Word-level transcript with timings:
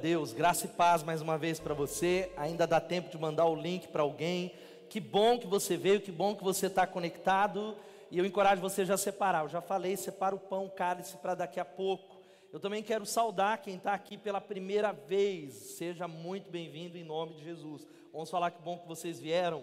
Deus, 0.00 0.32
graça 0.32 0.64
e 0.64 0.68
paz 0.68 1.02
mais 1.02 1.20
uma 1.20 1.36
vez 1.36 1.60
para 1.60 1.74
você. 1.74 2.32
Ainda 2.38 2.66
dá 2.66 2.80
tempo 2.80 3.10
de 3.10 3.18
mandar 3.18 3.44
o 3.44 3.54
link 3.54 3.86
para 3.88 4.00
alguém. 4.00 4.54
Que 4.88 4.98
bom 4.98 5.38
que 5.38 5.46
você 5.46 5.76
veio, 5.76 6.00
que 6.00 6.10
bom 6.10 6.34
que 6.34 6.42
você 6.42 6.68
está 6.68 6.86
conectado. 6.86 7.76
E 8.10 8.18
eu 8.18 8.24
encorajo 8.24 8.62
você 8.62 8.82
já 8.82 8.94
a 8.94 8.98
separar. 8.98 9.44
Eu 9.44 9.50
já 9.50 9.60
falei, 9.60 9.98
separa 9.98 10.34
o 10.34 10.40
pão, 10.40 10.64
o 10.64 10.70
cálice 10.70 11.18
para 11.18 11.34
daqui 11.34 11.60
a 11.60 11.66
pouco. 11.66 12.16
Eu 12.50 12.58
também 12.58 12.82
quero 12.82 13.04
saudar 13.04 13.58
quem 13.58 13.76
está 13.76 13.92
aqui 13.92 14.16
pela 14.16 14.40
primeira 14.40 14.90
vez. 14.90 15.52
Seja 15.52 16.08
muito 16.08 16.50
bem-vindo 16.50 16.96
em 16.96 17.04
nome 17.04 17.34
de 17.34 17.44
Jesus. 17.44 17.86
Vamos 18.10 18.30
falar 18.30 18.52
que 18.52 18.62
bom 18.62 18.78
que 18.78 18.88
vocês 18.88 19.20
vieram. 19.20 19.62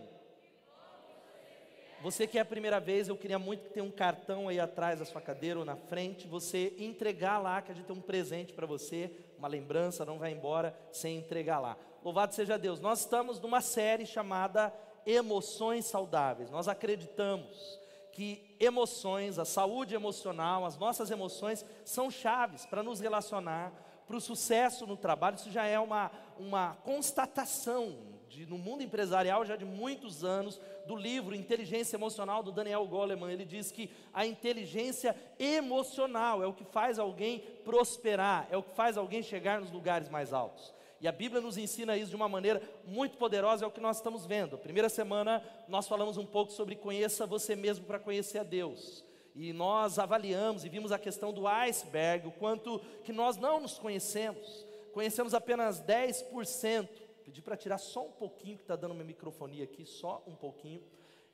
Você 2.03 2.27
que 2.27 2.37
é 2.37 2.41
a 2.41 2.45
primeira 2.45 2.79
vez, 2.79 3.07
eu 3.07 3.17
queria 3.17 3.39
muito 3.39 3.63
que 3.63 3.69
tenha 3.71 3.83
um 3.83 3.89
cartão 3.89 4.47
aí 4.47 4.59
atrás 4.59 4.99
da 4.99 5.05
sua 5.05 5.19
cadeira 5.19 5.57
ou 5.57 5.65
na 5.65 5.75
frente, 5.75 6.27
você 6.27 6.75
entregar 6.77 7.39
lá, 7.39 7.59
que 7.59 7.71
a 7.71 7.75
gente 7.75 7.87
tem 7.87 7.95
um 7.95 8.01
presente 8.01 8.53
para 8.53 8.67
você, 8.67 9.11
uma 9.37 9.47
lembrança, 9.47 10.05
não 10.05 10.17
vai 10.17 10.31
embora 10.31 10.77
sem 10.91 11.17
entregar 11.17 11.59
lá. 11.59 11.77
Louvado 12.03 12.33
seja 12.33 12.57
Deus. 12.57 12.79
Nós 12.79 13.01
estamos 13.01 13.39
numa 13.39 13.61
série 13.61 14.05
chamada 14.05 14.73
Emoções 15.05 15.85
Saudáveis. 15.85 16.49
Nós 16.49 16.67
acreditamos 16.67 17.79
que 18.11 18.55
emoções, 18.59 19.37
a 19.37 19.45
saúde 19.45 19.93
emocional, 19.93 20.65
as 20.65 20.77
nossas 20.77 21.11
emoções 21.11 21.63
são 21.85 22.09
chaves 22.09 22.65
para 22.65 22.81
nos 22.81 22.99
relacionar, 22.99 23.71
para 24.07 24.17
o 24.17 24.21
sucesso 24.21 24.87
no 24.87 24.97
trabalho. 24.97 25.35
Isso 25.35 25.51
já 25.51 25.65
é 25.65 25.79
uma, 25.79 26.11
uma 26.39 26.75
constatação 26.83 28.16
de, 28.37 28.45
no 28.45 28.57
mundo 28.57 28.83
empresarial 28.83 29.43
já 29.43 29.55
de 29.55 29.65
muitos 29.65 30.23
anos, 30.23 30.61
do 30.85 30.95
livro 30.95 31.33
Inteligência 31.33 31.97
Emocional 31.97 32.43
do 32.43 32.51
Daniel 32.51 32.85
Goleman. 32.85 33.31
Ele 33.31 33.43
diz 33.43 33.71
que 33.71 33.89
a 34.13 34.27
inteligência 34.27 35.15
emocional 35.39 36.43
é 36.43 36.45
o 36.45 36.53
que 36.53 36.63
faz 36.63 36.99
alguém 36.99 37.39
prosperar, 37.65 38.47
é 38.51 38.55
o 38.55 38.61
que 38.61 38.75
faz 38.75 38.95
alguém 38.95 39.23
chegar 39.23 39.59
nos 39.59 39.71
lugares 39.71 40.07
mais 40.07 40.33
altos. 40.33 40.71
E 41.01 41.07
a 41.07 41.11
Bíblia 41.11 41.41
nos 41.41 41.57
ensina 41.57 41.97
isso 41.97 42.11
de 42.11 42.15
uma 42.15 42.29
maneira 42.29 42.61
muito 42.85 43.17
poderosa, 43.17 43.65
é 43.65 43.67
o 43.67 43.71
que 43.71 43.81
nós 43.81 43.97
estamos 43.97 44.27
vendo. 44.27 44.55
Primeira 44.55 44.87
semana 44.87 45.43
nós 45.67 45.87
falamos 45.87 46.15
um 46.17 46.25
pouco 46.25 46.51
sobre 46.51 46.75
conheça 46.75 47.25
você 47.25 47.55
mesmo 47.55 47.85
para 47.85 47.97
conhecer 47.97 48.37
a 48.37 48.43
Deus. 48.43 49.03
E 49.33 49.51
nós 49.51 49.97
avaliamos 49.97 50.63
e 50.63 50.69
vimos 50.69 50.91
a 50.91 50.99
questão 50.99 51.33
do 51.33 51.47
iceberg, 51.47 52.27
o 52.27 52.31
quanto 52.31 52.79
que 53.03 53.13
nós 53.13 53.35
não 53.35 53.59
nos 53.59 53.79
conhecemos. 53.79 54.65
Conhecemos 54.93 55.33
apenas 55.33 55.81
10% 55.81 57.06
Pedi 57.27 57.41
para 57.41 57.57
tirar 57.57 57.77
só 57.77 58.05
um 58.05 58.11
pouquinho, 58.11 58.55
que 58.55 58.63
está 58.63 58.77
dando 58.77 58.93
minha 58.93 59.03
microfonia 59.03 59.65
aqui, 59.65 59.85
só 59.85 60.23
um 60.25 60.33
pouquinho. 60.33 60.81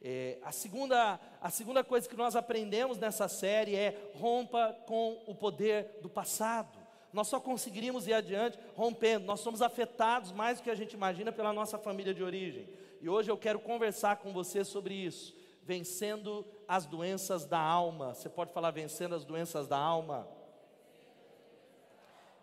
É, 0.01 0.39
a, 0.41 0.51
segunda, 0.51 1.19
a 1.39 1.51
segunda 1.51 1.83
coisa 1.83 2.09
que 2.09 2.15
nós 2.15 2.35
aprendemos 2.35 2.97
nessa 2.97 3.27
série 3.27 3.75
é 3.75 4.11
rompa 4.15 4.75
com 4.87 5.21
o 5.27 5.35
poder 5.35 5.99
do 6.01 6.09
passado. 6.09 6.79
Nós 7.13 7.27
só 7.27 7.39
conseguiríamos 7.39 8.07
ir 8.07 8.13
adiante 8.13 8.57
rompendo. 8.75 9.27
Nós 9.27 9.41
somos 9.41 9.61
afetados 9.61 10.31
mais 10.31 10.57
do 10.57 10.63
que 10.63 10.71
a 10.71 10.75
gente 10.75 10.93
imagina 10.93 11.31
pela 11.31 11.53
nossa 11.53 11.77
família 11.77 12.11
de 12.11 12.23
origem. 12.23 12.67
E 12.99 13.07
hoje 13.07 13.29
eu 13.29 13.37
quero 13.37 13.59
conversar 13.59 14.15
com 14.15 14.33
você 14.33 14.65
sobre 14.65 14.95
isso. 14.95 15.35
Vencendo 15.61 16.43
as 16.67 16.87
doenças 16.87 17.45
da 17.45 17.59
alma. 17.59 18.15
Você 18.15 18.29
pode 18.29 18.51
falar 18.51 18.71
vencendo 18.71 19.13
as 19.13 19.23
doenças 19.23 19.67
da 19.67 19.77
alma? 19.77 20.27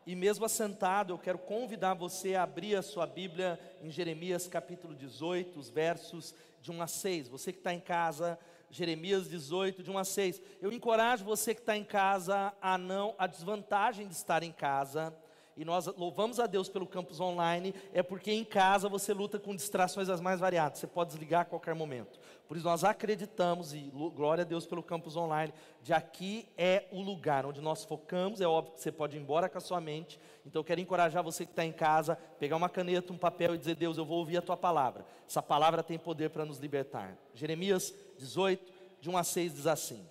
E 0.07 0.17
mesmo 0.17 0.47
assentado, 0.47 1.13
eu 1.13 1.19
quero 1.19 1.39
convidar 1.39 1.93
você 1.93 2.35
a 2.35 2.43
abrir 2.43 2.75
a 2.75 2.83
sua 2.83 3.07
Bíblia 3.07 3.61
em 3.83 3.91
Jeremias 3.91 4.49
capítulo 4.49 4.95
18, 4.95 5.59
os 5.59 5.69
versos 5.69 6.35
de 6.63 6.71
1 6.73 6.83
a 6.83 6.87
6. 6.87 7.29
Você 7.29 7.53
que 7.53 7.59
está 7.59 7.75
em 7.75 7.81
casa, 7.81 8.39
Jeremias 8.71 9.29
18, 9.29 9.83
de 9.83 9.91
1 9.91 9.99
a 9.99 10.05
6. 10.05 10.43
Eu 10.63 10.73
encorajo 10.73 11.25
você 11.25 11.55
que 11.55 11.61
está 11.61 11.77
em 11.77 11.85
casa 11.85 12.55
a 12.63 12.79
não, 12.79 13.15
a 13.19 13.27
desvantagem 13.27 14.09
de 14.09 14.15
estar 14.15 14.43
em 14.43 14.53
casa 14.53 15.15
e 15.61 15.65
nós 15.65 15.85
louvamos 15.89 16.41
a 16.41 16.47
Deus 16.47 16.71
pelo 16.71 16.87
campus 16.87 17.21
online, 17.21 17.75
é 17.93 18.03
porque 18.03 18.33
em 18.33 18.47
casa 18.47 18.89
você 18.89 19.13
luta 19.13 19.39
com 19.39 19.55
distrações 19.55 20.09
as 20.09 20.19
mais 20.19 20.41
variadas, 20.41 20.79
você 20.79 20.87
pode 20.87 21.11
desligar 21.11 21.43
a 21.43 21.45
qualquer 21.45 21.75
momento. 21.75 22.19
Por 22.49 22.57
isso 22.57 22.65
nós 22.65 22.83
acreditamos, 22.83 23.75
e 23.75 23.93
glória 24.17 24.41
a 24.41 24.47
Deus 24.47 24.65
pelo 24.65 24.83
campus 24.83 25.19
online, 25.19 25.53
de 25.83 25.93
aqui 25.93 26.49
é 26.57 26.85
o 26.91 27.03
lugar 27.03 27.45
onde 27.45 27.61
nós 27.61 27.85
focamos, 27.85 28.41
é 28.41 28.47
óbvio 28.47 28.73
que 28.73 28.81
você 28.81 28.91
pode 28.91 29.19
ir 29.19 29.21
embora 29.21 29.51
com 29.51 29.59
a 29.59 29.61
sua 29.61 29.83
mente, 29.83 30.19
então 30.47 30.61
eu 30.61 30.65
quero 30.65 30.81
encorajar 30.81 31.23
você 31.23 31.45
que 31.45 31.53
está 31.53 31.63
em 31.63 31.73
casa, 31.73 32.17
pegar 32.39 32.57
uma 32.57 32.71
caneta, 32.71 33.13
um 33.13 33.19
papel 33.19 33.55
e 33.55 33.59
dizer, 33.59 33.75
Deus, 33.75 33.99
eu 33.99 34.05
vou 34.07 34.17
ouvir 34.17 34.39
a 34.39 34.43
tua 34.43 34.57
palavra. 34.57 35.05
Essa 35.29 35.43
palavra 35.43 35.83
tem 35.83 35.99
poder 35.99 36.31
para 36.31 36.47
nos 36.47 36.59
libertar. 36.59 37.19
Jeremias 37.35 37.95
18, 38.17 38.73
de 38.99 39.11
1 39.11 39.17
a 39.19 39.23
6 39.23 39.55
diz 39.57 39.67
assim. 39.67 40.09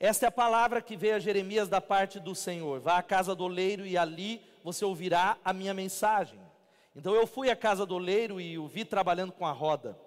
Esta 0.00 0.24
é 0.24 0.28
a 0.28 0.32
palavra 0.32 0.80
que 0.80 0.96
veio 0.96 1.16
a 1.16 1.20
Jeremias 1.20 1.68
da 1.68 1.80
parte 1.80 2.18
do 2.18 2.34
Senhor. 2.34 2.80
Vá 2.80 2.96
à 2.96 3.02
casa 3.02 3.34
do 3.36 3.44
oleiro 3.44 3.86
e 3.86 3.98
ali 3.98 4.40
você 4.62 4.84
ouvirá 4.84 5.36
a 5.44 5.52
minha 5.52 5.74
mensagem. 5.74 6.40
Então 6.94 7.14
eu 7.14 7.26
fui 7.26 7.50
à 7.50 7.56
casa 7.56 7.86
do 7.86 7.94
oleiro 7.94 8.40
e 8.40 8.58
o 8.58 8.66
vi 8.66 8.84
trabalhando 8.84 9.32
com 9.32 9.46
a 9.46 9.52
roda. 9.52 9.98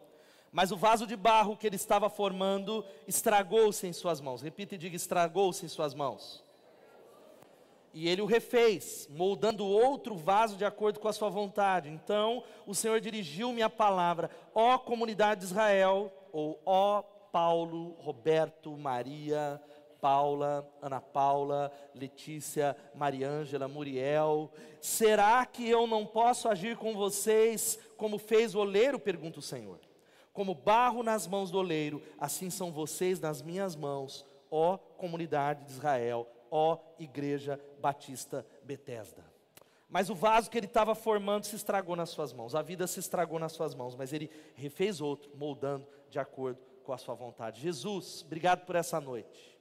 Mas 0.51 0.71
o 0.71 0.77
vaso 0.77 1.05
de 1.05 1.15
barro 1.15 1.57
que 1.57 1.67
ele 1.67 1.75
estava 1.75 2.09
formando 2.09 2.85
estragou-se 3.07 3.85
em 3.85 3.91
suas 3.91 4.21
mãos. 4.21 4.41
Repita 4.41 4.75
e 4.75 4.77
diga: 4.77 4.95
estragou-se 4.95 5.65
em 5.65 5.67
suas 5.67 5.93
mãos. 5.93 6.43
E 7.93 8.07
ele 8.07 8.21
o 8.21 8.25
refez, 8.25 9.07
moldando 9.09 9.65
outro 9.65 10.15
vaso 10.15 10.57
de 10.57 10.65
acordo 10.65 10.99
com 10.99 11.07
a 11.07 11.13
sua 11.13 11.29
vontade. 11.29 11.89
Então 11.89 12.43
o 12.67 12.75
Senhor 12.75 13.01
dirigiu-me 13.01 13.61
a 13.61 13.69
palavra: 13.69 14.29
Ó 14.53 14.77
comunidade 14.77 15.41
de 15.41 15.47
Israel, 15.47 16.13
ou 16.31 16.61
ó 16.65 17.01
Paulo, 17.01 17.95
Roberto, 17.99 18.77
Maria, 18.77 19.61
Paula, 20.05 20.71
Ana 20.83 21.01
Paula, 21.01 21.71
Letícia, 21.95 22.77
Mariângela, 22.93 23.67
Muriel. 23.67 24.51
Será 24.79 25.43
que 25.47 25.67
eu 25.67 25.87
não 25.87 26.05
posso 26.05 26.47
agir 26.47 26.77
com 26.77 26.93
vocês 26.93 27.79
como 27.97 28.19
fez 28.19 28.53
o 28.53 28.59
oleiro? 28.59 28.99
Pergunta 28.99 29.39
o 29.39 29.41
Senhor. 29.41 29.79
Como 30.31 30.53
barro 30.53 31.01
nas 31.01 31.25
mãos 31.25 31.49
do 31.49 31.57
oleiro, 31.57 32.03
assim 32.19 32.51
são 32.51 32.71
vocês 32.71 33.19
nas 33.19 33.41
minhas 33.41 33.75
mãos, 33.75 34.23
ó 34.51 34.77
comunidade 34.77 35.65
de 35.65 35.71
Israel, 35.71 36.27
ó 36.51 36.77
igreja 36.99 37.59
batista 37.81 38.45
Betesda. 38.61 39.25
Mas 39.89 40.11
o 40.11 40.13
vaso 40.13 40.51
que 40.51 40.57
ele 40.59 40.67
estava 40.67 40.93
formando 40.93 41.45
se 41.45 41.55
estragou 41.55 41.95
nas 41.95 42.11
suas 42.11 42.31
mãos, 42.31 42.53
a 42.53 42.61
vida 42.61 42.85
se 42.85 42.99
estragou 42.99 43.39
nas 43.39 43.53
suas 43.53 43.73
mãos, 43.73 43.95
mas 43.95 44.13
ele 44.13 44.29
refez 44.53 45.01
outro, 45.01 45.31
moldando 45.35 45.87
de 46.11 46.19
acordo 46.19 46.59
com 46.83 46.93
a 46.93 46.97
sua 46.99 47.15
vontade. 47.15 47.59
Jesus, 47.59 48.21
obrigado 48.23 48.67
por 48.67 48.75
essa 48.75 49.01
noite. 49.01 49.54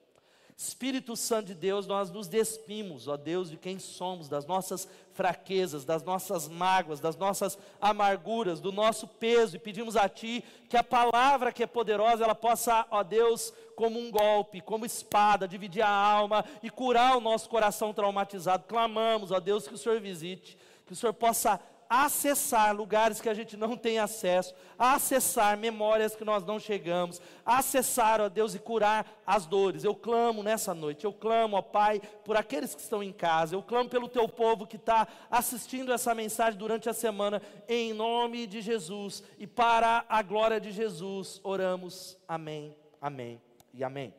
Espírito 0.56 1.16
Santo 1.16 1.46
de 1.46 1.54
Deus, 1.54 1.84
nós 1.84 2.10
nos 2.10 2.28
despimos, 2.28 3.08
ó 3.08 3.16
Deus, 3.16 3.50
de 3.50 3.56
quem 3.56 3.80
somos, 3.80 4.28
das 4.28 4.46
nossas 4.46 4.88
fraquezas, 5.12 5.84
das 5.84 6.04
nossas 6.04 6.46
mágoas, 6.46 7.00
das 7.00 7.16
nossas 7.16 7.58
amarguras, 7.80 8.60
do 8.60 8.70
nosso 8.70 9.08
peso, 9.08 9.56
e 9.56 9.58
pedimos 9.58 9.96
a 9.96 10.08
Ti 10.08 10.44
que 10.68 10.76
a 10.76 10.84
palavra 10.84 11.52
que 11.52 11.64
é 11.64 11.66
poderosa, 11.66 12.22
ela 12.22 12.36
possa, 12.36 12.86
ó 12.88 13.02
Deus, 13.02 13.52
como 13.74 13.98
um 13.98 14.12
golpe, 14.12 14.60
como 14.60 14.86
espada, 14.86 15.48
dividir 15.48 15.82
a 15.82 15.88
alma 15.88 16.44
e 16.62 16.70
curar 16.70 17.16
o 17.16 17.20
nosso 17.20 17.48
coração 17.48 17.92
traumatizado. 17.92 18.64
Clamamos, 18.68 19.32
ó 19.32 19.40
Deus, 19.40 19.66
que 19.66 19.74
o 19.74 19.78
Senhor 19.78 20.00
visite, 20.00 20.56
que 20.86 20.92
o 20.92 20.96
Senhor 20.96 21.12
possa 21.14 21.60
acessar 21.88 22.74
lugares 22.74 23.20
que 23.20 23.28
a 23.28 23.34
gente 23.34 23.56
não 23.56 23.76
tem 23.76 23.98
acesso, 23.98 24.54
acessar 24.78 25.56
memórias 25.56 26.16
que 26.16 26.24
nós 26.24 26.44
não 26.44 26.58
chegamos, 26.58 27.20
acessar, 27.44 28.20
ó 28.20 28.28
Deus, 28.28 28.54
e 28.54 28.58
curar 28.58 29.20
as 29.26 29.46
dores. 29.46 29.84
Eu 29.84 29.94
clamo 29.94 30.42
nessa 30.42 30.74
noite, 30.74 31.04
eu 31.04 31.12
clamo, 31.12 31.56
ó 31.56 31.62
Pai, 31.62 32.00
por 32.24 32.36
aqueles 32.36 32.74
que 32.74 32.80
estão 32.80 33.02
em 33.02 33.12
casa, 33.12 33.54
eu 33.54 33.62
clamo 33.62 33.88
pelo 33.88 34.08
teu 34.08 34.28
povo 34.28 34.66
que 34.66 34.76
está 34.76 35.06
assistindo 35.30 35.92
essa 35.92 36.14
mensagem 36.14 36.58
durante 36.58 36.88
a 36.88 36.94
semana, 36.94 37.40
em 37.68 37.92
nome 37.92 38.46
de 38.46 38.60
Jesus 38.60 39.22
e 39.38 39.46
para 39.46 40.04
a 40.08 40.22
glória 40.22 40.60
de 40.60 40.72
Jesus, 40.72 41.40
oramos. 41.42 42.18
Amém, 42.26 42.76
amém 43.00 43.40
e 43.72 43.84
amém. 43.84 44.14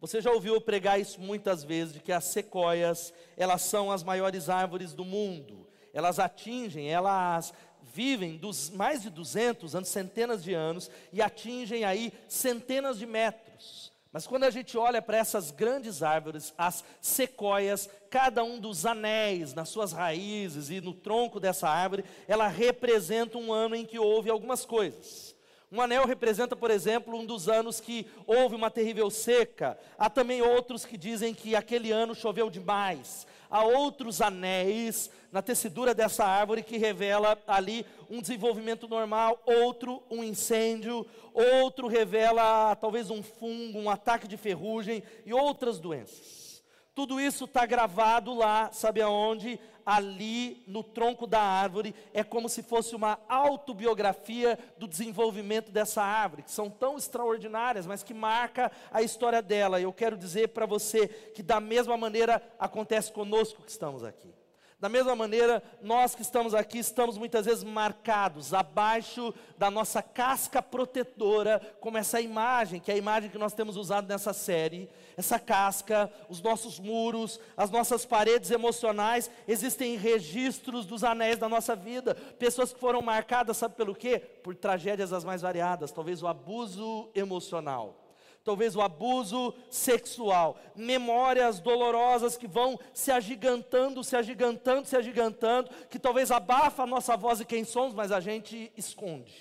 Você 0.00 0.20
já 0.20 0.32
ouviu 0.32 0.60
pregar 0.60 1.00
isso 1.00 1.20
muitas 1.20 1.62
vezes, 1.62 1.94
de 1.94 2.00
que 2.00 2.10
as 2.10 2.24
sequoias, 2.24 3.14
elas 3.36 3.62
são 3.62 3.92
as 3.92 4.02
maiores 4.02 4.48
árvores 4.48 4.92
do 4.92 5.04
mundo 5.04 5.71
elas 5.92 6.18
atingem, 6.18 6.88
elas 6.88 7.52
vivem 7.94 8.36
dos 8.36 8.70
mais 8.70 9.02
de 9.02 9.10
200 9.10 9.74
anos, 9.74 9.88
centenas 9.88 10.42
de 10.42 10.54
anos, 10.54 10.90
e 11.12 11.20
atingem 11.20 11.84
aí 11.84 12.12
centenas 12.28 12.98
de 12.98 13.06
metros. 13.06 13.92
Mas 14.12 14.26
quando 14.26 14.44
a 14.44 14.50
gente 14.50 14.76
olha 14.76 15.00
para 15.00 15.16
essas 15.16 15.50
grandes 15.50 16.02
árvores, 16.02 16.52
as 16.58 16.84
sequoias, 17.00 17.88
cada 18.10 18.44
um 18.44 18.58
dos 18.58 18.84
anéis 18.84 19.54
nas 19.54 19.70
suas 19.70 19.92
raízes 19.92 20.68
e 20.68 20.82
no 20.82 20.92
tronco 20.92 21.40
dessa 21.40 21.66
árvore, 21.68 22.04
ela 22.28 22.46
representa 22.46 23.38
um 23.38 23.50
ano 23.50 23.74
em 23.74 23.86
que 23.86 23.98
houve 23.98 24.28
algumas 24.28 24.66
coisas. 24.66 25.34
Um 25.70 25.80
anel 25.80 26.04
representa, 26.04 26.54
por 26.54 26.70
exemplo, 26.70 27.18
um 27.18 27.24
dos 27.24 27.48
anos 27.48 27.80
que 27.80 28.06
houve 28.26 28.54
uma 28.54 28.70
terrível 28.70 29.08
seca. 29.08 29.78
Há 29.96 30.10
também 30.10 30.42
outros 30.42 30.84
que 30.84 30.98
dizem 30.98 31.32
que 31.32 31.56
aquele 31.56 31.90
ano 31.90 32.14
choveu 32.14 32.50
demais 32.50 33.26
há 33.52 33.62
outros 33.62 34.22
anéis 34.22 35.10
na 35.30 35.42
tecidura 35.42 35.94
dessa 35.94 36.24
árvore 36.24 36.62
que 36.62 36.78
revela 36.78 37.38
ali 37.46 37.84
um 38.08 38.22
desenvolvimento 38.22 38.88
normal, 38.88 39.42
outro 39.44 40.02
um 40.10 40.24
incêndio, 40.24 41.06
outro 41.34 41.86
revela 41.86 42.74
talvez 42.74 43.10
um 43.10 43.22
fungo, 43.22 43.78
um 43.78 43.90
ataque 43.90 44.26
de 44.26 44.38
ferrugem 44.38 45.02
e 45.26 45.34
outras 45.34 45.78
doenças. 45.78 46.51
Tudo 46.94 47.18
isso 47.18 47.46
está 47.46 47.64
gravado 47.64 48.34
lá, 48.34 48.70
sabe 48.70 49.00
aonde? 49.00 49.58
Ali 49.84 50.62
no 50.66 50.84
tronco 50.84 51.26
da 51.26 51.40
árvore, 51.40 51.94
é 52.12 52.22
como 52.22 52.48
se 52.48 52.62
fosse 52.62 52.94
uma 52.94 53.18
autobiografia 53.28 54.58
do 54.78 54.86
desenvolvimento 54.86 55.72
dessa 55.72 56.02
árvore, 56.02 56.42
que 56.42 56.50
são 56.50 56.68
tão 56.68 56.96
extraordinárias, 56.96 57.86
mas 57.86 58.02
que 58.02 58.12
marca 58.12 58.70
a 58.92 59.02
história 59.02 59.40
dela. 59.40 59.80
Eu 59.80 59.92
quero 59.92 60.16
dizer 60.16 60.48
para 60.48 60.66
você 60.66 61.08
que 61.08 61.42
da 61.42 61.60
mesma 61.60 61.96
maneira 61.96 62.42
acontece 62.58 63.10
conosco 63.10 63.62
que 63.62 63.70
estamos 63.70 64.04
aqui. 64.04 64.41
Da 64.82 64.88
mesma 64.88 65.14
maneira, 65.14 65.62
nós 65.80 66.12
que 66.12 66.22
estamos 66.22 66.56
aqui 66.56 66.78
estamos 66.78 67.16
muitas 67.16 67.46
vezes 67.46 67.62
marcados 67.62 68.52
abaixo 68.52 69.32
da 69.56 69.70
nossa 69.70 70.02
casca 70.02 70.60
protetora, 70.60 71.60
como 71.80 71.98
essa 71.98 72.20
imagem, 72.20 72.80
que 72.80 72.90
é 72.90 72.94
a 72.94 72.98
imagem 72.98 73.30
que 73.30 73.38
nós 73.38 73.52
temos 73.52 73.76
usado 73.76 74.08
nessa 74.08 74.32
série. 74.32 74.90
Essa 75.16 75.38
casca, 75.38 76.12
os 76.28 76.42
nossos 76.42 76.80
muros, 76.80 77.38
as 77.56 77.70
nossas 77.70 78.04
paredes 78.04 78.50
emocionais, 78.50 79.30
existem 79.46 79.96
registros 79.96 80.84
dos 80.84 81.04
anéis 81.04 81.38
da 81.38 81.48
nossa 81.48 81.76
vida. 81.76 82.16
Pessoas 82.16 82.72
que 82.72 82.80
foram 82.80 83.00
marcadas, 83.00 83.58
sabe 83.58 83.76
pelo 83.76 83.94
quê? 83.94 84.18
Por 84.18 84.56
tragédias 84.56 85.12
as 85.12 85.22
mais 85.22 85.42
variadas, 85.42 85.92
talvez 85.92 86.24
o 86.24 86.26
abuso 86.26 87.08
emocional 87.14 88.01
talvez 88.44 88.74
o 88.74 88.80
abuso 88.80 89.54
sexual, 89.70 90.56
memórias 90.74 91.60
dolorosas 91.60 92.36
que 92.36 92.46
vão 92.46 92.78
se 92.92 93.10
agigantando, 93.10 94.02
se 94.02 94.16
agigantando, 94.16 94.86
se 94.86 94.96
agigantando, 94.96 95.70
que 95.88 95.98
talvez 95.98 96.30
abafa 96.30 96.82
a 96.82 96.86
nossa 96.86 97.16
voz 97.16 97.40
e 97.40 97.44
quem 97.44 97.64
somos, 97.64 97.94
mas 97.94 98.12
a 98.12 98.20
gente 98.20 98.72
esconde. 98.76 99.34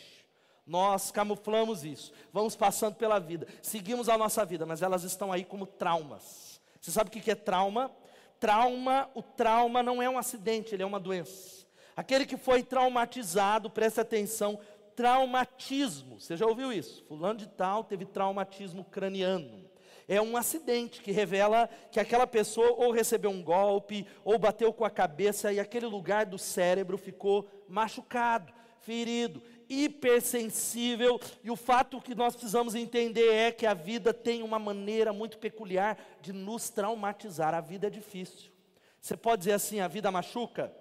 Nós 0.65 1.11
camuflamos 1.11 1.83
isso, 1.83 2.13
vamos 2.31 2.55
passando 2.55 2.95
pela 2.95 3.19
vida, 3.19 3.47
seguimos 3.61 4.07
a 4.07 4.17
nossa 4.17 4.45
vida, 4.45 4.65
mas 4.65 4.81
elas 4.81 5.03
estão 5.03 5.31
aí 5.31 5.43
como 5.43 5.65
traumas. 5.65 6.61
Você 6.79 6.91
sabe 6.91 7.09
o 7.09 7.11
que 7.11 7.31
é 7.31 7.35
trauma? 7.35 7.91
Trauma, 8.39 9.09
o 9.13 9.21
trauma 9.21 9.83
não 9.83 10.01
é 10.01 10.09
um 10.09 10.17
acidente, 10.17 10.73
ele 10.73 10.83
é 10.83 10.85
uma 10.85 10.99
doença. 10.99 11.61
Aquele 11.95 12.25
que 12.25 12.37
foi 12.37 12.63
traumatizado, 12.63 13.69
presta 13.69 14.01
atenção, 14.01 14.59
traumatismo. 15.01 16.21
Você 16.21 16.37
já 16.37 16.45
ouviu 16.45 16.71
isso? 16.71 17.03
Fulano 17.05 17.39
de 17.39 17.47
tal 17.47 17.83
teve 17.83 18.05
traumatismo 18.05 18.85
craniano. 18.85 19.67
É 20.07 20.21
um 20.21 20.37
acidente 20.37 21.01
que 21.01 21.11
revela 21.11 21.67
que 21.91 21.99
aquela 21.99 22.27
pessoa 22.27 22.73
ou 22.73 22.91
recebeu 22.91 23.31
um 23.31 23.41
golpe, 23.41 24.05
ou 24.23 24.37
bateu 24.37 24.71
com 24.71 24.85
a 24.85 24.91
cabeça 24.91 25.51
e 25.51 25.59
aquele 25.59 25.87
lugar 25.87 26.27
do 26.27 26.37
cérebro 26.37 26.99
ficou 26.99 27.49
machucado, 27.67 28.53
ferido, 28.81 29.41
hipersensível. 29.67 31.19
E 31.43 31.49
o 31.49 31.55
fato 31.55 31.99
que 31.99 32.13
nós 32.13 32.35
precisamos 32.35 32.75
entender 32.75 33.33
é 33.33 33.51
que 33.51 33.65
a 33.65 33.73
vida 33.73 34.13
tem 34.13 34.43
uma 34.43 34.59
maneira 34.59 35.11
muito 35.11 35.39
peculiar 35.39 35.97
de 36.21 36.31
nos 36.31 36.69
traumatizar. 36.69 37.55
A 37.55 37.61
vida 37.61 37.87
é 37.87 37.89
difícil. 37.89 38.51
Você 38.99 39.17
pode 39.17 39.39
dizer 39.39 39.53
assim: 39.53 39.79
a 39.79 39.87
vida 39.87 40.11
machuca? 40.11 40.71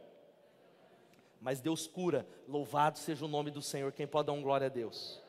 Mas 1.40 1.60
Deus 1.60 1.87
cura. 1.87 2.26
Louvado 2.46 2.98
seja 2.98 3.25
o 3.25 3.28
nome 3.28 3.50
do 3.50 3.62
Senhor. 3.62 3.92
Quem 3.92 4.06
pode 4.06 4.26
dar 4.26 4.32
um 4.32 4.42
glória 4.42 4.66
a 4.66 4.70
Deus? 4.70 5.20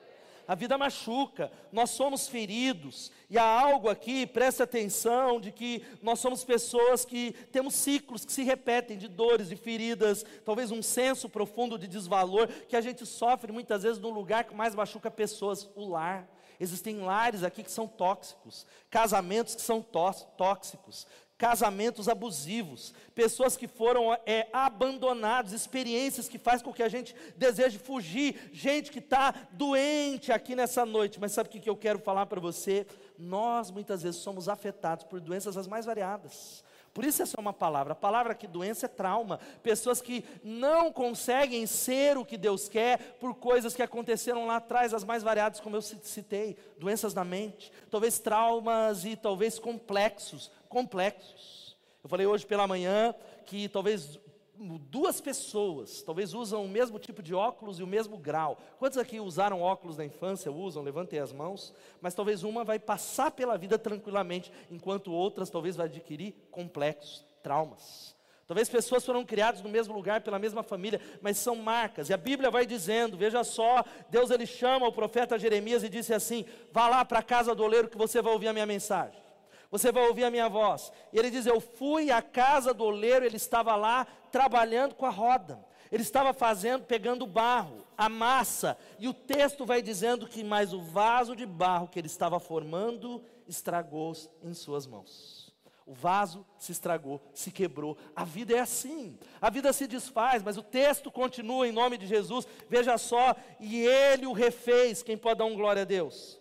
A 0.48 0.56
vida 0.56 0.78
machuca, 0.78 1.52
nós 1.72 1.92
somos 1.92 2.28
feridos, 2.28 3.10
e 3.30 3.38
há 3.38 3.44
algo 3.44 3.88
aqui, 3.88 4.26
preste 4.26 4.62
atenção, 4.62 5.40
de 5.40 5.52
que 5.52 5.82
nós 6.02 6.20
somos 6.20 6.44
pessoas 6.44 7.06
que 7.06 7.32
temos 7.52 7.74
ciclos 7.76 8.26
que 8.26 8.34
se 8.34 8.44
repetem 8.44 8.98
de 8.98 9.08
dores, 9.08 9.48
de 9.48 9.56
feridas, 9.56 10.26
talvez 10.44 10.70
um 10.72 10.82
senso 10.82 11.30
profundo 11.30 11.78
de 11.78 11.88
desvalor, 11.88 12.48
que 12.68 12.76
a 12.76 12.82
gente 12.82 13.06
sofre 13.06 13.52
muitas 13.52 13.84
vezes 13.84 14.00
no 14.00 14.10
lugar 14.10 14.44
que 14.44 14.54
mais 14.54 14.76
machuca 14.76 15.10
pessoas, 15.10 15.70
o 15.76 15.88
lar. 15.88 16.28
Existem 16.60 17.00
lares 17.00 17.44
aqui 17.44 17.64
que 17.64 17.72
são 17.72 17.88
tóxicos, 17.88 18.68
casamentos 18.90 19.56
que 19.56 19.62
são 19.62 19.82
tóxicos, 19.82 21.08
casamentos 21.42 22.08
abusivos, 22.08 22.94
pessoas 23.16 23.58
que 23.58 23.68
foram 23.68 24.14
é, 24.28 24.48
abandonadas, 24.54 25.54
experiências 25.54 26.30
que 26.30 26.38
faz 26.38 26.62
com 26.62 26.72
que 26.72 26.84
a 26.84 26.88
gente 26.88 27.16
deseje 27.36 27.80
fugir, 27.80 28.52
gente 28.54 28.92
que 28.92 29.00
está 29.00 29.34
doente 29.52 30.32
aqui 30.32 30.56
nessa 30.56 30.86
noite. 30.86 31.20
Mas 31.20 31.32
sabe 31.32 31.50
o 31.50 31.52
que 31.52 31.68
eu 31.68 31.76
quero 31.76 31.98
falar 31.98 32.28
para 32.28 32.40
você? 32.40 32.86
Nós 33.18 33.72
muitas 33.72 34.04
vezes 34.04 34.22
somos 34.22 34.48
afetados 34.48 35.04
por 35.04 35.20
doenças 35.20 35.58
as 35.58 35.66
mais 35.66 35.84
variadas. 35.84 36.64
Por 36.94 37.06
isso 37.06 37.24
é 37.24 37.40
uma 37.40 37.54
palavra. 37.54 37.94
A 37.94 37.96
palavra 37.96 38.36
que 38.36 38.48
doença 38.48 38.86
é 38.86 38.90
trauma. 38.90 39.40
Pessoas 39.64 40.02
que 40.02 40.26
não 40.44 40.92
conseguem 40.92 41.66
ser 41.66 42.18
o 42.18 42.26
que 42.26 42.38
Deus 42.38 42.68
quer 42.68 43.18
por 43.20 43.34
coisas 43.36 43.74
que 43.74 43.82
aconteceram 43.82 44.46
lá 44.46 44.58
atrás, 44.58 44.94
as 44.94 45.04
mais 45.04 45.24
variadas, 45.24 45.60
como 45.60 45.78
eu 45.78 45.82
citei, 45.82 46.58
doenças 46.78 47.14
na 47.14 47.24
mente, 47.24 47.72
talvez 47.90 48.20
traumas 48.20 49.06
e 49.06 49.16
talvez 49.16 49.58
complexos, 49.58 50.52
complexos. 50.68 51.78
Eu 52.04 52.10
falei 52.10 52.26
hoje 52.26 52.46
pela 52.46 52.68
manhã 52.68 53.16
que 53.46 53.70
talvez 53.70 54.20
duas 54.62 55.20
pessoas, 55.20 56.02
talvez 56.02 56.34
usam 56.34 56.64
o 56.64 56.70
mesmo 56.70 57.00
tipo 57.00 57.22
de 57.22 57.34
óculos 57.34 57.80
e 57.80 57.84
o 57.84 57.88
mesmo 57.88 58.18
grau. 58.18 58.58
Quantos 58.78 58.98
aqui 58.98 59.20
usaram 59.20 59.62
óculos 59.62 59.98
na 59.98 60.06
infância? 60.06 60.52
Usam, 60.52 60.84
levantem 60.84 61.20
as 61.20 61.34
mãos. 61.34 61.74
Mas 62.00 62.14
talvez 62.14 62.44
uma 62.44 62.64
vai 62.64 62.80
passar 62.80 63.32
pela 63.32 63.58
vida 63.58 63.78
tranquilamente, 63.78 64.52
enquanto 64.70 65.12
outras 65.12 65.50
talvez 65.50 65.76
vai 65.76 65.88
adquirir 65.88 66.34
complexos, 66.52 67.26
traumas. 67.42 68.16
Talvez 68.48 68.68
pessoas 68.68 69.06
foram 69.06 69.24
criadas 69.24 69.62
no 69.62 69.70
mesmo 69.70 69.94
lugar, 69.94 70.20
pela 70.20 70.38
mesma 70.38 70.62
família, 70.62 71.00
mas 71.22 71.38
são 71.38 71.56
marcas. 71.56 72.10
E 72.10 72.14
a 72.14 72.18
Bíblia 72.18 72.52
vai 72.52 72.66
dizendo, 72.66 73.16
veja 73.16 73.46
só, 73.46 73.86
Deus 74.10 74.30
ele 74.30 74.46
chama 74.46 74.86
o 74.86 74.92
profeta 74.92 75.40
Jeremias 75.40 75.84
e 75.84 75.90
disse 75.90 76.14
assim: 76.14 76.46
"Vá 76.72 76.90
lá 76.90 77.06
para 77.06 77.20
a 77.20 77.24
casa 77.24 77.56
do 77.56 77.64
oleiro 77.64 77.88
que 77.88 77.98
você 77.98 78.22
vai 78.22 78.34
ouvir 78.34 78.50
a 78.50 78.54
minha 78.54 78.66
mensagem" 78.66 79.31
você 79.72 79.92
vai 79.92 80.06
ouvir 80.08 80.26
a 80.26 80.30
minha 80.30 80.50
voz. 80.50 80.92
E 81.14 81.18
ele 81.18 81.32
diz: 81.32 81.46
Eu 81.46 81.62
fui 81.62 82.12
à 82.12 82.22
casa 82.22 82.74
do 82.74 82.84
oleiro, 82.84 83.26
ele 83.26 83.38
estava 83.38 83.76
lá 83.76 84.06
trabalhando 84.30 84.94
com 84.94 85.06
a 85.06 85.10
roda. 85.10 85.66
Ele 85.90 86.04
estava 86.04 86.34
fazendo, 86.34 86.86
pegando 86.86 87.28
barro, 87.28 87.86
a 87.98 88.08
massa, 88.08 88.78
e 88.98 89.10
o 89.10 89.14
texto 89.14 89.66
vai 89.66 89.82
dizendo 89.82 90.26
que 90.26 90.42
mais 90.42 90.74
o 90.74 90.82
vaso 90.82 91.36
de 91.36 91.46
barro 91.46 91.90
que 91.90 92.00
ele 92.00 92.08
estava 92.08 92.40
formando 92.40 93.22
estragou 93.46 94.14
em 94.42 94.54
suas 94.54 94.88
mãos. 94.88 95.54
O 95.86 95.94
vaso 95.94 96.46
se 96.58 96.72
estragou, 96.72 97.22
se 97.34 97.52
quebrou. 97.52 97.98
A 98.16 98.24
vida 98.24 98.56
é 98.56 98.60
assim. 98.60 99.20
A 99.42 99.50
vida 99.50 99.74
se 99.74 99.86
desfaz, 99.86 100.42
mas 100.42 100.56
o 100.56 100.64
texto 100.64 101.12
continua 101.12 101.68
em 101.68 101.74
nome 101.74 101.98
de 101.98 102.08
Jesus. 102.08 102.48
Veja 102.70 102.98
só, 102.98 103.36
e 103.60 103.86
ele 103.86 104.26
o 104.26 104.32
refez. 104.32 105.04
Quem 105.04 105.18
pode 105.18 105.40
dar 105.40 105.46
um 105.46 105.56
glória 105.56 105.82
a 105.82 105.86
Deus? 105.86 106.41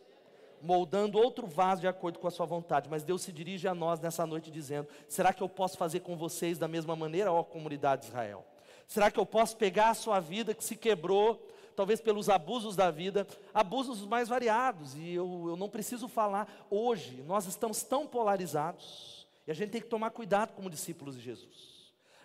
Moldando 0.63 1.19
outro 1.19 1.47
vaso 1.47 1.81
de 1.81 1.89
acordo 1.89 2.19
com 2.19 2.27
a 2.27 2.31
sua 2.31 2.47
vontade. 2.47 2.89
Mas 2.89 3.03
Deus 3.03 3.23
se 3.23 3.33
dirige 3.33 3.67
a 3.67 3.75
nós 3.75 4.01
nessa 4.01 4.27
noite 4.27 4.51
dizendo: 4.51 4.89
será 5.09 5.33
que 5.33 5.43
eu 5.43 5.49
posso 5.49 5.77
fazer 5.77 6.01
com 6.01 6.17
vocês 6.17 6.59
da 6.59 6.69
mesma 6.69 6.95
maneira, 6.95 7.33
ó 7.33 7.43
comunidade 7.43 8.03
de 8.03 8.09
Israel? 8.09 8.45
Será 8.87 9.11
que 9.11 9.21
eu 9.21 9.27
posso 9.27 9.57
pegar 9.57 9.91
a 9.91 9.95
sua 9.95 10.19
vida 10.19 10.53
que 10.53 10.65
se 10.65 10.75
quebrou, 10.75 11.41
talvez 11.77 12.01
pelos 12.01 12.29
abusos 12.29 12.75
da 12.75 12.91
vida, 12.91 13.27
abusos 13.55 14.05
mais 14.05 14.29
variados, 14.29 14.97
e 14.97 15.15
eu, 15.15 15.47
eu 15.49 15.57
não 15.57 15.69
preciso 15.69 16.09
falar 16.09 16.67
hoje, 16.69 17.23
nós 17.23 17.47
estamos 17.47 17.83
tão 17.85 18.07
polarizados, 18.07 19.27
e 19.47 19.51
a 19.51 19.55
gente 19.55 19.71
tem 19.71 19.81
que 19.81 19.87
tomar 19.87 20.11
cuidado 20.11 20.55
como 20.55 20.69
discípulos 20.69 21.15
de 21.15 21.23
Jesus. 21.23 21.80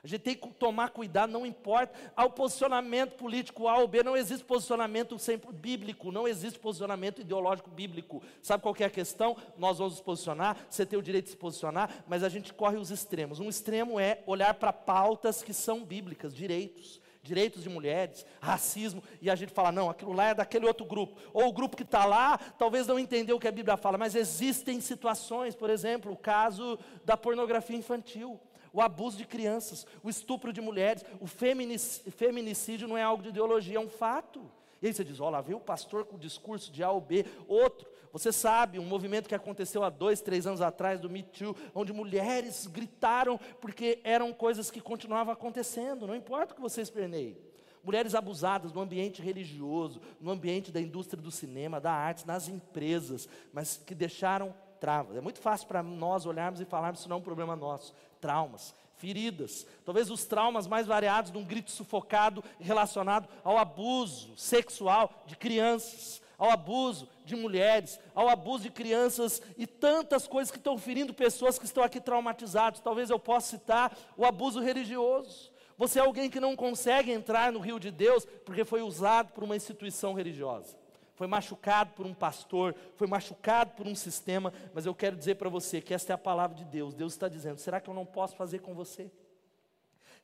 A 0.05 0.07
gente 0.07 0.21
tem 0.21 0.35
que 0.35 0.47
tomar 0.49 0.91
cuidado, 0.91 1.31
não 1.31 1.47
importa. 1.47 1.91
Ao 2.15 2.29
posicionamento 2.29 3.15
político 3.15 3.67
A 3.67 3.79
ou 3.79 3.87
B, 3.87 4.03
não 4.03 4.15
existe 4.15 4.45
posicionamento 4.45 5.17
sempre 5.17 5.51
bíblico, 5.51 6.11
não 6.11 6.27
existe 6.27 6.59
posicionamento 6.59 7.21
ideológico 7.21 7.71
bíblico. 7.71 8.21
Sabe 8.39 8.61
qual 8.61 8.75
é 8.77 8.83
a 8.83 8.89
questão? 8.89 9.35
Nós 9.57 9.79
vamos 9.79 9.93
nos 9.93 10.01
posicionar, 10.01 10.57
você 10.69 10.85
tem 10.85 10.99
o 10.99 11.01
direito 11.01 11.25
de 11.25 11.31
se 11.31 11.37
posicionar, 11.37 12.03
mas 12.07 12.23
a 12.23 12.29
gente 12.29 12.53
corre 12.53 12.77
os 12.77 12.91
extremos. 12.91 13.39
Um 13.39 13.49
extremo 13.49 13.99
é 13.99 14.21
olhar 14.27 14.53
para 14.53 14.71
pautas 14.71 15.41
que 15.41 15.55
são 15.55 15.83
bíblicas, 15.83 16.35
direitos 16.35 17.01
direitos 17.23 17.63
de 17.63 17.69
mulheres, 17.69 18.23
racismo, 18.39 19.01
e 19.19 19.31
a 19.31 19.35
gente 19.35 19.51
fala, 19.51 19.71
não, 19.71 19.89
aquilo 19.89 20.13
lá 20.13 20.25
é 20.25 20.33
daquele 20.35 20.67
outro 20.67 20.85
grupo. 20.85 21.19
Ou 21.33 21.47
o 21.47 21.51
grupo 21.51 21.75
que 21.75 21.81
está 21.81 22.05
lá, 22.05 22.37
talvez 22.37 22.85
não 22.85 22.99
entendeu 22.99 23.37
o 23.37 23.39
que 23.39 23.47
a 23.47 23.51
Bíblia 23.51 23.75
fala, 23.75 23.97
mas 23.97 24.13
existem 24.13 24.79
situações, 24.79 25.55
por 25.55 25.71
exemplo, 25.71 26.11
o 26.11 26.15
caso 26.15 26.77
da 27.03 27.17
pornografia 27.17 27.75
infantil 27.75 28.39
o 28.75 28.81
abuso 28.81 29.15
de 29.17 29.23
crianças, 29.23 29.87
o 30.03 30.09
estupro 30.09 30.51
de 30.51 30.59
mulheres, 30.59 31.05
o 31.21 31.25
feminicídio 31.25 32.89
não 32.89 32.97
é 32.97 33.03
algo 33.03 33.23
de 33.23 33.29
ideologia, 33.29 33.77
é 33.77 33.79
um 33.79 33.87
fato. 33.87 34.51
E 34.81 34.87
aí 34.87 34.93
você 34.93 35.01
diz, 35.01 35.21
olha 35.21 35.41
viu 35.41 35.55
o 35.55 35.61
pastor 35.61 36.03
com 36.03 36.17
o 36.17 36.19
discurso 36.19 36.69
de 36.69 36.83
A 36.83 36.91
ou 36.91 36.99
B, 36.99 37.25
outro. 37.47 37.87
Você 38.11 38.33
sabe, 38.33 38.77
um 38.77 38.85
movimento 38.85 39.29
que 39.29 39.35
aconteceu 39.35 39.81
há 39.81 39.89
dois, 39.89 40.19
três 40.19 40.45
anos 40.45 40.59
atrás, 40.59 40.99
do 40.99 41.09
Me 41.09 41.23
Too, 41.23 41.55
onde 41.73 41.93
mulheres 41.93 42.67
gritaram 42.67 43.39
porque 43.61 44.01
eram 44.03 44.33
coisas 44.33 44.69
que 44.69 44.81
continuavam 44.81 45.31
acontecendo, 45.31 46.05
não 46.05 46.15
importa 46.15 46.51
o 46.51 46.55
que 46.57 46.61
você 46.61 46.81
esperneie. 46.81 47.37
Mulheres 47.81 48.13
abusadas 48.13 48.73
no 48.73 48.81
ambiente 48.81 49.21
religioso, 49.21 50.01
no 50.19 50.31
ambiente 50.31 50.69
da 50.69 50.81
indústria 50.81 51.21
do 51.21 51.31
cinema, 51.31 51.79
da 51.79 51.93
arte, 51.93 52.27
nas 52.27 52.49
empresas, 52.49 53.29
mas 53.53 53.77
que 53.77 53.95
deixaram 53.95 54.53
travas. 54.85 55.17
É 55.17 55.21
muito 55.21 55.39
fácil 55.39 55.67
para 55.67 55.81
nós 55.81 56.27
olharmos 56.27 56.61
e 56.61 56.65
falarmos 56.65 56.99
isso 56.99 57.09
não 57.09 57.15
é 57.15 57.19
um 57.19 57.23
problema 57.23 57.55
nosso 57.55 57.91
traumas, 58.21 58.73
feridas, 58.97 59.65
talvez 59.83 60.11
os 60.11 60.25
traumas 60.25 60.67
mais 60.67 60.85
variados 60.85 61.31
de 61.31 61.37
um 61.39 61.43
grito 61.43 61.71
sufocado 61.71 62.43
relacionado 62.59 63.27
ao 63.43 63.57
abuso 63.57 64.37
sexual 64.37 65.11
de 65.25 65.35
crianças, 65.35 66.21
ao 66.37 66.51
abuso 66.51 67.09
de 67.25 67.35
mulheres, 67.35 67.99
ao 68.13 68.29
abuso 68.29 68.63
de 68.63 68.69
crianças 68.69 69.41
e 69.57 69.65
tantas 69.65 70.27
coisas 70.27 70.51
que 70.51 70.59
estão 70.59 70.77
ferindo 70.77 71.15
pessoas 71.15 71.57
que 71.57 71.65
estão 71.65 71.83
aqui 71.83 71.99
traumatizadas. 71.99 72.79
Talvez 72.79 73.09
eu 73.09 73.17
possa 73.17 73.57
citar 73.57 73.97
o 74.15 74.23
abuso 74.23 74.59
religioso. 74.59 75.51
Você 75.79 75.97
é 75.97 76.03
alguém 76.03 76.29
que 76.29 76.39
não 76.39 76.55
consegue 76.55 77.11
entrar 77.11 77.51
no 77.51 77.59
rio 77.59 77.79
de 77.79 77.89
Deus 77.89 78.23
porque 78.45 78.63
foi 78.63 78.83
usado 78.83 79.33
por 79.33 79.43
uma 79.43 79.55
instituição 79.55 80.13
religiosa. 80.13 80.84
Foi 81.15 81.27
machucado 81.27 81.93
por 81.93 82.05
um 82.05 82.13
pastor, 82.13 82.75
foi 82.95 83.07
machucado 83.07 83.71
por 83.71 83.87
um 83.87 83.95
sistema, 83.95 84.53
mas 84.73 84.85
eu 84.85 84.93
quero 84.93 85.15
dizer 85.15 85.35
para 85.35 85.49
você 85.49 85.81
que 85.81 85.93
esta 85.93 86.11
é 86.11 86.15
a 86.15 86.17
palavra 86.17 86.55
de 86.57 86.65
Deus. 86.65 86.93
Deus 86.93 87.13
está 87.13 87.29
dizendo: 87.29 87.57
será 87.57 87.79
que 87.79 87.89
eu 87.89 87.93
não 87.93 88.05
posso 88.05 88.35
fazer 88.35 88.59
com 88.59 88.73
você? 88.73 89.09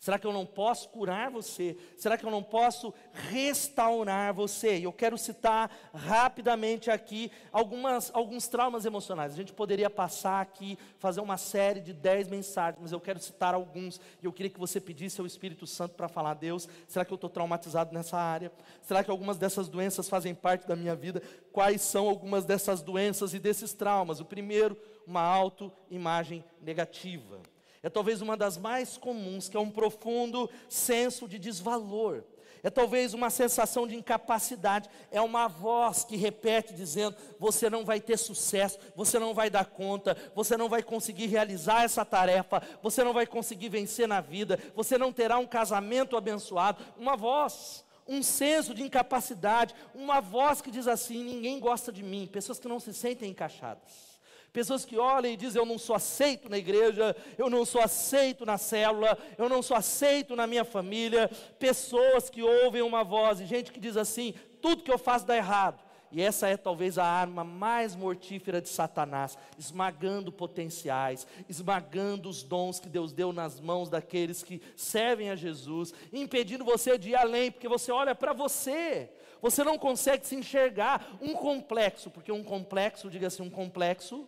Será 0.02 0.18
que 0.18 0.26
eu 0.26 0.34
não 0.34 0.48
posso 0.48 0.90
curar 0.90 1.30
você? 1.30 1.78
Será 1.96 2.18
que 2.18 2.26
eu 2.26 2.32
não 2.32 2.42
posso 2.42 2.92
restaurar 3.14 4.34
você? 4.34 4.80
E 4.80 4.86
eu 4.86 4.92
quero 4.92 5.16
citar 5.16 5.70
rapidamente 5.94 6.90
aqui 6.90 7.32
algumas, 7.52 8.10
alguns 8.12 8.48
traumas 8.48 8.84
emocionais. 8.84 9.32
A 9.32 9.36
gente 9.36 9.54
poderia 9.54 9.92
passar 9.92 10.42
aqui, 10.42 10.76
fazer 10.98 11.22
uma 11.22 11.38
série 11.38 11.80
de 11.80 11.94
dez 11.94 12.28
mensagens, 12.28 12.82
mas 12.82 12.92
eu 12.92 13.00
quero 13.00 13.20
citar 13.20 13.54
alguns. 13.54 14.02
E 14.24 14.26
eu 14.26 14.34
queria 14.34 14.50
que 14.50 14.60
você 14.60 14.82
pedisse 14.82 15.22
ao 15.22 15.28
Espírito 15.28 15.68
Santo 15.68 15.94
para 15.94 16.08
falar: 16.08 16.34
Deus, 16.34 16.68
será 16.88 17.06
que 17.06 17.14
eu 17.14 17.16
estou 17.16 17.30
traumatizado 17.30 17.94
nessa 17.94 18.18
área? 18.18 18.52
Será 18.82 19.04
que 19.04 19.12
algumas 19.12 19.38
dessas 19.38 19.70
doenças 19.70 20.10
fazem 20.10 20.34
parte 20.34 20.68
da 20.68 20.76
minha 20.76 20.96
vida? 20.96 21.22
Quais 21.52 21.80
são 21.80 22.10
algumas 22.10 22.44
dessas 22.44 22.82
doenças 22.82 23.36
e 23.36 23.40
desses 23.40 23.72
traumas? 23.72 24.20
O 24.20 24.26
primeiro, 24.26 24.76
uma 25.06 25.22
autoimagem 25.22 26.44
negativa 26.60 27.40
é 27.84 27.90
talvez 27.90 28.22
uma 28.22 28.38
das 28.38 28.58
mais 28.58 28.98
comuns, 28.98 29.50
que 29.50 29.58
é 29.58 29.60
um 29.60 29.70
profundo 29.70 30.50
senso 30.70 31.28
de 31.28 31.40
desvalor. 31.40 32.24
É 32.64 32.70
talvez 32.70 33.16
uma 33.16 33.32
sensação 33.32 33.88
de 33.88 33.96
incapacidade, 33.96 34.88
é 35.10 35.20
uma 35.20 35.48
voz 35.48 36.04
que 36.04 36.16
repete 36.16 36.76
dizendo: 36.76 37.16
você 37.40 37.72
não 37.72 37.84
vai 37.84 38.00
ter 38.00 38.18
sucesso, 38.18 38.78
você 38.96 39.18
não 39.18 39.34
vai 39.34 39.50
dar 39.50 39.66
conta, 39.66 40.16
você 40.36 40.56
não 40.56 40.70
vai 40.70 40.84
conseguir 40.84 41.26
realizar 41.26 41.84
essa 41.84 42.06
tarefa, 42.06 42.62
você 42.84 43.04
não 43.04 43.14
vai 43.14 43.26
conseguir 43.26 43.70
vencer 43.70 44.08
na 44.08 44.22
vida, 44.22 44.60
você 44.76 44.96
não 44.96 45.12
terá 45.12 45.40
um 45.40 45.48
casamento 45.48 46.16
abençoado. 46.16 46.84
Uma 46.98 47.18
voz, 47.18 47.84
um 48.08 48.22
senso 48.22 48.76
de 48.76 48.84
incapacidade, 48.84 49.74
uma 49.96 50.22
voz 50.22 50.62
que 50.62 50.70
diz 50.70 50.88
assim: 50.88 51.24
ninguém 51.24 51.60
gosta 51.60 51.92
de 51.92 52.04
mim, 52.04 52.30
pessoas 52.32 52.60
que 52.60 52.68
não 52.68 52.80
se 52.80 52.94
sentem 52.94 53.32
encaixadas. 53.32 54.11
Pessoas 54.54 54.84
que 54.84 54.98
olham 54.98 55.32
e 55.32 55.38
dizem: 55.38 55.62
Eu 55.62 55.66
não 55.66 55.78
sou 55.78 55.96
aceito 55.96 56.50
na 56.50 56.58
igreja, 56.58 57.16
eu 57.38 57.50
não 57.50 57.66
sou 57.66 57.82
aceito 57.82 58.46
na 58.46 58.58
célula, 58.58 59.18
eu 59.38 59.48
não 59.48 59.62
sou 59.62 59.78
aceito 59.78 60.36
na 60.36 60.46
minha 60.46 60.66
família. 60.66 61.30
Pessoas 61.58 62.30
que 62.30 62.44
ouvem 62.44 62.82
uma 62.82 63.04
voz, 63.04 63.40
e 63.40 63.46
gente 63.46 63.72
que 63.72 63.80
diz 63.80 63.96
assim: 63.96 64.34
Tudo 64.62 64.84
que 64.84 64.92
eu 64.92 64.98
faço 64.98 65.26
dá 65.26 65.38
errado. 65.38 65.82
E 66.12 66.22
essa 66.22 66.50
é 66.50 66.58
talvez 66.58 66.98
a 66.98 67.06
arma 67.06 67.42
mais 67.46 67.96
mortífera 67.96 68.62
de 68.62 68.68
Satanás, 68.68 69.38
esmagando 69.58 70.30
potenciais, 70.30 71.26
esmagando 71.48 72.28
os 72.28 72.44
dons 72.44 72.82
que 72.82 72.90
Deus 72.90 73.14
deu 73.14 73.32
nas 73.32 73.62
mãos 73.62 73.90
daqueles 73.90 74.44
que 74.44 74.62
servem 74.76 75.30
a 75.30 75.38
Jesus, 75.38 75.94
impedindo 76.12 76.66
você 76.66 76.98
de 76.98 77.12
ir 77.12 77.16
além, 77.16 77.50
porque 77.50 77.70
você 77.70 77.94
olha 77.94 78.14
para 78.14 78.34
você, 78.34 79.10
você 79.42 79.64
não 79.64 79.78
consegue 79.78 80.28
se 80.28 80.36
enxergar. 80.36 81.18
Um 81.22 81.34
complexo, 81.34 82.10
porque 82.10 82.32
um 82.32 82.44
complexo, 82.44 83.10
diga 83.10 83.28
assim, 83.28 83.44
um 83.44 83.50
complexo 83.50 84.28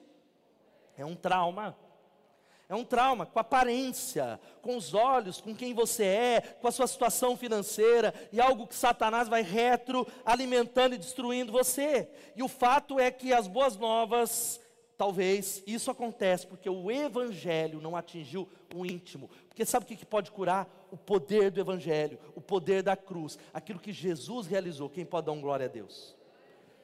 é 0.97 1.05
um 1.05 1.15
trauma. 1.15 1.75
É 2.69 2.75
um 2.75 2.85
trauma 2.85 3.25
com 3.25 3.39
aparência, 3.39 4.39
com 4.61 4.77
os 4.77 4.93
olhos, 4.93 5.39
com 5.39 5.53
quem 5.53 5.73
você 5.73 6.05
é, 6.05 6.41
com 6.41 6.67
a 6.67 6.71
sua 6.71 6.87
situação 6.87 7.37
financeira, 7.37 8.13
e 8.31 8.39
algo 8.39 8.65
que 8.65 8.75
Satanás 8.75 9.27
vai 9.27 9.43
retroalimentando 9.43 10.95
e 10.95 10.97
destruindo 10.97 11.51
você. 11.51 12.09
E 12.35 12.41
o 12.41 12.47
fato 12.47 12.99
é 12.99 13.11
que 13.11 13.33
as 13.33 13.47
boas 13.47 13.77
novas, 13.77 14.59
talvez, 14.97 15.61
isso 15.67 15.91
acontece 15.91 16.47
porque 16.47 16.69
o 16.69 16.89
Evangelho 16.89 17.81
não 17.81 17.95
atingiu 17.95 18.49
o 18.73 18.85
íntimo. 18.85 19.29
Porque 19.49 19.65
sabe 19.65 19.85
o 19.85 19.87
que 19.87 20.05
pode 20.05 20.31
curar? 20.31 20.67
O 20.89 20.97
poder 20.97 21.51
do 21.51 21.59
Evangelho, 21.59 22.17
o 22.33 22.41
poder 22.41 22.81
da 22.81 22.95
cruz, 22.95 23.37
aquilo 23.53 23.79
que 23.79 23.91
Jesus 23.91 24.47
realizou. 24.47 24.89
Quem 24.89 25.05
pode 25.05 25.27
dar 25.27 25.33
um 25.33 25.41
glória 25.41 25.65
a 25.65 25.69
Deus? 25.69 26.15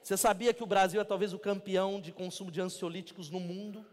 Você 0.03 0.17
sabia 0.17 0.53
que 0.53 0.63
o 0.63 0.67
Brasil 0.67 0.99
é 0.99 1.03
talvez 1.03 1.33
o 1.33 1.39
campeão 1.39 2.01
de 2.01 2.11
consumo 2.11 2.51
de 2.51 2.61
ansiolíticos 2.61 3.29
no 3.29 3.39
mundo? 3.39 3.85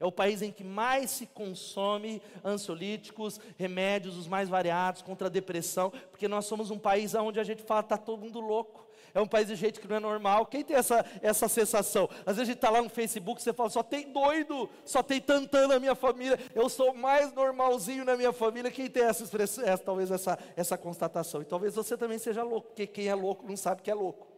É 0.00 0.06
o 0.06 0.10
país 0.10 0.40
em 0.40 0.50
que 0.50 0.64
mais 0.64 1.10
se 1.10 1.26
consome 1.26 2.22
ansiolíticos, 2.42 3.38
remédios 3.58 4.16
os 4.16 4.26
mais 4.26 4.48
variados 4.48 5.02
contra 5.02 5.26
a 5.26 5.30
depressão, 5.30 5.92
porque 6.10 6.26
nós 6.26 6.46
somos 6.46 6.70
um 6.70 6.78
país 6.78 7.14
onde 7.14 7.38
a 7.38 7.44
gente 7.44 7.62
fala 7.62 7.80
está 7.80 7.98
todo 7.98 8.22
mundo 8.22 8.40
louco. 8.40 8.88
É 9.12 9.20
um 9.20 9.26
país 9.26 9.48
de 9.48 9.56
gente 9.56 9.78
que 9.78 9.86
não 9.86 9.96
é 9.96 10.00
normal. 10.00 10.46
Quem 10.46 10.64
tem 10.64 10.76
essa, 10.76 11.04
essa 11.20 11.48
sensação? 11.48 12.08
Às 12.20 12.36
vezes 12.36 12.40
a 12.40 12.44
gente 12.44 12.56
está 12.56 12.70
lá 12.70 12.80
no 12.80 12.88
Facebook, 12.88 13.42
você 13.42 13.52
fala, 13.52 13.68
só 13.68 13.82
tem 13.82 14.10
doido, 14.10 14.70
só 14.86 15.02
tem 15.02 15.20
tantã 15.20 15.66
na 15.66 15.78
minha 15.78 15.94
família, 15.94 16.38
eu 16.54 16.68
sou 16.68 16.94
mais 16.94 17.32
normalzinho 17.34 18.04
na 18.04 18.16
minha 18.16 18.32
família. 18.32 18.70
Quem 18.70 18.88
tem 18.88 19.02
essa 19.02 19.22
expressão, 19.22 19.64
essa, 19.64 19.82
talvez 19.82 20.10
essa, 20.10 20.38
essa 20.56 20.78
constatação? 20.78 21.42
E 21.42 21.44
talvez 21.44 21.74
você 21.74 21.96
também 21.96 22.18
seja 22.18 22.42
louco, 22.42 22.68
porque 22.68 22.86
quem 22.86 23.08
é 23.08 23.14
louco 23.14 23.46
não 23.46 23.56
sabe 23.56 23.82
que 23.82 23.90
é 23.90 23.94
louco. 23.94 24.28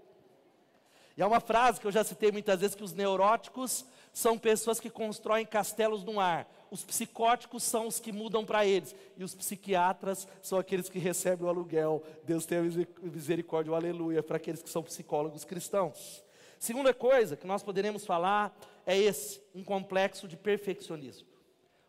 E 1.16 1.22
é 1.22 1.26
uma 1.26 1.40
frase 1.40 1.80
que 1.80 1.86
eu 1.86 1.92
já 1.92 2.02
citei 2.02 2.32
muitas 2.32 2.58
vezes, 2.58 2.74
que 2.74 2.82
os 2.82 2.94
neuróticos 2.94 3.84
são 4.12 4.38
pessoas 4.38 4.78
que 4.78 4.90
constroem 4.90 5.46
castelos 5.46 6.04
no 6.04 6.20
ar. 6.20 6.46
Os 6.70 6.84
psicóticos 6.84 7.62
são 7.62 7.86
os 7.86 7.98
que 7.98 8.12
mudam 8.12 8.44
para 8.44 8.66
eles. 8.66 8.94
E 9.16 9.24
os 9.24 9.34
psiquiatras 9.34 10.28
são 10.42 10.58
aqueles 10.58 10.88
que 10.88 10.98
recebem 10.98 11.46
o 11.46 11.48
aluguel. 11.48 12.02
Deus 12.24 12.44
tenha 12.44 12.62
misericórdia, 13.02 13.72
aleluia, 13.72 14.22
para 14.22 14.36
aqueles 14.36 14.62
que 14.62 14.70
são 14.70 14.82
psicólogos 14.82 15.44
cristãos. 15.44 16.22
Segunda 16.58 16.94
coisa 16.94 17.36
que 17.36 17.46
nós 17.46 17.62
poderemos 17.62 18.04
falar 18.04 18.56
é 18.86 18.96
esse: 18.96 19.42
um 19.54 19.64
complexo 19.64 20.28
de 20.28 20.36
perfeccionismo. 20.36 21.26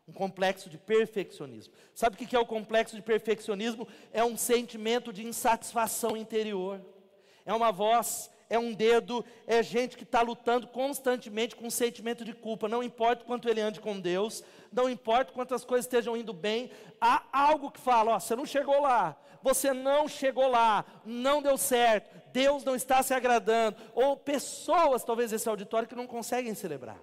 Um 0.07 0.13
complexo 0.13 0.69
de 0.69 0.77
perfeccionismo. 0.77 1.73
Sabe 1.93 2.15
o 2.15 2.27
que 2.27 2.35
é 2.35 2.39
o 2.39 2.45
complexo 2.45 2.95
de 2.95 3.01
perfeccionismo? 3.01 3.87
É 4.11 4.23
um 4.23 4.35
sentimento 4.35 5.13
de 5.13 5.25
insatisfação 5.25 6.17
interior. 6.17 6.81
É 7.45 7.53
uma 7.53 7.71
voz 7.71 8.29
é 8.49 8.59
um 8.59 8.73
dedo, 8.73 9.25
é 9.47 9.63
gente 9.63 9.97
que 9.97 10.03
está 10.03 10.21
lutando 10.21 10.67
constantemente 10.67 11.55
com 11.55 11.67
um 11.67 11.71
sentimento 11.71 12.23
de 12.23 12.33
culpa. 12.33 12.67
Não 12.67 12.83
importa 12.83 13.25
quanto 13.25 13.49
ele 13.49 13.61
ande 13.61 13.79
com 13.79 13.99
Deus, 13.99 14.43
não 14.71 14.89
importa 14.89 15.31
quantas 15.31 15.63
coisas 15.63 15.85
estejam 15.85 16.15
indo 16.15 16.33
bem, 16.33 16.71
há 16.99 17.23
algo 17.31 17.71
que 17.71 17.79
fala: 17.79 18.15
ó, 18.15 18.19
você 18.19 18.35
não 18.35 18.45
chegou 18.45 18.81
lá, 18.81 19.17
você 19.41 19.73
não 19.73 20.07
chegou 20.07 20.47
lá, 20.47 20.85
não 21.05 21.41
deu 21.41 21.57
certo, 21.57 22.09
Deus 22.31 22.63
não 22.63 22.75
está 22.75 23.01
se 23.03 23.13
agradando. 23.13 23.77
Ou 23.93 24.17
pessoas, 24.17 25.03
talvez 25.03 25.31
esse 25.33 25.49
auditório, 25.49 25.87
que 25.87 25.95
não 25.95 26.07
conseguem 26.07 26.53
celebrar. 26.53 26.99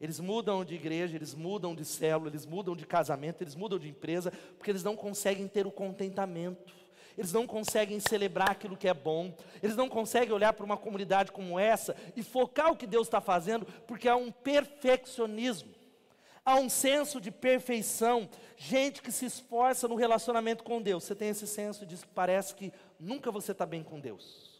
Eles 0.00 0.18
mudam 0.18 0.64
de 0.64 0.74
igreja, 0.74 1.14
eles 1.14 1.32
mudam 1.32 1.76
de 1.76 1.84
célula, 1.84 2.28
eles 2.28 2.44
mudam 2.44 2.74
de 2.74 2.84
casamento, 2.84 3.40
eles 3.40 3.54
mudam 3.54 3.78
de 3.78 3.88
empresa, 3.88 4.32
porque 4.56 4.68
eles 4.68 4.82
não 4.82 4.96
conseguem 4.96 5.46
ter 5.46 5.64
o 5.64 5.70
contentamento 5.70 6.81
eles 7.16 7.32
não 7.32 7.46
conseguem 7.46 8.00
celebrar 8.00 8.50
aquilo 8.50 8.76
que 8.76 8.88
é 8.88 8.94
bom, 8.94 9.34
eles 9.62 9.76
não 9.76 9.88
conseguem 9.88 10.32
olhar 10.32 10.52
para 10.52 10.64
uma 10.64 10.76
comunidade 10.76 11.32
como 11.32 11.58
essa 11.58 11.96
e 12.16 12.22
focar 12.22 12.70
o 12.70 12.76
que 12.76 12.86
Deus 12.86 13.06
está 13.06 13.20
fazendo, 13.20 13.66
porque 13.86 14.08
há 14.08 14.16
um 14.16 14.30
perfeccionismo, 14.30 15.72
há 16.44 16.56
um 16.56 16.68
senso 16.68 17.20
de 17.20 17.30
perfeição, 17.30 18.28
gente 18.56 19.02
que 19.02 19.12
se 19.12 19.26
esforça 19.26 19.88
no 19.88 19.94
relacionamento 19.94 20.62
com 20.62 20.80
Deus. 20.80 21.04
Você 21.04 21.14
tem 21.14 21.28
esse 21.28 21.46
senso 21.46 21.86
de 21.86 21.96
que 21.96 22.06
parece 22.08 22.54
que 22.54 22.72
nunca 22.98 23.30
você 23.30 23.52
está 23.52 23.66
bem 23.66 23.82
com 23.82 23.98
Deus. 23.98 24.51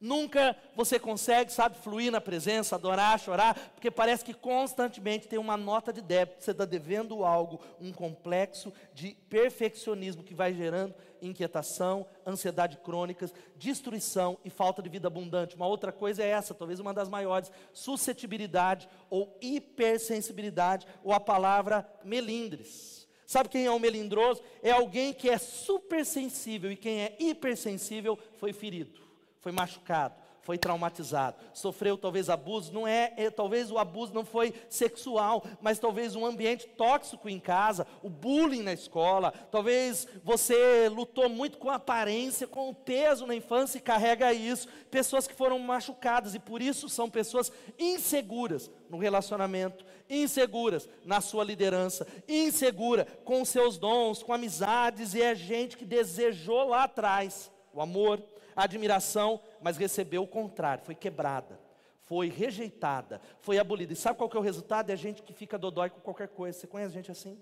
Nunca 0.00 0.56
você 0.74 0.98
consegue, 0.98 1.52
sabe, 1.52 1.76
fluir 1.78 2.10
na 2.10 2.20
presença, 2.20 2.74
adorar, 2.74 3.18
chorar, 3.18 3.54
porque 3.74 3.90
parece 3.90 4.24
que 4.24 4.34
constantemente 4.34 5.28
tem 5.28 5.38
uma 5.38 5.56
nota 5.56 5.92
de 5.92 6.00
débito, 6.00 6.42
você 6.42 6.50
está 6.50 6.64
devendo 6.64 7.24
algo, 7.24 7.60
um 7.80 7.92
complexo 7.92 8.72
de 8.92 9.16
perfeccionismo 9.28 10.22
que 10.22 10.34
vai 10.34 10.52
gerando 10.52 10.94
inquietação, 11.22 12.06
ansiedade 12.26 12.78
crônicas, 12.78 13.32
destruição 13.56 14.38
e 14.44 14.50
falta 14.50 14.82
de 14.82 14.88
vida 14.88 15.08
abundante. 15.08 15.56
Uma 15.56 15.66
outra 15.66 15.90
coisa 15.90 16.22
é 16.22 16.28
essa, 16.28 16.54
talvez 16.54 16.78
uma 16.78 16.92
das 16.92 17.08
maiores, 17.08 17.50
suscetibilidade 17.72 18.88
ou 19.08 19.36
hipersensibilidade, 19.40 20.86
ou 21.02 21.12
a 21.12 21.20
palavra 21.20 21.88
melindres. 22.04 23.06
Sabe 23.26 23.48
quem 23.48 23.66
é 23.66 23.70
o 23.70 23.80
melindroso? 23.80 24.40
É 24.62 24.70
alguém 24.70 25.12
que 25.12 25.28
é 25.28 25.38
super 25.38 26.04
sensível 26.04 26.70
e 26.70 26.76
quem 26.76 27.00
é 27.00 27.16
hipersensível 27.18 28.18
foi 28.36 28.52
ferido 28.52 29.05
foi 29.46 29.52
machucado, 29.52 30.16
foi 30.42 30.58
traumatizado, 30.58 31.36
sofreu 31.54 31.96
talvez 31.96 32.28
abuso, 32.28 32.72
não 32.72 32.84
é, 32.84 33.12
é, 33.16 33.30
talvez 33.30 33.70
o 33.70 33.78
abuso 33.78 34.12
não 34.12 34.24
foi 34.24 34.52
sexual, 34.68 35.44
mas 35.60 35.78
talvez 35.78 36.16
um 36.16 36.26
ambiente 36.26 36.66
tóxico 36.66 37.28
em 37.28 37.38
casa, 37.38 37.86
o 38.02 38.10
bullying 38.10 38.64
na 38.64 38.72
escola, 38.72 39.30
talvez 39.52 40.08
você 40.24 40.88
lutou 40.88 41.28
muito 41.28 41.58
com 41.58 41.70
a 41.70 41.76
aparência, 41.76 42.48
com 42.48 42.68
o 42.68 42.74
peso 42.74 43.24
na 43.24 43.36
infância 43.36 43.78
e 43.78 43.80
carrega 43.80 44.32
isso, 44.32 44.66
pessoas 44.90 45.28
que 45.28 45.34
foram 45.34 45.60
machucadas 45.60 46.34
e 46.34 46.40
por 46.40 46.60
isso 46.60 46.88
são 46.88 47.08
pessoas 47.08 47.52
inseguras 47.78 48.68
no 48.90 48.98
relacionamento, 48.98 49.86
inseguras 50.10 50.88
na 51.04 51.20
sua 51.20 51.44
liderança, 51.44 52.04
insegura 52.26 53.06
com 53.24 53.44
seus 53.44 53.78
dons, 53.78 54.24
com 54.24 54.32
amizades 54.32 55.14
e 55.14 55.22
é 55.22 55.36
gente 55.36 55.76
que 55.76 55.84
desejou 55.84 56.70
lá 56.70 56.82
atrás 56.82 57.48
o 57.76 57.80
amor, 57.82 58.22
admiração, 58.56 59.40
mas 59.60 59.76
recebeu 59.76 60.22
o 60.22 60.26
contrário, 60.26 60.84
foi 60.84 60.94
quebrada, 60.94 61.60
foi 62.04 62.28
rejeitada, 62.28 63.20
foi 63.40 63.58
abolida. 63.58 63.92
E 63.92 63.96
sabe 63.96 64.16
qual 64.16 64.30
que 64.30 64.36
é 64.36 64.40
o 64.40 64.42
resultado? 64.42 64.90
É 64.90 64.96
gente 64.96 65.22
que 65.22 65.32
fica 65.32 65.58
dodói 65.58 65.90
com 65.90 66.00
qualquer 66.00 66.28
coisa. 66.28 66.58
Você 66.58 66.66
conhece 66.66 66.94
gente 66.94 67.10
assim? 67.10 67.38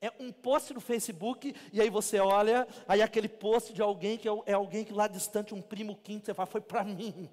É 0.00 0.12
um 0.20 0.30
post 0.30 0.72
no 0.72 0.80
Facebook, 0.80 1.54
e 1.72 1.80
aí 1.80 1.90
você 1.90 2.20
olha, 2.20 2.68
aí 2.86 3.02
aquele 3.02 3.28
post 3.28 3.72
de 3.72 3.82
alguém 3.82 4.16
que 4.16 4.28
é, 4.28 4.32
é 4.46 4.52
alguém 4.52 4.84
que 4.84 4.92
lá 4.92 5.08
distante, 5.08 5.54
um 5.54 5.62
primo 5.62 5.96
quinto, 5.96 6.26
você 6.26 6.34
fala, 6.34 6.46
foi 6.46 6.60
para 6.60 6.84
mim 6.84 7.28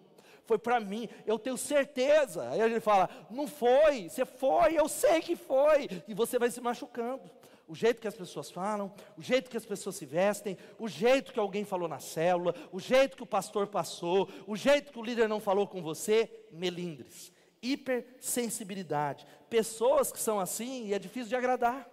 foi 0.46 0.58
para 0.58 0.80
mim, 0.80 1.10
eu 1.26 1.38
tenho 1.40 1.58
certeza. 1.58 2.50
Aí 2.50 2.62
a 2.62 2.70
gente 2.70 2.82
fala, 2.82 3.10
não 3.30 3.48
foi, 3.48 4.10
você 4.10 4.26
foi, 4.26 4.80
eu 4.80 4.88
sei 4.88 5.22
que 5.22 5.36
foi, 5.36 5.90
e 6.08 6.14
você 6.14 6.38
vai 6.38 6.50
se 6.50 6.62
machucando. 6.62 7.24
O 7.68 7.74
jeito 7.74 8.00
que 8.00 8.08
as 8.08 8.16
pessoas 8.16 8.52
falam, 8.52 8.94
o 9.18 9.22
jeito 9.22 9.50
que 9.50 9.58
as 9.58 9.66
pessoas 9.66 9.96
se 9.96 10.06
vestem, 10.06 10.58
o 10.78 10.88
jeito 10.88 11.34
que 11.34 11.40
alguém 11.40 11.66
falou 11.66 11.88
na 11.88 12.00
célula, 12.00 12.54
o 12.72 12.80
jeito 12.80 13.18
que 13.18 13.24
o 13.24 13.28
pastor 13.28 13.68
passou, 13.68 14.30
o 14.46 14.56
jeito 14.56 14.92
que 14.92 15.00
o 15.00 15.04
líder 15.04 15.28
não 15.28 15.40
falou 15.40 15.68
com 15.68 15.82
você, 15.82 16.30
melindres. 16.52 17.34
Hipersensibilidade. 17.62 19.26
Pessoas 19.50 20.12
que 20.12 20.20
são 20.20 20.40
assim 20.40 20.86
e 20.86 20.94
é 20.94 21.00
difícil 21.00 21.30
de 21.30 21.36
agradar. 21.36 21.90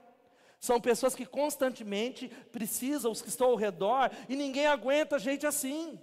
São 0.60 0.80
pessoas 0.80 1.14
que 1.14 1.26
constantemente 1.26 2.28
precisam, 2.52 3.10
os 3.10 3.22
que 3.22 3.28
estão 3.28 3.48
ao 3.48 3.56
redor, 3.56 4.10
e 4.28 4.36
ninguém 4.36 4.66
aguenta 4.66 5.18
gente 5.18 5.46
assim. 5.46 5.98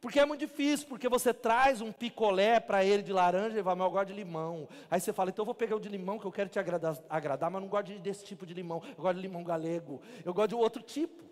Porque 0.00 0.18
é 0.18 0.24
muito 0.24 0.40
difícil, 0.40 0.86
porque 0.88 1.08
você 1.08 1.34
traz 1.34 1.82
um 1.82 1.92
picolé 1.92 2.58
para 2.58 2.82
ele 2.82 3.02
de 3.02 3.12
laranja 3.12 3.58
e 3.58 3.62
vai, 3.62 3.74
mas 3.74 3.84
eu 3.84 3.90
gosto 3.90 4.06
de 4.06 4.14
limão. 4.14 4.66
Aí 4.90 4.98
você 4.98 5.12
fala, 5.12 5.28
então 5.28 5.42
eu 5.42 5.46
vou 5.46 5.54
pegar 5.54 5.76
o 5.76 5.80
de 5.80 5.90
limão 5.90 6.18
que 6.18 6.24
eu 6.24 6.32
quero 6.32 6.48
te 6.48 6.58
agradar, 6.58 6.96
agradar 7.08 7.50
mas 7.50 7.60
não 7.60 7.68
gosto 7.68 7.92
desse 7.98 8.24
tipo 8.24 8.46
de 8.46 8.54
limão. 8.54 8.82
Eu 8.96 9.02
gosto 9.02 9.16
de 9.16 9.22
limão 9.22 9.44
galego. 9.44 10.00
Eu 10.24 10.32
gosto 10.32 10.48
de 10.48 10.54
outro 10.54 10.82
tipo. 10.82 11.22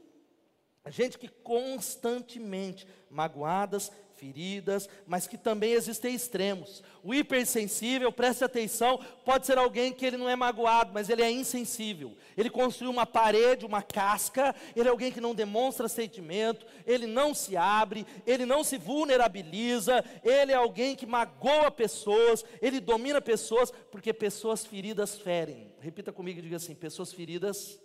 Gente 0.87 1.19
que 1.19 1.29
constantemente 1.29 2.87
magoadas, 3.11 3.91
feridas, 4.19 4.89
mas 5.07 5.27
que 5.27 5.39
também 5.39 5.73
existem 5.73 6.15
extremos. 6.15 6.83
O 7.03 7.15
hipersensível, 7.15 8.13
preste 8.13 8.45
atenção, 8.45 8.99
pode 9.25 9.47
ser 9.47 9.57
alguém 9.57 9.93
que 9.93 10.05
ele 10.05 10.17
não 10.17 10.29
é 10.29 10.35
magoado, 10.35 10.93
mas 10.93 11.09
ele 11.09 11.23
é 11.23 11.31
insensível. 11.31 12.17
Ele 12.37 12.51
construiu 12.51 12.91
uma 12.91 13.07
parede, 13.07 13.65
uma 13.65 13.81
casca, 13.81 14.55
ele 14.75 14.89
é 14.89 14.91
alguém 14.91 15.13
que 15.13 15.21
não 15.21 15.35
demonstra 15.35 15.89
sentimento, 15.89 16.67
ele 16.87 17.07
não 17.07 17.33
se 17.33 17.57
abre, 17.57 18.07
ele 18.27 18.45
não 18.45 18.65
se 18.65 18.77
vulnerabiliza, 18.77 20.05
ele 20.25 20.53
é 20.53 20.57
alguém 20.57 20.97
que 20.97 21.07
magoa 21.07 21.71
pessoas, 21.71 22.45
ele 22.61 22.81
domina 22.81 23.21
pessoas, 23.21 23.71
porque 23.91 24.13
pessoas 24.13 24.67
feridas 24.67 25.17
ferem. 25.17 25.73
Repita 25.81 26.13
comigo 26.13 26.41
e 26.41 26.43
diga 26.43 26.57
assim: 26.57 26.75
pessoas 26.75 27.13
feridas 27.13 27.81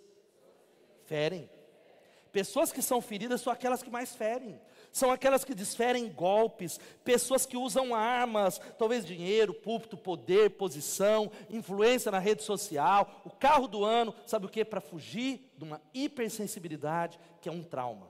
ferem. 1.06 1.48
Pessoas 2.32 2.72
que 2.72 2.82
são 2.82 3.00
feridas 3.00 3.40
são 3.40 3.52
aquelas 3.52 3.80
que 3.80 3.90
mais 3.90 4.16
ferem 4.16 4.60
são 4.94 5.10
aquelas 5.10 5.44
que 5.44 5.56
desferem 5.56 6.08
golpes, 6.08 6.78
pessoas 7.02 7.44
que 7.44 7.56
usam 7.56 7.92
armas, 7.92 8.60
talvez 8.78 9.04
dinheiro, 9.04 9.52
púlpito, 9.52 9.96
poder, 9.96 10.50
posição, 10.50 11.32
influência 11.50 12.12
na 12.12 12.20
rede 12.20 12.44
social, 12.44 13.20
o 13.24 13.30
carro 13.30 13.66
do 13.66 13.84
ano, 13.84 14.14
sabe 14.24 14.46
o 14.46 14.48
que? 14.48 14.64
Para 14.64 14.80
fugir 14.80 15.52
de 15.58 15.64
uma 15.64 15.82
hipersensibilidade 15.92 17.18
que 17.40 17.48
é 17.48 17.52
um 17.52 17.64
trauma. 17.64 18.08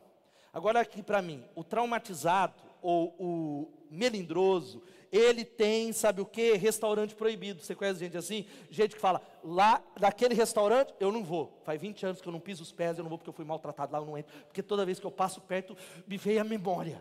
Agora 0.53 0.79
aqui 0.79 1.03
para 1.03 1.23
mim, 1.23 1.43
o 1.55 1.65
traumatizado 1.65 2.53
ou 2.83 3.17
o 3.19 3.73
melindroso, 3.91 4.83
ele 5.17 5.45
tem, 5.45 5.93
sabe 5.93 6.21
o 6.21 6.27
que? 6.27 6.55
Restaurante 6.55 7.15
proibido. 7.15 7.63
Você 7.63 7.73
conhece 7.73 8.01
gente 8.01 8.17
assim? 8.17 8.47
Gente 8.69 8.97
que 8.97 9.01
fala, 9.01 9.23
lá, 9.45 9.81
daquele 9.97 10.35
restaurante, 10.35 10.93
eu 10.99 11.13
não 11.13 11.23
vou. 11.23 11.57
Faz 11.63 11.81
20 11.81 12.07
anos 12.07 12.21
que 12.21 12.27
eu 12.27 12.33
não 12.33 12.41
piso 12.41 12.65
os 12.65 12.73
pés, 12.73 12.99
eu 12.99 13.05
não 13.05 13.09
vou 13.09 13.19
porque 13.19 13.31
eu 13.31 13.35
fui 13.35 13.45
maltratado 13.45 13.93
lá, 13.93 14.01
eu 14.01 14.07
não 14.07 14.19
entro. 14.19 14.35
Porque 14.47 14.61
toda 14.61 14.85
vez 14.85 14.99
que 14.99 15.07
eu 15.07 15.13
passo 15.13 15.41
perto, 15.41 15.77
me 16.05 16.17
veio 16.17 16.41
a 16.41 16.45
memória. 16.45 17.01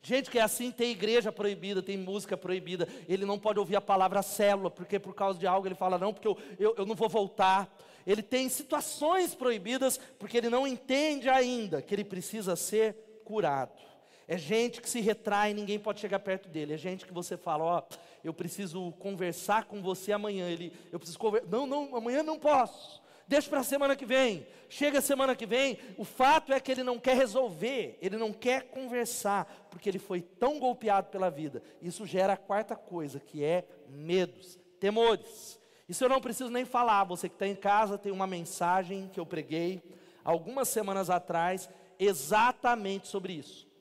Gente 0.00 0.30
que 0.30 0.38
é 0.38 0.42
assim, 0.42 0.70
tem 0.70 0.92
igreja 0.92 1.30
proibida, 1.30 1.82
tem 1.82 1.98
música 1.98 2.38
proibida. 2.38 2.88
Ele 3.06 3.26
não 3.26 3.38
pode 3.38 3.58
ouvir 3.58 3.76
a 3.76 3.82
palavra 3.82 4.22
célula, 4.22 4.70
porque 4.70 4.98
por 4.98 5.14
causa 5.14 5.38
de 5.38 5.46
algo 5.46 5.68
ele 5.68 5.74
fala, 5.74 5.98
não, 5.98 6.14
porque 6.14 6.28
eu, 6.28 6.38
eu, 6.58 6.74
eu 6.78 6.86
não 6.86 6.94
vou 6.94 7.08
voltar. 7.10 7.70
Ele 8.06 8.22
tem 8.22 8.48
situações 8.48 9.34
proibidas, 9.34 10.00
porque 10.18 10.38
ele 10.38 10.48
não 10.48 10.66
entende 10.66 11.28
ainda 11.28 11.82
que 11.82 11.94
ele 11.94 12.02
precisa 12.02 12.56
ser 12.56 12.96
curado. 13.26 13.91
É 14.26 14.38
gente 14.38 14.80
que 14.80 14.88
se 14.88 15.00
retrai 15.00 15.52
ninguém 15.52 15.78
pode 15.78 16.00
chegar 16.00 16.18
perto 16.20 16.48
dele. 16.48 16.74
É 16.74 16.78
gente 16.78 17.06
que 17.06 17.12
você 17.12 17.36
fala, 17.36 17.64
ó, 17.64 17.78
oh, 17.82 17.94
eu 18.24 18.32
preciso 18.32 18.92
conversar 18.92 19.64
com 19.64 19.82
você 19.82 20.12
amanhã. 20.12 20.48
Ele, 20.48 20.72
eu 20.90 20.98
preciso 20.98 21.18
conversar. 21.18 21.48
Não, 21.48 21.66
não, 21.66 21.96
amanhã 21.96 22.22
não 22.22 22.38
posso. 22.38 23.02
Deixa 23.26 23.48
para 23.48 23.60
a 23.60 23.64
semana 23.64 23.96
que 23.96 24.04
vem. 24.04 24.46
Chega 24.68 24.98
a 24.98 25.02
semana 25.02 25.34
que 25.34 25.46
vem. 25.46 25.78
O 25.96 26.04
fato 26.04 26.52
é 26.52 26.60
que 26.60 26.70
ele 26.70 26.82
não 26.82 26.98
quer 26.98 27.16
resolver, 27.16 27.98
ele 28.00 28.16
não 28.16 28.32
quer 28.32 28.64
conversar, 28.64 29.68
porque 29.70 29.88
ele 29.88 29.98
foi 29.98 30.20
tão 30.20 30.58
golpeado 30.58 31.08
pela 31.08 31.30
vida. 31.30 31.62
Isso 31.80 32.04
gera 32.04 32.34
a 32.34 32.36
quarta 32.36 32.76
coisa, 32.76 33.20
que 33.20 33.44
é 33.44 33.64
medos, 33.88 34.58
temores. 34.78 35.58
Isso 35.88 36.04
eu 36.04 36.08
não 36.08 36.20
preciso 36.20 36.50
nem 36.50 36.64
falar. 36.64 37.04
Você 37.04 37.28
que 37.28 37.34
está 37.34 37.46
em 37.46 37.54
casa 37.54 37.98
tem 37.98 38.12
uma 38.12 38.26
mensagem 38.26 39.08
que 39.12 39.20
eu 39.20 39.26
preguei 39.26 39.82
algumas 40.24 40.68
semanas 40.68 41.10
atrás, 41.10 41.68
exatamente 41.98 43.08
sobre 43.08 43.34
isso. 43.34 43.71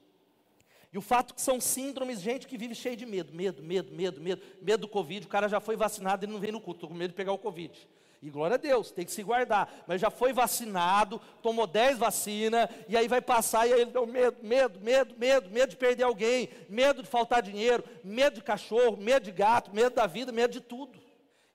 E 0.94 0.98
o 0.98 1.02
fato 1.02 1.34
que 1.34 1.42
são 1.42 1.62
síndromes, 1.62 2.20
gente 2.20 2.46
que 2.46 2.58
vive 2.58 2.76
cheio 2.76 2.98
de 2.98 3.06
medo, 3.06 3.34
medo, 3.34 3.64
medo, 3.64 3.94
medo, 3.94 4.20
medo, 4.20 4.42
medo 4.62 4.82
do 4.82 4.88
Covid, 4.90 5.26
o 5.26 5.30
cara 5.30 5.48
já 5.48 5.62
foi 5.62 5.78
vacinado 5.78 6.26
e 6.26 6.28
não 6.28 6.40
vem 6.40 6.52
no 6.52 6.60
culto, 6.60 6.80
estou 6.80 6.90
com 6.90 6.96
medo 6.96 7.12
de 7.12 7.16
pegar 7.16 7.32
o 7.32 7.38
Covid. 7.38 7.88
E 8.22 8.30
glória 8.30 8.54
a 8.54 8.58
Deus, 8.58 8.92
tem 8.92 9.04
que 9.04 9.12
se 9.12 9.24
guardar. 9.24 9.84
Mas 9.88 10.00
já 10.00 10.12
foi 10.12 10.32
vacinado, 10.32 11.20
tomou 11.42 11.66
10 11.66 11.98
vacinas, 11.98 12.70
e 12.88 12.96
aí 12.96 13.08
vai 13.08 13.20
passar 13.20 13.68
e 13.68 13.74
aí 13.74 13.82
ele 13.82 13.92
deu 13.92 14.06
medo, 14.06 14.38
medo, 14.44 14.80
medo, 14.80 15.16
medo, 15.18 15.50
medo 15.50 15.70
de 15.72 15.78
perder 15.78 16.04
alguém, 16.04 16.50
medo 16.70 17.02
de 17.02 17.10
faltar 17.10 17.42
dinheiro, 17.42 17.84
medo 18.04 18.36
de 18.36 18.44
cachorro, 18.44 18.96
medo 18.96 19.24
de 19.24 19.32
gato, 19.32 19.74
medo 19.74 19.96
da 19.96 20.06
vida, 20.06 20.32
medo 20.32 20.52
de 20.52 20.62
tudo. 20.62 21.00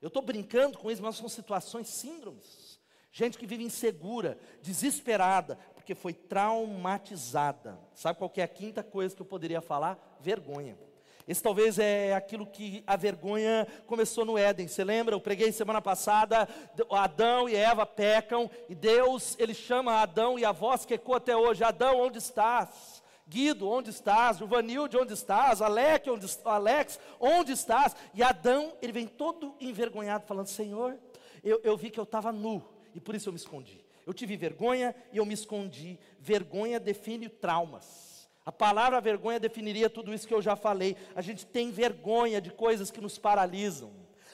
Eu 0.01 0.07
estou 0.07 0.21
brincando 0.21 0.77
com 0.77 0.91
isso, 0.91 1.01
mas 1.01 1.15
são 1.15 1.29
situações 1.29 1.87
síndromes. 1.87 2.81
Gente 3.11 3.37
que 3.37 3.47
vive 3.47 3.63
insegura, 3.63 4.37
desesperada, 4.61 5.57
porque 5.87 5.95
foi 5.95 6.11
traumatizada. 6.11 7.79
Sabe 7.93 8.19
qual 8.19 8.29
é 8.35 8.41
a 8.41 8.47
quinta 8.47 8.83
coisa 8.83 9.15
que 9.15 9.21
eu 9.21 9.25
poderia 9.25 9.61
falar? 9.61 10.17
Vergonha. 10.19 10.77
Esse 11.25 11.41
talvez 11.41 11.79
é 11.79 12.13
aquilo 12.13 12.45
que 12.45 12.83
a 12.85 12.97
vergonha 12.97 13.65
começou 13.85 14.25
no 14.25 14.37
Éden. 14.37 14.67
Você 14.67 14.83
lembra? 14.83 15.15
Eu 15.15 15.21
preguei 15.21 15.49
semana 15.53 15.81
passada, 15.81 16.45
Adão 16.91 17.47
e 17.47 17.55
Eva 17.55 17.85
pecam 17.85 18.51
e 18.67 18.75
Deus, 18.75 19.37
ele 19.39 19.53
chama 19.53 20.01
Adão 20.01 20.37
e 20.37 20.43
a 20.43 20.51
voz 20.51 20.83
que 20.83 20.95
ecoa 20.95 21.17
até 21.17 21.37
hoje: 21.37 21.63
Adão, 21.63 22.01
onde 22.01 22.17
estás? 22.17 23.01
Guido, 23.25 23.69
onde 23.69 23.89
estás? 23.89 24.39
Juvanilde, 24.39 24.97
onde 24.97 25.13
estás? 25.13 25.61
Alex, 25.61 26.05
onde, 26.09 26.27
Alex, 26.43 26.99
onde 27.17 27.53
estás? 27.53 27.95
E 28.13 28.21
Adão, 28.21 28.73
ele 28.81 28.91
vem 28.91 29.07
todo 29.07 29.55
envergonhado, 29.61 30.25
falando: 30.27 30.47
Senhor, 30.47 30.97
eu, 31.41 31.61
eu 31.63 31.77
vi 31.77 31.89
que 31.89 31.99
eu 31.99 32.03
estava 32.03 32.29
nu 32.33 32.61
e 32.93 32.99
por 32.99 33.15
isso 33.15 33.29
eu 33.29 33.33
me 33.33 33.39
escondi. 33.39 33.86
Eu 34.07 34.13
tive 34.13 34.37
vergonha 34.37 34.95
e 35.11 35.17
eu 35.17 35.25
me 35.25 35.33
escondi. 35.33 35.99
Vergonha 36.17 36.79
define 36.79 37.27
traumas. 37.27 38.29
A 38.45 38.53
palavra 38.53 39.01
vergonha 39.01 39.37
definiria 39.37 39.89
tudo 39.89 40.13
isso 40.13 40.25
que 40.25 40.33
eu 40.33 40.41
já 40.41 40.55
falei. 40.55 40.95
A 41.13 41.21
gente 41.21 41.45
tem 41.45 41.71
vergonha 41.71 42.39
de 42.39 42.49
coisas 42.49 42.89
que 42.89 43.01
nos 43.01 43.17
paralisam. 43.17 43.91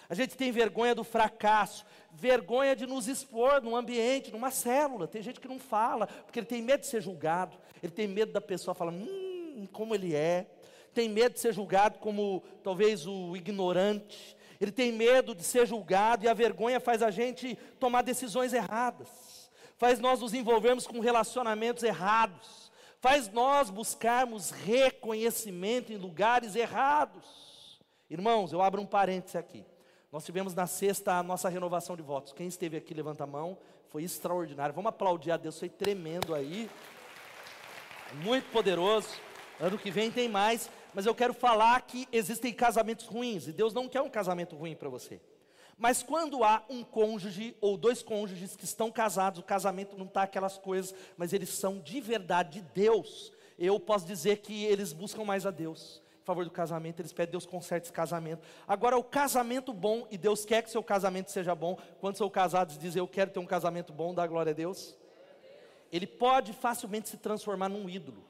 A 0.07 0.13
gente 0.13 0.37
tem 0.37 0.51
vergonha 0.51 0.93
do 0.93 1.03
fracasso, 1.03 1.83
vergonha 2.11 2.75
de 2.75 2.85
nos 2.85 3.07
expor 3.07 3.63
num 3.63 3.75
ambiente, 3.75 4.31
numa 4.31 4.51
célula. 4.51 5.07
Tem 5.07 5.23
gente 5.23 5.39
que 5.39 5.47
não 5.47 5.57
fala, 5.57 6.05
porque 6.05 6.37
ele 6.37 6.45
tem 6.45 6.61
medo 6.61 6.81
de 6.81 6.87
ser 6.87 7.01
julgado, 7.01 7.57
ele 7.81 7.91
tem 7.91 8.07
medo 8.07 8.31
da 8.31 8.41
pessoa 8.41 8.75
falar, 8.75 8.91
hum, 8.91 9.67
como 9.71 9.95
ele 9.95 10.13
é. 10.13 10.45
Tem 10.93 11.09
medo 11.09 11.33
de 11.33 11.39
ser 11.39 11.51
julgado 11.51 11.97
como 11.97 12.43
talvez 12.63 13.07
o 13.07 13.35
ignorante. 13.35 14.37
Ele 14.61 14.71
tem 14.71 14.91
medo 14.91 15.33
de 15.33 15.43
ser 15.43 15.65
julgado 15.65 16.25
e 16.25 16.27
a 16.27 16.33
vergonha 16.35 16.79
faz 16.79 17.01
a 17.01 17.09
gente 17.09 17.55
tomar 17.79 18.03
decisões 18.03 18.53
erradas 18.53 19.32
faz 19.77 19.99
nós 19.99 20.19
nos 20.19 20.33
envolvermos 20.33 20.87
com 20.87 20.99
relacionamentos 20.99 21.83
errados, 21.83 22.71
faz 22.99 23.31
nós 23.31 23.69
buscarmos 23.69 24.51
reconhecimento 24.51 25.91
em 25.91 25.97
lugares 25.97 26.55
errados. 26.55 27.81
Irmãos, 28.09 28.53
eu 28.53 28.61
abro 28.61 28.81
um 28.81 28.85
parêntese 28.85 29.37
aqui. 29.37 29.65
Nós 30.11 30.23
tivemos 30.23 30.53
na 30.53 30.67
sexta 30.67 31.13
a 31.13 31.23
nossa 31.23 31.49
renovação 31.49 31.95
de 31.95 32.03
votos. 32.03 32.33
Quem 32.33 32.47
esteve 32.47 32.77
aqui, 32.77 32.93
levanta 32.93 33.23
a 33.23 33.27
mão. 33.27 33.57
Foi 33.89 34.03
extraordinário. 34.03 34.73
Vamos 34.73 34.89
aplaudir 34.89 35.31
a 35.31 35.37
Deus, 35.37 35.57
foi 35.57 35.69
tremendo 35.69 36.35
aí. 36.35 36.69
Muito 38.23 38.49
poderoso. 38.51 39.09
Ano 39.59 39.77
que 39.77 39.89
vem 39.89 40.11
tem 40.11 40.29
mais. 40.29 40.69
Mas 40.93 41.07
eu 41.07 41.15
quero 41.15 41.33
falar 41.33 41.81
que 41.81 42.07
existem 42.11 42.53
casamentos 42.53 43.07
ruins. 43.07 43.47
E 43.47 43.51
Deus 43.51 43.73
não 43.73 43.89
quer 43.89 44.01
um 44.01 44.09
casamento 44.09 44.55
ruim 44.55 44.75
para 44.75 44.87
você. 44.87 45.19
Mas 45.77 46.03
quando 46.03 46.43
há 46.43 46.63
um 46.69 46.83
cônjuge 46.83 47.55
ou 47.59 47.77
dois 47.77 48.01
cônjuges 48.01 48.55
que 48.55 48.65
estão 48.65 48.91
casados, 48.91 49.39
o 49.39 49.43
casamento 49.43 49.97
não 49.97 50.05
está 50.05 50.23
aquelas 50.23 50.57
coisas, 50.57 50.93
mas 51.17 51.33
eles 51.33 51.49
são 51.49 51.79
de 51.79 51.99
verdade 51.99 52.61
de 52.61 52.67
Deus, 52.73 53.31
eu 53.57 53.79
posso 53.79 54.05
dizer 54.05 54.37
que 54.37 54.65
eles 54.65 54.93
buscam 54.93 55.23
mais 55.23 55.45
a 55.45 55.51
Deus. 55.51 56.01
Em 56.21 56.25
favor 56.25 56.45
do 56.45 56.51
casamento, 56.51 57.01
eles 57.01 57.11
pedem 57.11 57.31
Deus 57.31 57.45
conserte 57.45 57.87
esse 57.87 57.93
casamento. 57.93 58.47
Agora, 58.65 58.97
o 58.97 59.03
casamento 59.03 59.73
bom, 59.73 60.07
e 60.09 60.17
Deus 60.17 60.45
quer 60.45 60.63
que 60.63 60.71
seu 60.71 60.81
casamento 60.81 61.29
seja 61.29 61.53
bom, 61.53 61.77
quando 61.99 62.15
são 62.15 62.29
casados 62.29 62.77
dizem 62.77 62.99
eu 63.01 63.07
quero 63.07 63.31
ter 63.31 63.39
um 63.39 63.45
casamento 63.45 63.91
bom, 63.91 64.13
dá 64.13 64.25
glória 64.25 64.51
a 64.51 64.53
Deus. 64.53 64.95
Ele 65.91 66.07
pode 66.07 66.53
facilmente 66.53 67.09
se 67.09 67.17
transformar 67.17 67.67
num 67.67 67.89
ídolo. 67.89 68.23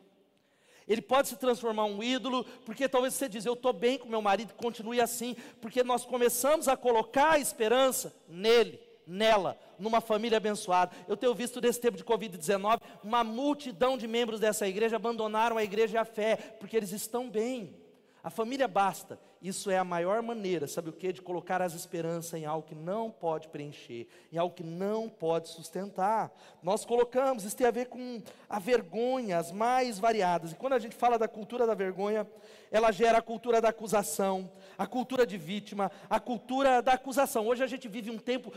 Ele 0.88 1.02
pode 1.02 1.30
se 1.30 1.38
transformar 1.38 1.86
um 1.86 2.04
ídolo, 2.04 2.44
porque 2.66 2.90
talvez 2.90 3.14
você 3.14 3.30
diz, 3.30 3.46
eu 3.46 3.54
estou 3.54 3.74
bem 3.74 3.98
com 3.98 4.08
meu 4.08 4.22
marido, 4.22 4.54
continue 4.54 5.00
assim, 5.00 5.36
porque 5.62 5.84
nós 5.84 6.06
começamos 6.06 6.68
a 6.68 6.76
colocar 6.76 7.32
a 7.32 7.40
esperança 7.40 8.14
nele, 8.28 8.80
nela, 9.08 9.58
numa 9.80 10.02
família 10.02 10.38
abençoada. 10.38 10.96
Eu 11.08 11.18
tenho 11.18 11.34
visto 11.34 11.62
nesse 11.62 11.80
tempo 11.80 11.98
de 11.98 12.04
Covid-19, 12.04 12.82
uma 13.04 13.24
multidão 13.24 13.98
de 13.98 14.08
membros 14.08 14.40
dessa 14.40 14.68
igreja 14.68 14.96
abandonaram 14.96 15.58
a 15.58 15.64
igreja 15.64 15.96
e 15.96 16.00
a 16.00 16.06
fé, 16.06 16.36
porque 16.60 16.76
eles 16.76 16.92
estão 16.92 17.30
bem. 17.30 17.76
A 18.24 18.30
família 18.30 18.68
basta. 18.68 19.20
Isso 19.44 19.70
é 19.70 19.78
a 19.78 19.84
maior 19.84 20.22
maneira, 20.22 20.66
sabe 20.68 20.90
o 20.90 20.94
que? 20.94 21.12
De 21.12 21.22
colocar 21.22 21.62
as 21.62 21.74
esperanças 21.74 22.34
em 22.34 22.46
algo 22.46 22.66
que 22.66 22.74
não 22.74 23.12
pode 23.12 23.50
preencher, 23.50 24.08
em 24.32 24.38
algo 24.38 24.56
que 24.56 24.64
não 24.64 25.10
pode 25.10 25.50
sustentar. 25.50 26.32
Nós 26.64 26.86
colocamos, 26.86 27.44
isso 27.44 27.58
tem 27.58 27.68
a 27.68 27.72
ver 27.72 27.88
com 27.88 28.22
a 28.50 28.58
vergonha, 28.58 29.38
as 29.38 29.52
mais 29.52 30.00
variadas. 30.00 30.54
E 30.54 30.56
quando 30.56 30.74
a 30.74 30.80
gente 30.80 30.96
fala 30.96 31.20
da 31.20 31.28
cultura 31.28 31.68
da 31.68 31.74
vergonha, 31.74 32.26
ela 32.72 32.90
gera 32.90 33.18
a 33.18 33.22
cultura 33.22 33.60
da 33.60 33.68
acusação, 33.68 34.50
a 34.78 34.88
cultura 34.88 35.28
de 35.28 35.38
vítima, 35.38 35.92
a 36.10 36.22
cultura 36.22 36.82
da 36.82 36.94
acusação. 36.94 37.46
Hoje 37.46 37.66
a 37.66 37.68
gente 37.68 37.90
vive 37.90 38.10
um 38.10 38.18
tempo 38.18 38.54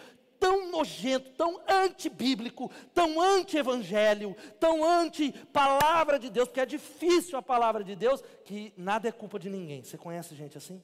tão 0.47 0.71
nojento, 0.71 1.31
tão 1.31 1.61
antibíblico, 1.69 2.71
tão 2.95 3.21
anti-evangelho, 3.21 4.37
tão 4.61 4.85
anti-palavra 4.85 6.21
de 6.21 6.31
Deus, 6.31 6.47
porque 6.47 6.61
é 6.61 6.67
difícil 6.67 7.37
a 7.37 7.43
palavra 7.43 7.83
de 7.83 7.97
Deus, 7.97 8.23
que 8.45 8.73
nada 8.77 9.09
é 9.09 9.13
culpa 9.13 9.41
de 9.41 9.51
ninguém. 9.51 9.83
Você 9.83 9.99
conhece 9.99 10.37
gente 10.37 10.57
assim? 10.57 10.81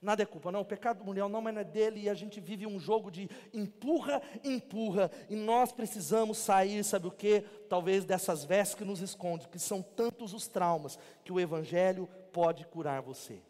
Nada 0.00 0.22
é 0.22 0.26
culpa, 0.26 0.50
não. 0.50 0.62
O 0.62 0.64
pecado 0.64 1.00
do 1.00 1.04
mulher 1.04 1.28
não, 1.28 1.42
mas 1.42 1.52
não 1.52 1.60
é 1.60 1.64
dele. 1.64 2.00
E 2.00 2.08
a 2.08 2.14
gente 2.14 2.40
vive 2.40 2.66
um 2.66 2.80
jogo 2.80 3.10
de 3.10 3.28
empurra, 3.52 4.22
empurra. 4.42 5.10
E 5.28 5.36
nós 5.36 5.72
precisamos 5.72 6.38
sair, 6.38 6.82
sabe 6.82 7.06
o 7.06 7.10
que? 7.10 7.42
Talvez 7.68 8.06
dessas 8.06 8.44
vestes 8.44 8.74
que 8.74 8.84
nos 8.84 9.02
esconde, 9.02 9.46
que 9.46 9.58
são 9.58 9.82
tantos 9.82 10.32
os 10.32 10.48
traumas 10.48 10.98
que 11.22 11.30
o 11.30 11.38
Evangelho 11.38 12.08
pode 12.32 12.64
curar 12.64 13.02
você. 13.02 13.42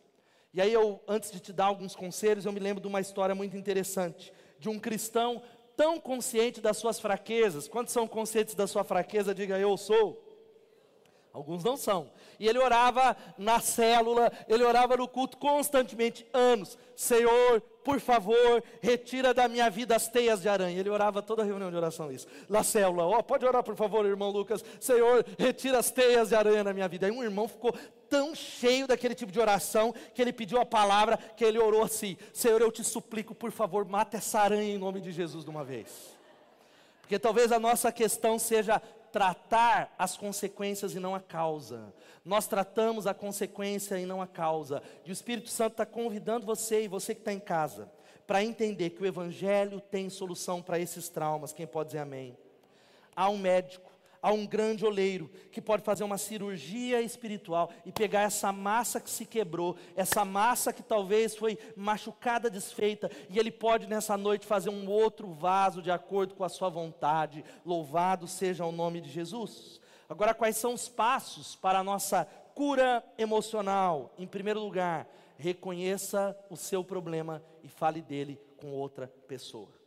E 0.52 0.60
aí 0.60 0.72
eu, 0.72 1.00
antes 1.06 1.30
de 1.30 1.38
te 1.38 1.52
dar 1.52 1.66
alguns 1.66 1.94
conselhos, 1.94 2.46
eu 2.46 2.52
me 2.52 2.60
lembro 2.60 2.82
de 2.82 2.88
uma 2.88 3.00
história 3.00 3.34
muito 3.34 3.56
interessante 3.56 4.32
de 4.62 4.68
um 4.68 4.78
cristão 4.78 5.42
tão 5.76 5.98
consciente 5.98 6.60
das 6.60 6.76
suas 6.76 7.00
fraquezas. 7.00 7.66
Quantos 7.66 7.92
são 7.92 8.06
conscientes 8.06 8.54
da 8.54 8.68
sua 8.68 8.84
fraqueza? 8.84 9.34
Diga 9.34 9.58
eu 9.58 9.76
sou. 9.76 10.22
Alguns 11.32 11.64
não 11.64 11.76
são. 11.76 12.12
E 12.38 12.46
ele 12.46 12.60
orava 12.60 13.16
na 13.36 13.58
célula, 13.58 14.30
ele 14.46 14.62
orava 14.62 14.96
no 14.96 15.08
culto 15.08 15.36
constantemente, 15.36 16.24
anos. 16.32 16.78
Senhor, 16.94 17.60
por 17.82 17.98
favor, 17.98 18.62
retira 18.80 19.34
da 19.34 19.48
minha 19.48 19.68
vida 19.68 19.96
as 19.96 20.06
teias 20.06 20.40
de 20.42 20.48
aranha. 20.48 20.78
Ele 20.78 20.90
orava 20.90 21.20
toda 21.22 21.42
reunião 21.42 21.70
de 21.70 21.76
oração 21.76 22.12
isso. 22.12 22.28
Na 22.48 22.62
célula, 22.62 23.04
ó, 23.04 23.18
oh, 23.18 23.22
pode 23.24 23.44
orar 23.44 23.64
por 23.64 23.74
favor, 23.74 24.06
irmão 24.06 24.30
Lucas. 24.30 24.64
Senhor, 24.78 25.24
retira 25.36 25.78
as 25.78 25.90
teias 25.90 26.28
de 26.28 26.36
aranha 26.36 26.62
da 26.62 26.72
minha 26.72 26.86
vida. 26.86 27.06
Aí 27.06 27.12
um 27.12 27.24
irmão 27.24 27.48
ficou 27.48 27.74
tão 28.12 28.34
cheio 28.34 28.86
daquele 28.86 29.14
tipo 29.14 29.32
de 29.32 29.40
oração 29.40 29.94
que 30.14 30.20
ele 30.20 30.34
pediu 30.34 30.60
a 30.60 30.66
palavra, 30.66 31.16
que 31.16 31.42
ele 31.42 31.58
orou 31.58 31.82
assim: 31.82 32.18
Senhor, 32.30 32.60
eu 32.60 32.70
te 32.70 32.84
suplico, 32.84 33.34
por 33.34 33.50
favor, 33.50 33.86
mata 33.86 34.18
essa 34.18 34.38
aranha 34.38 34.74
em 34.74 34.76
nome 34.76 35.00
de 35.00 35.10
Jesus 35.10 35.44
de 35.44 35.50
uma 35.50 35.64
vez. 35.64 36.14
Porque 37.00 37.18
talvez 37.18 37.50
a 37.50 37.58
nossa 37.58 37.90
questão 37.90 38.38
seja 38.38 38.82
tratar 39.10 39.94
as 39.98 40.14
consequências 40.14 40.94
e 40.94 41.00
não 41.00 41.14
a 41.14 41.20
causa. 41.20 41.90
Nós 42.22 42.46
tratamos 42.46 43.06
a 43.06 43.14
consequência 43.14 43.98
e 43.98 44.04
não 44.04 44.20
a 44.20 44.26
causa. 44.26 44.82
E 45.06 45.10
o 45.10 45.12
Espírito 45.12 45.48
Santo 45.48 45.72
está 45.72 45.86
convidando 45.86 46.44
você 46.44 46.84
e 46.84 46.88
você 46.88 47.14
que 47.14 47.22
está 47.22 47.32
em 47.32 47.40
casa 47.40 47.90
para 48.26 48.44
entender 48.44 48.90
que 48.90 49.02
o 49.02 49.06
Evangelho 49.06 49.80
tem 49.80 50.10
solução 50.10 50.60
para 50.60 50.78
esses 50.78 51.08
traumas. 51.08 51.52
Quem 51.52 51.66
pode 51.66 51.88
dizer 51.88 52.00
amém? 52.00 52.36
Há 53.16 53.30
um 53.30 53.38
médico 53.38 53.91
a 54.22 54.32
um 54.32 54.46
grande 54.46 54.86
oleiro 54.86 55.28
que 55.50 55.60
pode 55.60 55.82
fazer 55.82 56.04
uma 56.04 56.16
cirurgia 56.16 57.02
espiritual 57.02 57.70
e 57.84 57.90
pegar 57.90 58.20
essa 58.20 58.52
massa 58.52 59.00
que 59.00 59.10
se 59.10 59.26
quebrou, 59.26 59.76
essa 59.96 60.24
massa 60.24 60.72
que 60.72 60.82
talvez 60.82 61.34
foi 61.34 61.58
machucada, 61.76 62.48
desfeita, 62.48 63.10
e 63.28 63.38
ele 63.38 63.50
pode 63.50 63.88
nessa 63.88 64.16
noite 64.16 64.46
fazer 64.46 64.70
um 64.70 64.88
outro 64.88 65.32
vaso 65.32 65.82
de 65.82 65.90
acordo 65.90 66.34
com 66.34 66.44
a 66.44 66.48
sua 66.48 66.68
vontade. 66.68 67.44
Louvado 67.66 68.28
seja 68.28 68.64
o 68.64 68.70
nome 68.70 69.00
de 69.00 69.10
Jesus. 69.10 69.80
Agora, 70.08 70.34
quais 70.34 70.56
são 70.56 70.74
os 70.74 70.88
passos 70.88 71.56
para 71.56 71.80
a 71.80 71.84
nossa 71.84 72.24
cura 72.54 73.02
emocional? 73.18 74.14
Em 74.16 74.26
primeiro 74.26 74.60
lugar, 74.60 75.08
reconheça 75.36 76.36
o 76.48 76.56
seu 76.56 76.84
problema 76.84 77.42
e 77.62 77.68
fale 77.68 78.00
dele 78.00 78.38
com 78.56 78.72
outra 78.72 79.08
pessoa. 79.26 79.81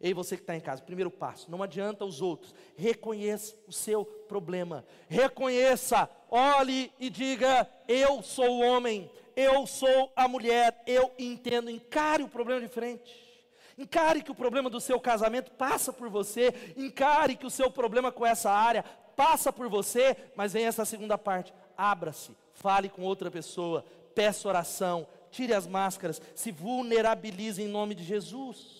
Ei, 0.00 0.14
você 0.14 0.34
que 0.36 0.42
está 0.42 0.56
em 0.56 0.60
casa, 0.60 0.82
primeiro 0.82 1.10
passo, 1.10 1.50
não 1.50 1.62
adianta 1.62 2.06
os 2.06 2.22
outros, 2.22 2.54
reconheça 2.74 3.54
o 3.68 3.72
seu 3.72 4.02
problema, 4.04 4.82
reconheça, 5.08 6.08
olhe 6.30 6.90
e 6.98 7.10
diga: 7.10 7.68
Eu 7.86 8.22
sou 8.22 8.48
o 8.48 8.60
homem, 8.60 9.10
eu 9.36 9.66
sou 9.66 10.10
a 10.16 10.26
mulher, 10.26 10.82
eu 10.86 11.12
entendo, 11.18 11.68
encare 11.68 12.22
o 12.22 12.28
problema 12.28 12.62
de 12.62 12.68
frente. 12.68 13.28
Encare 13.76 14.22
que 14.22 14.30
o 14.30 14.34
problema 14.34 14.70
do 14.70 14.80
seu 14.80 14.98
casamento 14.98 15.50
passa 15.52 15.92
por 15.92 16.08
você, 16.08 16.52
encare 16.76 17.36
que 17.36 17.46
o 17.46 17.50
seu 17.50 17.70
problema 17.70 18.10
com 18.10 18.24
essa 18.24 18.50
área 18.50 18.84
passa 19.16 19.52
por 19.52 19.68
você, 19.68 20.16
mas 20.34 20.54
vem 20.54 20.64
essa 20.64 20.86
segunda 20.86 21.18
parte: 21.18 21.52
abra-se, 21.76 22.34
fale 22.54 22.88
com 22.88 23.02
outra 23.02 23.30
pessoa, 23.30 23.84
peça 24.14 24.48
oração, 24.48 25.06
tire 25.30 25.52
as 25.52 25.66
máscaras, 25.66 26.20
se 26.34 26.50
vulnerabilize 26.50 27.62
em 27.62 27.68
nome 27.68 27.94
de 27.94 28.02
Jesus. 28.02 28.79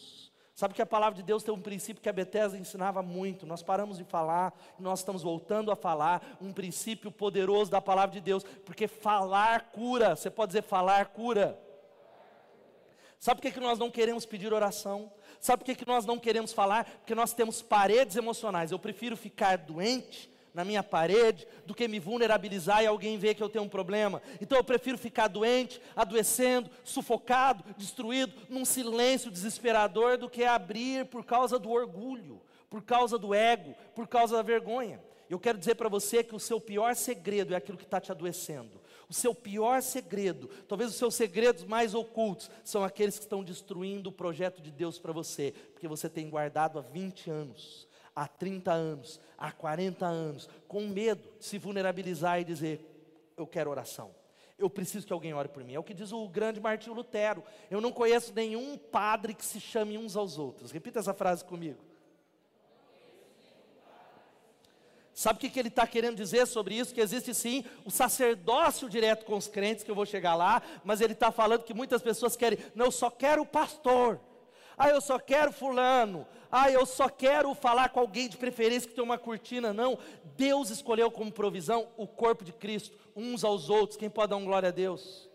Sabe 0.60 0.74
que 0.74 0.82
a 0.82 0.86
palavra 0.86 1.16
de 1.16 1.22
Deus 1.22 1.42
tem 1.42 1.54
um 1.54 1.58
princípio 1.58 2.02
que 2.02 2.08
a 2.10 2.12
Bethesda 2.12 2.58
ensinava 2.58 3.00
muito. 3.00 3.46
Nós 3.46 3.62
paramos 3.62 3.96
de 3.96 4.04
falar, 4.04 4.52
nós 4.78 4.98
estamos 4.98 5.22
voltando 5.22 5.70
a 5.70 5.74
falar 5.74 6.36
um 6.38 6.52
princípio 6.52 7.10
poderoso 7.10 7.70
da 7.70 7.80
palavra 7.80 8.12
de 8.12 8.20
Deus, 8.20 8.44
porque 8.66 8.86
falar 8.86 9.70
cura. 9.70 10.14
Você 10.14 10.28
pode 10.28 10.50
dizer 10.50 10.60
falar 10.60 11.06
cura. 11.06 11.58
Sabe 13.18 13.40
por 13.40 13.48
que, 13.48 13.52
que 13.52 13.60
nós 13.60 13.78
não 13.78 13.90
queremos 13.90 14.26
pedir 14.26 14.52
oração? 14.52 15.10
Sabe 15.40 15.60
por 15.60 15.64
que, 15.64 15.74
que 15.76 15.86
nós 15.86 16.04
não 16.04 16.18
queremos 16.18 16.52
falar? 16.52 16.84
Porque 16.84 17.14
nós 17.14 17.32
temos 17.32 17.62
paredes 17.62 18.16
emocionais. 18.16 18.70
Eu 18.70 18.78
prefiro 18.78 19.16
ficar 19.16 19.56
doente 19.56 20.30
na 20.52 20.64
minha 20.64 20.82
parede 20.82 21.46
do 21.64 21.74
que 21.74 21.86
me 21.86 21.98
vulnerabilizar 21.98 22.82
e 22.82 22.86
alguém 22.86 23.18
ver 23.18 23.34
que 23.34 23.42
eu 23.42 23.48
tenho 23.48 23.64
um 23.64 23.68
problema. 23.68 24.20
Então 24.40 24.58
eu 24.58 24.64
prefiro 24.64 24.98
ficar 24.98 25.28
doente, 25.28 25.80
adoecendo, 25.94 26.70
sufocado, 26.84 27.64
destruído, 27.76 28.34
num 28.48 28.64
silêncio 28.64 29.30
desesperador, 29.30 30.18
do 30.18 30.28
que 30.28 30.44
abrir 30.44 31.06
por 31.06 31.24
causa 31.24 31.58
do 31.58 31.70
orgulho, 31.70 32.40
por 32.68 32.82
causa 32.82 33.18
do 33.18 33.34
ego, 33.34 33.74
por 33.94 34.06
causa 34.06 34.36
da 34.36 34.42
vergonha. 34.42 35.00
Eu 35.28 35.38
quero 35.38 35.58
dizer 35.58 35.76
para 35.76 35.88
você 35.88 36.24
que 36.24 36.34
o 36.34 36.40
seu 36.40 36.60
pior 36.60 36.96
segredo 36.96 37.54
é 37.54 37.56
aquilo 37.56 37.78
que 37.78 37.84
está 37.84 38.00
te 38.00 38.10
adoecendo. 38.10 38.80
O 39.08 39.14
seu 39.14 39.34
pior 39.34 39.80
segredo, 39.82 40.48
talvez 40.68 40.90
os 40.90 40.96
seus 40.96 41.14
segredos 41.14 41.64
mais 41.64 41.94
ocultos, 41.94 42.50
são 42.64 42.82
aqueles 42.82 43.16
que 43.16 43.24
estão 43.24 43.42
destruindo 43.42 44.10
o 44.10 44.12
projeto 44.12 44.60
de 44.60 44.70
Deus 44.70 44.98
para 44.98 45.12
você, 45.12 45.52
porque 45.72 45.88
você 45.88 46.08
tem 46.08 46.28
guardado 46.28 46.78
há 46.78 46.82
20 46.82 47.30
anos 47.30 47.89
há 48.14 48.26
30 48.26 48.72
anos, 48.72 49.20
há 49.36 49.50
40 49.52 50.06
anos, 50.06 50.48
com 50.66 50.82
medo 50.82 51.22
de 51.38 51.44
se 51.44 51.58
vulnerabilizar 51.58 52.40
e 52.40 52.44
dizer: 52.44 52.80
Eu 53.36 53.46
quero 53.46 53.70
oração. 53.70 54.14
Eu 54.58 54.68
preciso 54.68 55.06
que 55.06 55.12
alguém 55.12 55.32
ore 55.32 55.48
por 55.48 55.64
mim. 55.64 55.74
É 55.74 55.78
o 55.78 55.82
que 55.82 55.94
diz 55.94 56.12
o 56.12 56.28
grande 56.28 56.60
Martinho 56.60 56.94
Lutero. 56.94 57.42
Eu 57.70 57.80
não 57.80 57.90
conheço 57.90 58.34
nenhum 58.34 58.76
padre 58.76 59.32
que 59.32 59.44
se 59.44 59.58
chame 59.58 59.96
uns 59.96 60.16
aos 60.16 60.36
outros. 60.36 60.70
Repita 60.70 60.98
essa 60.98 61.14
frase 61.14 61.42
comigo. 61.42 61.82
Sabe 65.20 65.36
o 65.36 65.50
que, 65.50 65.58
ele 65.58 65.68
está 65.68 65.86
querendo 65.86 66.16
dizer 66.16 66.46
sobre 66.46 66.74
isso? 66.74 66.94
Que 66.94 67.00
existe 67.02 67.34
sim 67.34 67.62
o 67.84 67.90
sacerdócio 67.90 68.88
direto 68.88 69.26
com 69.26 69.36
os 69.36 69.46
crentes, 69.46 69.84
que 69.84 69.90
eu 69.90 69.94
vou 69.94 70.06
chegar 70.06 70.34
lá, 70.34 70.62
mas 70.82 71.02
ele 71.02 71.12
está 71.12 71.30
falando 71.30 71.62
que 71.62 71.74
muitas 71.74 72.00
pessoas 72.00 72.36
querem, 72.36 72.58
não, 72.74 72.86
eu 72.86 72.90
só 72.90 73.10
quero 73.10 73.42
o 73.42 73.46
pastor. 73.46 74.18
Ah, 74.82 74.88
eu 74.88 75.00
só 75.02 75.18
quero 75.18 75.52
fulano. 75.52 76.26
Ah, 76.50 76.70
eu 76.70 76.86
só 76.86 77.06
quero 77.06 77.54
falar 77.54 77.90
com 77.90 78.00
alguém 78.00 78.30
de 78.30 78.38
preferência 78.38 78.88
que 78.88 78.94
tem 78.94 79.04
uma 79.04 79.18
cortina. 79.18 79.74
Não. 79.74 79.98
Deus 80.38 80.70
escolheu 80.70 81.10
como 81.10 81.30
provisão 81.30 81.88
o 81.98 82.06
corpo 82.06 82.42
de 82.42 82.50
Cristo, 82.50 82.96
uns 83.14 83.44
aos 83.44 83.68
outros. 83.68 83.98
Quem 83.98 84.08
pode 84.08 84.30
dar 84.30 84.36
um 84.38 84.44
glória 84.46 84.70
a 84.70 84.72
Deus? 84.72 85.28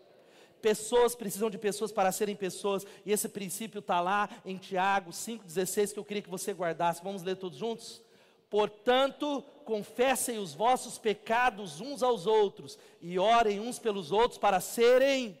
Pessoas 0.60 1.14
precisam 1.14 1.48
de 1.48 1.58
pessoas 1.58 1.92
para 1.92 2.10
serem 2.10 2.34
pessoas, 2.34 2.84
e 3.04 3.12
esse 3.12 3.28
princípio 3.28 3.78
está 3.78 4.00
lá 4.00 4.28
em 4.44 4.56
Tiago 4.56 5.12
5,16 5.12 5.92
que 5.92 5.98
eu 6.00 6.04
queria 6.04 6.24
que 6.24 6.28
você 6.28 6.52
guardasse. 6.52 7.04
Vamos 7.04 7.22
ler 7.22 7.36
todos 7.36 7.56
juntos? 7.56 8.02
Portanto, 8.50 9.44
confessem 9.64 10.38
os 10.38 10.54
vossos 10.54 10.98
pecados 10.98 11.80
uns 11.80 12.02
aos 12.02 12.26
outros, 12.26 12.76
e 13.00 13.16
orem 13.16 13.60
uns 13.60 13.78
pelos 13.78 14.10
outros 14.10 14.38
para 14.38 14.58
serem 14.58 15.38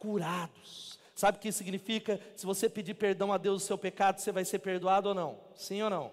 curados. 0.00 0.91
Sabe 1.22 1.38
o 1.38 1.40
que 1.40 1.52
significa? 1.52 2.18
Se 2.34 2.44
você 2.44 2.68
pedir 2.68 2.94
perdão 2.94 3.32
a 3.32 3.38
Deus 3.38 3.62
do 3.62 3.64
seu 3.64 3.78
pecado, 3.78 4.18
você 4.18 4.32
vai 4.32 4.44
ser 4.44 4.58
perdoado 4.58 5.10
ou 5.10 5.14
não? 5.14 5.38
Sim 5.54 5.80
ou 5.80 5.88
não? 5.88 6.10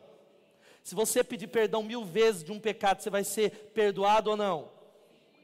Se 0.83 0.93
você 0.93 1.23
pedir 1.23 1.47
perdão 1.47 1.81
mil 1.81 2.05
vezes 2.05 2.43
de 2.43 2.51
um 2.51 2.59
pecado, 2.59 3.01
você 3.01 3.09
vai 3.09 3.23
ser 3.23 3.71
perdoado 3.73 4.29
ou 4.29 4.37
não? 4.37 4.69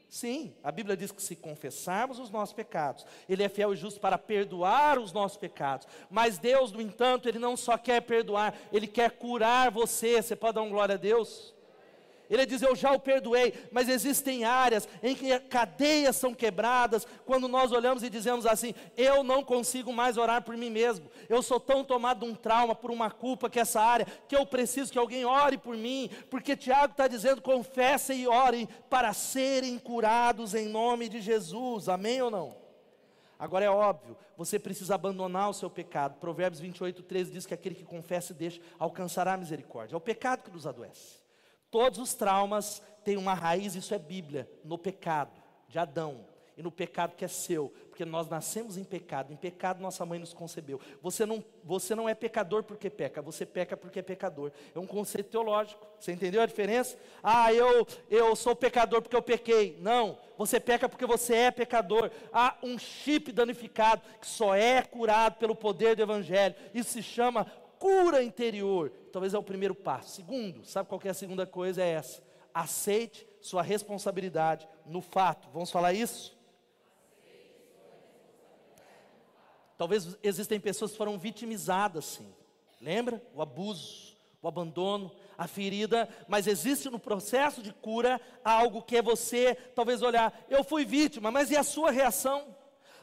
Sim, 0.08 0.54
a 0.62 0.70
Bíblia 0.70 0.96
diz 0.96 1.10
que 1.10 1.20
se 1.20 1.34
confessarmos 1.34 2.20
os 2.20 2.30
nossos 2.30 2.54
pecados, 2.54 3.04
Ele 3.28 3.42
é 3.42 3.48
fiel 3.48 3.74
e 3.74 3.76
justo 3.76 3.98
para 3.98 4.16
perdoar 4.16 5.00
os 5.00 5.12
nossos 5.12 5.36
pecados. 5.36 5.88
Mas 6.08 6.38
Deus, 6.38 6.70
no 6.70 6.80
entanto, 6.80 7.28
Ele 7.28 7.40
não 7.40 7.56
só 7.56 7.76
quer 7.76 8.02
perdoar, 8.02 8.54
Ele 8.72 8.86
quer 8.86 9.10
curar 9.10 9.72
você. 9.72 10.22
Você 10.22 10.36
pode 10.36 10.54
dar 10.54 10.62
um 10.62 10.70
glória 10.70 10.94
a 10.94 10.98
Deus? 10.98 11.55
Ele 12.28 12.44
diz: 12.44 12.62
Eu 12.62 12.74
já 12.74 12.92
o 12.92 12.98
perdoei, 12.98 13.54
mas 13.70 13.88
existem 13.88 14.44
áreas 14.44 14.88
em 15.02 15.14
que 15.14 15.38
cadeias 15.40 16.16
são 16.16 16.34
quebradas, 16.34 17.06
quando 17.24 17.48
nós 17.48 17.72
olhamos 17.72 18.02
e 18.02 18.10
dizemos 18.10 18.46
assim: 18.46 18.74
Eu 18.96 19.22
não 19.22 19.44
consigo 19.44 19.92
mais 19.92 20.16
orar 20.16 20.42
por 20.42 20.56
mim 20.56 20.70
mesmo, 20.70 21.10
eu 21.28 21.42
sou 21.42 21.60
tão 21.60 21.84
tomado 21.84 22.24
de 22.24 22.30
um 22.30 22.34
trauma, 22.34 22.74
por 22.74 22.90
uma 22.90 23.10
culpa 23.10 23.48
que 23.48 23.60
essa 23.60 23.80
área, 23.80 24.06
que 24.28 24.36
eu 24.36 24.44
preciso 24.44 24.92
que 24.92 24.98
alguém 24.98 25.24
ore 25.24 25.58
por 25.58 25.76
mim, 25.76 26.10
porque 26.30 26.56
Tiago 26.56 26.92
está 26.92 27.06
dizendo: 27.06 27.40
confessem 27.40 28.22
e 28.22 28.28
orem 28.28 28.68
para 28.90 29.12
serem 29.12 29.78
curados 29.78 30.54
em 30.54 30.66
nome 30.68 31.08
de 31.08 31.20
Jesus, 31.20 31.88
amém 31.88 32.20
ou 32.22 32.30
não? 32.30 32.66
Agora 33.38 33.64
é 33.64 33.70
óbvio, 33.70 34.16
você 34.36 34.58
precisa 34.58 34.94
abandonar 34.94 35.50
o 35.50 35.54
seu 35.54 35.68
pecado. 35.68 36.18
Provérbios 36.18 36.58
28, 36.58 37.02
13 37.02 37.30
diz 37.30 37.46
que 37.46 37.52
aquele 37.52 37.74
que 37.74 37.84
confessa 37.84 38.32
e 38.32 38.34
deixa 38.34 38.60
alcançará 38.78 39.34
a 39.34 39.36
misericórdia. 39.36 39.94
É 39.94 39.96
o 39.96 40.00
pecado 40.00 40.42
que 40.42 40.50
nos 40.50 40.66
adoece. 40.66 41.25
Todos 41.76 41.98
os 41.98 42.14
traumas 42.14 42.82
têm 43.04 43.18
uma 43.18 43.34
raiz, 43.34 43.74
isso 43.74 43.92
é 43.92 43.98
Bíblia, 43.98 44.50
no 44.64 44.78
pecado 44.78 45.42
de 45.68 45.78
Adão 45.78 46.24
e 46.56 46.62
no 46.62 46.72
pecado 46.72 47.14
que 47.14 47.22
é 47.22 47.28
seu, 47.28 47.68
porque 47.90 48.02
nós 48.02 48.30
nascemos 48.30 48.78
em 48.78 48.82
pecado, 48.82 49.30
em 49.30 49.36
pecado 49.36 49.78
nossa 49.78 50.06
mãe 50.06 50.18
nos 50.18 50.32
concebeu. 50.32 50.80
Você 51.02 51.26
não, 51.26 51.44
você 51.62 51.94
não 51.94 52.08
é 52.08 52.14
pecador 52.14 52.62
porque 52.62 52.88
peca, 52.88 53.20
você 53.20 53.44
peca 53.44 53.76
porque 53.76 53.98
é 53.98 54.02
pecador. 54.02 54.52
É 54.74 54.78
um 54.78 54.86
conceito 54.86 55.28
teológico. 55.28 55.86
Você 56.00 56.12
entendeu 56.12 56.40
a 56.40 56.46
diferença? 56.46 56.96
Ah, 57.22 57.52
eu 57.52 57.86
eu 58.08 58.34
sou 58.34 58.56
pecador 58.56 59.02
porque 59.02 59.14
eu 59.16 59.20
pequei. 59.20 59.76
Não, 59.78 60.18
você 60.38 60.58
peca 60.58 60.88
porque 60.88 61.04
você 61.04 61.34
é 61.34 61.50
pecador. 61.50 62.10
Há 62.32 62.56
um 62.62 62.78
chip 62.78 63.30
danificado 63.32 64.00
que 64.18 64.26
só 64.26 64.54
é 64.54 64.80
curado 64.80 65.36
pelo 65.36 65.54
poder 65.54 65.94
do 65.94 66.00
evangelho. 66.00 66.54
Isso 66.72 66.92
se 66.92 67.02
chama 67.02 67.46
cura 67.78 68.22
interior. 68.22 68.90
Talvez 69.12 69.34
é 69.34 69.38
o 69.38 69.42
primeiro 69.42 69.74
passo. 69.74 70.16
Segundo, 70.16 70.64
sabe 70.64 70.88
qual 70.88 71.00
é 71.04 71.08
a 71.08 71.14
segunda 71.14 71.46
coisa? 71.46 71.82
É 71.82 71.90
essa. 71.90 72.22
Aceite 72.52 73.26
sua 73.40 73.62
responsabilidade 73.62 74.68
no 74.86 75.00
fato. 75.00 75.48
Vamos 75.52 75.70
falar 75.70 75.92
isso? 75.92 76.36
Talvez 79.76 80.16
existem 80.22 80.58
pessoas 80.58 80.92
que 80.92 80.96
foram 80.96 81.18
vitimizadas, 81.18 82.04
sim. 82.04 82.34
Lembra? 82.80 83.22
O 83.34 83.42
abuso, 83.42 84.16
o 84.40 84.48
abandono, 84.48 85.12
a 85.36 85.46
ferida, 85.46 86.08
mas 86.26 86.46
existe 86.46 86.88
no 86.88 86.98
processo 86.98 87.62
de 87.62 87.72
cura 87.72 88.20
algo 88.42 88.82
que 88.82 88.96
é 88.96 89.02
você, 89.02 89.54
talvez 89.74 90.02
olhar, 90.02 90.46
eu 90.48 90.64
fui 90.64 90.84
vítima, 90.84 91.30
mas 91.30 91.50
e 91.50 91.56
a 91.56 91.62
sua 91.62 91.90
reação? 91.90 92.55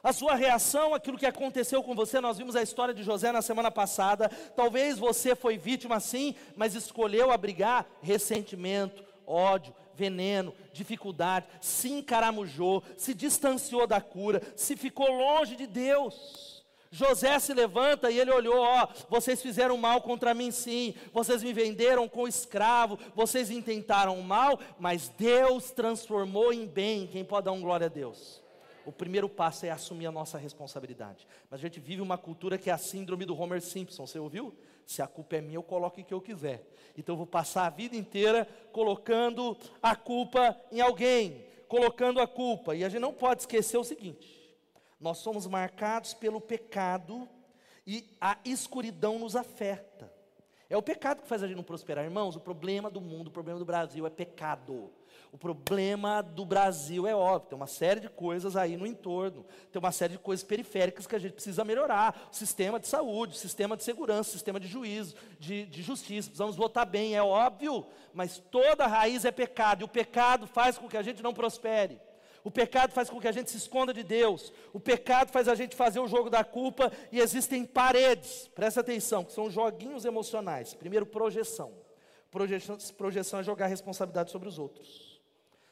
A 0.04 0.12
sua 0.12 0.36
reação, 0.36 0.94
aquilo 0.94 1.18
que 1.18 1.26
aconteceu 1.26 1.82
com 1.82 1.96
você, 1.96 2.20
nós 2.20 2.38
vimos 2.38 2.58
a 2.58 2.62
história 2.62 2.94
de 2.94 3.04
José 3.04 3.32
na 3.32 3.42
semana 3.42 3.72
passada. 3.72 4.28
Talvez 4.54 5.00
você 5.00 5.34
foi 5.34 5.58
vítima 5.58 5.98
sim, 6.02 6.36
mas 6.58 6.76
escolheu 6.76 7.32
abrigar 7.32 7.86
ressentimento, 8.02 9.02
ódio, 9.26 9.74
veneno, 9.96 10.54
dificuldade, 10.74 11.48
se 11.62 11.90
encaramujou, 11.90 12.84
se 12.98 13.14
distanciou 13.14 13.88
da 13.88 14.02
cura, 14.02 14.42
se 14.58 14.76
ficou 14.76 15.10
longe 15.10 15.56
de 15.56 15.66
Deus. 15.66 16.66
José 16.92 17.40
se 17.40 17.54
levanta 17.54 18.12
e 18.12 18.20
ele 18.20 18.30
olhou: 18.30 18.60
Ó, 18.60 18.88
vocês 19.10 19.42
fizeram 19.42 19.78
mal 19.78 20.02
contra 20.02 20.34
mim, 20.34 20.52
sim, 20.52 20.94
vocês 21.14 21.42
me 21.42 21.54
venderam 21.54 22.10
com 22.10 22.28
escravo, 22.28 23.00
vocês 23.16 23.50
intentaram 23.50 24.20
mal, 24.22 24.60
mas 24.78 25.08
Deus 25.18 25.72
transformou 25.72 26.52
em 26.52 26.68
bem. 26.68 27.08
Quem 27.08 27.24
pode 27.24 27.46
dar 27.46 27.54
um 27.54 27.62
glória 27.62 27.88
a 27.88 27.90
Deus? 27.90 28.43
O 28.86 28.92
primeiro 28.92 29.30
passo 29.30 29.66
é 29.66 29.70
assumir 29.70 30.06
a 30.06 30.12
nossa 30.12 30.38
responsabilidade. 30.38 31.28
Mas 31.50 31.60
a 31.60 31.62
gente 31.62 31.80
vive 31.80 32.02
uma 32.02 32.18
cultura 32.18 32.58
que 32.58 32.70
é 32.70 32.74
a 32.74 32.78
síndrome 32.78 33.26
do 33.26 33.40
Homer 33.40 33.62
Simpson, 33.62 34.06
você 34.06 34.20
ouviu? 34.20 34.54
Se 34.86 35.02
a 35.02 35.08
culpa 35.08 35.38
é 35.38 35.42
minha, 35.42 35.56
eu 35.56 35.64
coloco 35.64 36.00
o 36.00 36.04
que 36.04 36.14
eu 36.14 36.22
quiser. 36.22 36.68
Então 36.98 37.14
eu 37.14 37.18
vou 37.18 37.26
passar 37.26 37.66
a 37.66 37.70
vida 37.70 37.96
inteira 37.96 38.46
colocando 38.72 39.58
a 39.82 39.96
culpa 39.96 40.56
em 40.72 40.82
alguém, 40.82 41.46
colocando 41.68 42.20
a 42.20 42.28
culpa. 42.28 42.76
E 42.76 42.84
a 42.84 42.90
gente 42.90 43.02
não 43.02 43.14
pode 43.14 43.42
esquecer 43.42 43.78
o 43.78 43.84
seguinte: 43.84 44.56
nós 45.00 45.18
somos 45.18 45.48
marcados 45.48 46.14
pelo 46.14 46.40
pecado 46.40 47.28
e 47.88 48.16
a 48.20 48.38
escuridão 48.46 49.18
nos 49.18 49.36
afeta. 49.36 50.13
É 50.70 50.78
o 50.78 50.82
pecado 50.82 51.22
que 51.22 51.28
faz 51.28 51.44
a 51.44 51.48
gente 51.48 51.58
não 51.58 51.64
prosperar, 51.64 52.04
irmãos. 52.04 52.36
O 52.36 52.40
problema 52.40 52.90
do 52.90 53.02
mundo, 53.02 53.28
o 53.28 53.32
problema 53.32 53.60
do 53.60 53.66
Brasil 53.66 54.08
é 54.08 54.10
pecado. 54.10 54.92
O 55.32 55.38
problema 55.38 56.22
do 56.22 56.46
Brasil 56.46 57.08
é 57.08 57.16
óbvio, 57.16 57.50
tem 57.50 57.56
uma 57.56 57.66
série 57.66 58.00
de 58.00 58.08
coisas 58.08 58.56
aí 58.56 58.78
no 58.78 58.86
entorno, 58.86 59.44
tem 59.72 59.80
uma 59.80 59.92
série 59.92 60.14
de 60.14 60.20
coisas 60.20 60.44
periféricas 60.44 61.08
que 61.08 61.16
a 61.16 61.20
gente 61.20 61.34
precisa 61.34 61.64
melhorar. 61.64 62.30
O 62.32 62.36
sistema 62.36 62.80
de 62.80 62.88
saúde, 62.88 63.34
o 63.34 63.40
sistema 63.40 63.76
de 63.76 63.84
segurança, 63.84 64.30
o 64.30 64.34
sistema 64.34 64.60
de 64.60 64.68
juízo, 64.68 65.16
de, 65.40 65.66
de 65.66 65.82
justiça, 65.82 66.30
precisamos 66.30 66.56
votar 66.56 66.86
bem, 66.86 67.16
é 67.16 67.24
óbvio, 67.24 67.84
mas 68.14 68.38
toda 68.52 68.86
raiz 68.86 69.26
é 69.26 69.32
pecado, 69.32 69.82
e 69.82 69.86
o 69.86 69.88
pecado 69.88 70.46
faz 70.46 70.78
com 70.78 70.88
que 70.88 70.98
a 70.98 71.02
gente 71.02 71.24
não 71.24 71.34
prospere. 71.34 72.00
O 72.44 72.52
pecado 72.52 72.92
faz 72.92 73.10
com 73.10 73.20
que 73.20 73.28
a 73.28 73.32
gente 73.32 73.50
se 73.50 73.58
esconda 73.58 73.94
de 73.94 74.04
Deus. 74.04 74.52
O 74.74 74.80
pecado 74.80 75.32
faz 75.32 75.48
a 75.48 75.56
gente 75.56 75.76
fazer 75.76 76.00
o 76.00 76.08
jogo 76.08 76.30
da 76.30 76.44
culpa 76.44 76.92
e 77.12 77.20
existem 77.20 77.66
paredes. 77.66 78.50
Presta 78.54 78.82
atenção, 78.82 79.24
que 79.24 79.32
são 79.32 79.50
joguinhos 79.50 80.04
emocionais. 80.04 80.74
Primeiro, 80.74 81.06
projeção. 81.06 81.74
Projeção, 82.30 82.78
projeção 82.98 83.40
é 83.40 83.44
jogar 83.44 83.68
responsabilidade 83.68 84.32
sobre 84.32 84.50
os 84.50 84.60
outros. 84.60 85.22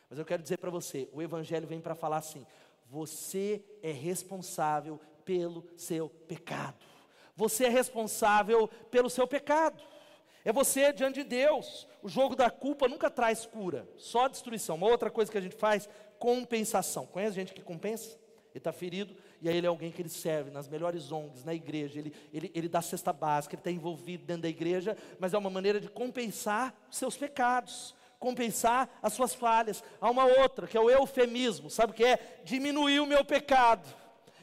Mas 0.10 0.20
eu 0.20 0.26
quero 0.26 0.44
dizer 0.44 0.58
para 0.58 0.70
você, 0.70 1.10
o 1.12 1.22
evangelho 1.22 1.68
vem 1.68 1.82
para 1.82 1.96
falar 1.96 2.18
assim: 2.18 2.46
você 2.90 3.64
é 3.82 3.92
responsável 3.92 5.00
pelo 5.26 5.66
seu 5.76 6.10
pecado. 6.10 6.86
Você 7.36 7.66
é 7.66 7.70
responsável 7.70 8.68
pelo 8.90 9.10
seu 9.10 9.28
pecado. 9.28 9.82
É 10.44 10.52
você 10.52 10.92
diante 10.92 11.24
de 11.24 11.24
Deus. 11.24 11.88
O 12.02 12.10
jogo 12.10 12.36
da 12.36 12.50
culpa 12.50 12.88
nunca 12.88 13.10
traz 13.10 13.46
cura, 13.46 13.88
só 13.98 14.28
destruição. 14.28 14.76
Uma 14.76 14.88
outra 14.88 15.10
coisa 15.10 15.32
que 15.32 15.38
a 15.38 15.42
gente 15.42 15.56
faz, 15.56 15.88
compensação. 16.22 17.08
Conhece 17.08 17.34
gente 17.34 17.52
que 17.52 17.64
compensa? 17.64 18.12
Ele 18.52 18.60
está 18.60 18.72
ferido, 18.72 19.16
e 19.42 19.50
aí 19.50 19.58
ele 19.58 19.66
é 19.66 19.70
alguém 19.70 19.92
que 19.92 20.02
ele 20.02 20.10
serve 20.10 20.52
nas 20.52 20.68
melhores 20.68 21.12
ONGs, 21.12 21.44
na 21.44 21.54
igreja, 21.54 21.98
ele, 21.98 22.14
ele, 22.32 22.52
ele 22.54 22.70
dá 22.70 22.80
cesta 22.82 23.12
básica, 23.12 23.56
ele 23.56 23.62
está 23.62 23.72
envolvido 23.72 24.24
dentro 24.24 24.44
da 24.44 24.50
igreja, 24.50 24.96
mas 25.20 25.34
é 25.34 25.38
uma 25.38 25.50
maneira 25.50 25.80
de 25.80 25.90
compensar 25.90 26.76
seus 26.92 27.18
pecados, 27.18 27.96
compensar 28.20 28.88
as 29.02 29.14
suas 29.14 29.34
falhas. 29.34 29.84
Há 30.00 30.12
uma 30.12 30.26
outra, 30.26 30.68
que 30.68 30.78
é 30.78 30.80
o 30.80 30.92
eufemismo, 30.92 31.72
sabe 31.72 31.92
o 31.92 31.96
que 31.96 32.04
é? 32.04 32.20
Diminuir 32.44 33.00
o 33.00 33.08
meu 33.08 33.26
pecado. 33.26 33.88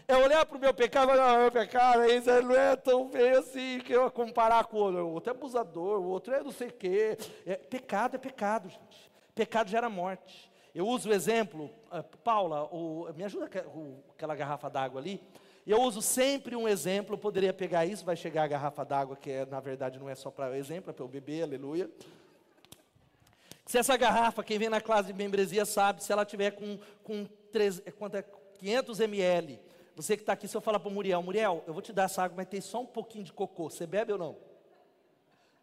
É 0.08 0.16
olhar 0.16 0.44
para 0.46 0.56
o 0.56 0.60
meu 0.60 0.74
pecado 0.74 1.12
e 1.12 1.16
falar, 1.16 1.38
meu 1.38 1.52
pecado 1.52 2.04
isso 2.06 2.42
não 2.42 2.56
é 2.56 2.74
tão 2.74 3.08
feio 3.10 3.38
assim, 3.38 3.78
que 3.84 3.92
eu 3.92 4.10
comparar 4.10 4.64
com 4.64 4.78
o 4.78 4.80
outro. 4.80 5.06
O 5.06 5.12
outro 5.12 5.32
é 5.32 5.36
abusador, 5.36 6.00
o 6.00 6.08
outro 6.08 6.34
é 6.34 6.42
não 6.42 6.50
sei 6.50 6.68
o 6.68 6.72
quê. 6.72 7.16
É, 7.46 7.56
pecado 7.56 8.16
é 8.16 8.18
pecado, 8.18 8.68
gente. 8.68 9.10
Pecado 9.34 9.68
gera 9.68 9.88
morte. 9.88 10.47
Eu 10.74 10.87
uso 10.87 11.09
o 11.09 11.12
exemplo, 11.12 11.70
uh, 11.90 12.02
Paula, 12.18 12.64
o, 12.64 13.09
me 13.14 13.24
ajuda 13.24 13.48
com 13.48 14.00
aquela 14.14 14.35
garrafa 14.35 14.68
d'água 14.68 15.00
ali. 15.00 15.20
Eu 15.66 15.83
uso 15.83 16.00
sempre 16.00 16.57
um 16.57 16.68
exemplo, 16.68 17.14
eu 17.14 17.18
poderia 17.18 17.52
pegar 17.52 17.85
isso, 17.85 18.04
vai 18.04 18.16
chegar 18.16 18.44
a 18.44 18.48
garrafa 18.48 18.85
d'água, 18.85 19.16
que 19.16 19.31
é, 19.31 19.46
na 19.46 19.61
verdade 19.61 19.98
não 19.98 20.09
é 20.09 20.14
só 20.14 20.31
para 20.31 20.57
exemplo, 20.57 20.90
é 20.90 20.92
para 20.92 21.04
eu 21.04 21.09
beber, 21.09 21.42
aleluia. 21.42 21.90
Se 23.66 23.76
essa 23.76 23.96
garrafa, 23.96 24.42
quem 24.42 24.59
vem 24.59 24.70
na 24.70 24.81
classe 24.81 25.09
de 25.09 25.12
membresia 25.12 25.66
sabe, 25.66 26.02
se 26.02 26.11
ela 26.11 26.24
tiver 26.24 26.52
com, 26.52 26.78
com 27.02 27.26
3, 27.52 27.83
é, 27.85 27.90
quanto 27.90 28.16
é, 28.16 28.24
500 28.59 29.00
ml, 29.00 29.61
você 29.94 30.16
que 30.16 30.22
está 30.22 30.33
aqui, 30.33 30.48
se 30.48 30.57
eu 30.57 30.61
falar 30.61 30.78
para 30.78 30.88
o 30.88 30.92
Muriel, 30.92 31.22
Muriel, 31.22 31.62
eu 31.66 31.72
vou 31.72 31.83
te 31.83 31.92
dar 31.92 32.04
essa 32.04 32.22
água, 32.22 32.37
mas 32.37 32.46
tem 32.48 32.61
só 32.61 32.81
um 32.81 32.87
pouquinho 32.87 33.24
de 33.24 33.33
cocô, 33.33 33.68
você 33.68 33.87
bebe 33.87 34.12
ou 34.12 34.18
não? 34.18 34.37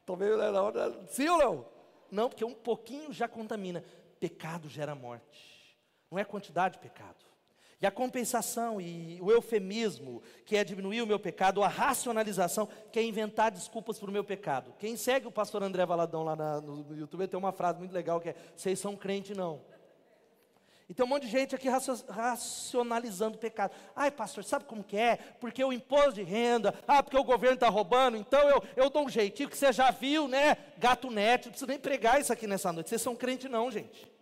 Talvez 0.06 0.38
não, 0.38 1.08
sim 1.08 1.28
ou 1.30 1.38
não? 1.40 1.66
Não, 2.12 2.30
porque 2.30 2.46
um 2.46 2.54
pouquinho 2.54 3.12
já 3.12 3.28
contamina 3.28 3.84
pecado 4.26 4.68
gera 4.68 4.96
morte. 4.96 5.78
Não 6.10 6.18
é 6.18 6.26
quantidade 6.26 6.76
de 6.76 6.80
pecado. 6.80 7.24
E 7.80 7.86
a 7.86 7.92
compensação 7.92 8.82
e 8.82 9.20
o 9.22 9.30
eufemismo, 9.30 10.24
que 10.46 10.58
é 10.58 10.64
diminuir 10.64 11.04
o 11.04 11.08
meu 11.08 11.20
pecado, 11.20 11.62
a 11.62 11.68
racionalização, 11.68 12.68
que 12.92 12.98
é 12.98 13.04
inventar 13.04 13.52
desculpas 13.52 14.00
para 14.00 14.10
o 14.10 14.14
meu 14.14 14.24
pecado. 14.24 14.74
Quem 14.80 14.98
segue 14.98 15.28
o 15.28 15.32
pastor 15.32 15.62
André 15.62 15.86
Valadão 15.86 16.24
lá 16.24 16.36
na, 16.36 16.60
no 16.60 16.98
YouTube 16.98 17.28
tem 17.28 17.38
uma 17.38 17.52
frase 17.52 17.78
muito 17.78 17.92
legal 17.92 18.20
que 18.20 18.30
é: 18.30 18.36
vocês 18.56 18.80
são 18.80 18.96
crente 18.96 19.36
não. 19.36 19.62
E 20.88 20.94
tem 20.94 21.06
um 21.06 21.10
monte 21.10 21.24
de 21.24 21.32
gente 21.32 21.56
aqui 21.56 21.68
racionalizando 22.08 23.38
o 23.38 23.40
pecado. 23.40 23.74
Ai, 23.96 24.12
pastor, 24.12 24.44
sabe 24.44 24.66
como 24.66 24.84
que 24.84 24.96
é? 24.96 25.18
Porque 25.40 25.64
o 25.64 25.74
imposto 25.74 26.14
de 26.14 26.24
renda, 26.24 26.74
ah, 26.88 27.02
porque 27.02 27.18
o 27.18 27.24
governo 27.24 27.56
está 27.56 27.70
roubando, 27.70 28.18
então 28.18 28.48
eu, 28.50 28.64
eu 28.76 28.90
dou 28.90 29.06
um 29.06 29.10
jeitinho, 29.10 29.50
que 29.50 29.58
você 29.58 29.74
já 29.74 29.90
viu, 29.90 30.28
né? 30.28 30.58
Gato 30.78 31.10
net, 31.10 31.46
não 31.46 31.52
precisa 31.52 31.68
nem 31.68 31.80
pregar 31.80 32.22
isso 32.22 32.32
aqui 32.32 32.46
nessa 32.46 32.72
noite. 32.72 32.90
Vocês 32.90 33.02
são 33.02 33.16
crente 33.16 33.50
não, 33.50 33.70
gente. 33.72 34.15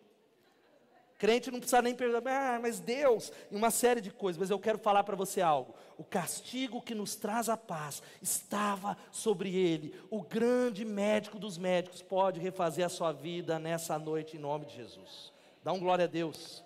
Crente 1.23 1.49
não 1.49 1.59
precisa 1.59 1.81
nem 1.81 1.95
perguntar, 1.95 2.55
ah, 2.55 2.59
mas 2.59 2.81
Deus, 2.81 3.31
e 3.49 3.55
uma 3.55 3.71
série 3.71 4.01
de 4.01 4.11
coisas, 4.11 4.37
mas 4.37 4.49
eu 4.49 4.59
quero 4.59 4.77
falar 4.77 5.05
para 5.05 5.15
você 5.15 5.39
algo. 5.39 5.73
O 5.97 6.03
castigo 6.03 6.81
que 6.81 6.93
nos 6.93 7.15
traz 7.15 7.47
a 7.47 7.55
paz 7.55 8.03
estava 8.21 8.97
sobre 9.09 9.55
ele. 9.55 9.97
O 10.09 10.21
grande 10.21 10.83
médico 10.83 11.39
dos 11.39 11.57
médicos 11.57 12.01
pode 12.01 12.41
refazer 12.41 12.85
a 12.85 12.89
sua 12.89 13.13
vida 13.13 13.57
nessa 13.57 13.97
noite 13.97 14.35
em 14.35 14.39
nome 14.41 14.65
de 14.65 14.75
Jesus. 14.75 15.31
Dá 15.63 15.71
um 15.71 15.79
glória 15.79 16.03
a 16.03 16.09
Deus. 16.09 16.61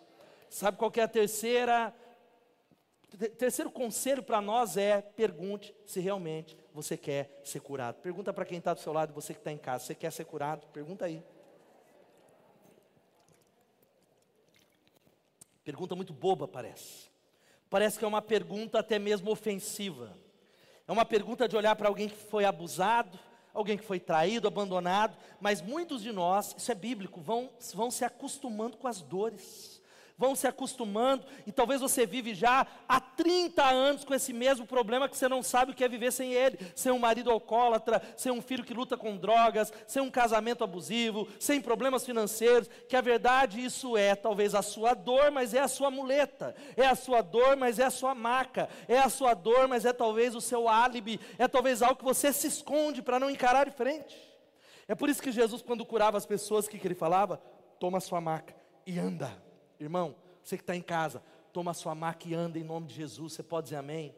Sabe 0.50 0.76
qual 0.76 0.92
é 0.96 1.02
a 1.02 1.08
terceira? 1.08 1.94
Terceiro 3.38 3.70
conselho 3.70 4.24
para 4.24 4.42
nós 4.42 4.76
é: 4.76 5.04
pergunte 5.04 5.72
se 5.86 6.00
realmente 6.00 6.58
você 6.74 6.98
quer 6.98 7.40
ser 7.44 7.60
curado. 7.60 7.98
Pergunta 8.02 8.34
para 8.34 8.44
quem 8.44 8.58
está 8.58 8.74
do 8.74 8.80
seu 8.80 8.92
lado, 8.92 9.14
você 9.14 9.36
que 9.36 9.40
está 9.40 9.52
em 9.52 9.58
casa: 9.60 9.86
você 9.86 9.94
quer 9.94 10.12
ser 10.12 10.26
curado? 10.26 10.66
Pergunta 10.74 11.06
aí. 11.06 11.24
Pergunta 15.68 15.98
muito 15.98 16.14
boba, 16.14 16.48
parece. 16.48 17.10
Parece 17.70 18.00
que 18.00 18.06
é 18.06 18.08
uma 18.08 18.22
pergunta 18.22 18.80
até 18.80 18.98
mesmo 18.98 19.30
ofensiva. 19.30 20.18
É 20.88 20.92
uma 20.94 21.04
pergunta 21.04 21.46
de 21.46 21.58
olhar 21.58 21.76
para 21.76 21.90
alguém 21.90 22.08
que 22.08 22.16
foi 22.16 22.46
abusado, 22.46 23.20
alguém 23.54 23.78
que 23.78 23.84
foi 23.84 24.00
traído, 24.00 24.48
abandonado, 24.48 25.18
mas 25.42 25.62
muitos 25.62 26.02
de 26.02 26.14
nós, 26.14 26.56
isso 26.58 26.72
é 26.72 26.74
bíblico, 26.74 27.20
vão, 27.20 27.50
vão 27.74 27.92
se 27.92 28.06
acostumando 28.06 28.78
com 28.78 28.88
as 28.88 29.02
dores 29.02 29.77
vão 30.18 30.36
se 30.36 30.48
acostumando, 30.48 31.26
e 31.46 31.52
talvez 31.52 31.80
você 31.80 32.06
vive 32.06 32.34
já 32.34 32.66
há 32.90 33.00
30 33.00 33.64
anos 33.64 34.04
com 34.04 34.16
esse 34.16 34.34
mesmo 34.34 34.66
problema 34.66 35.08
que 35.08 35.16
você 35.16 35.30
não 35.30 35.44
sabe 35.44 35.72
o 35.72 35.76
que 35.76 35.84
é 35.84 35.88
viver 35.88 36.12
sem 36.12 36.34
ele, 36.34 36.58
sem 36.76 36.92
um 36.92 36.98
marido 36.98 37.30
alcoólatra, 37.30 38.02
sem 38.18 38.32
um 38.32 38.42
filho 38.42 38.64
que 38.64 38.74
luta 38.74 38.98
com 38.98 39.16
drogas, 39.16 39.72
sem 39.86 40.02
um 40.02 40.10
casamento 40.10 40.64
abusivo, 40.64 41.28
sem 41.40 41.62
problemas 41.62 42.04
financeiros, 42.04 42.68
que 42.90 42.96
a 42.96 43.02
verdade 43.02 43.64
isso 43.64 43.96
é 43.96 44.16
talvez 44.16 44.56
a 44.56 44.64
sua 44.64 44.96
dor, 44.96 45.30
mas 45.30 45.54
é 45.54 45.60
a 45.60 45.68
sua 45.68 45.92
muleta, 45.92 46.56
é 46.76 46.88
a 46.88 46.96
sua 46.96 47.22
dor, 47.22 47.56
mas 47.56 47.78
é 47.78 47.84
a 47.84 47.92
sua 47.92 48.16
maca, 48.16 48.68
é 48.88 48.98
a 48.98 49.10
sua 49.10 49.36
dor, 49.36 49.68
mas 49.68 49.86
é 49.86 49.94
talvez 49.94 50.34
o 50.34 50.42
seu 50.42 50.68
álibi, 50.68 51.20
é 51.38 51.48
talvez 51.48 51.84
algo 51.84 51.96
que 51.96 52.04
você 52.04 52.34
se 52.34 52.48
esconde 52.48 53.04
para 53.04 53.20
não 53.20 53.30
encarar 53.30 53.66
de 53.66 53.72
frente. 53.72 54.18
É 54.88 54.96
por 54.96 55.10
isso 55.10 55.22
que 55.22 55.32
Jesus, 55.32 55.62
quando 55.62 55.86
curava 55.86 56.18
as 56.18 56.26
pessoas, 56.26 56.66
o 56.66 56.70
que, 56.70 56.80
que 56.80 56.88
ele 56.88 56.96
falava? 56.96 57.38
Toma 57.80 58.00
sua 58.00 58.20
maca 58.20 58.56
e 58.86 58.98
anda. 58.98 59.47
Irmão, 59.80 60.16
você 60.44 60.58
que 60.58 60.64
está 60.64 60.76
em 60.76 60.82
casa, 60.82 61.22
toma 61.52 61.72
a 61.72 61.74
sua 61.74 61.94
maca 61.96 62.28
e 62.28 62.34
anda 62.34 62.58
em 62.58 62.64
nome 62.64 62.88
de 62.88 62.96
Jesus. 62.96 63.34
Você 63.34 63.44
pode 63.44 63.66
dizer 63.66 63.78
amém? 63.78 64.14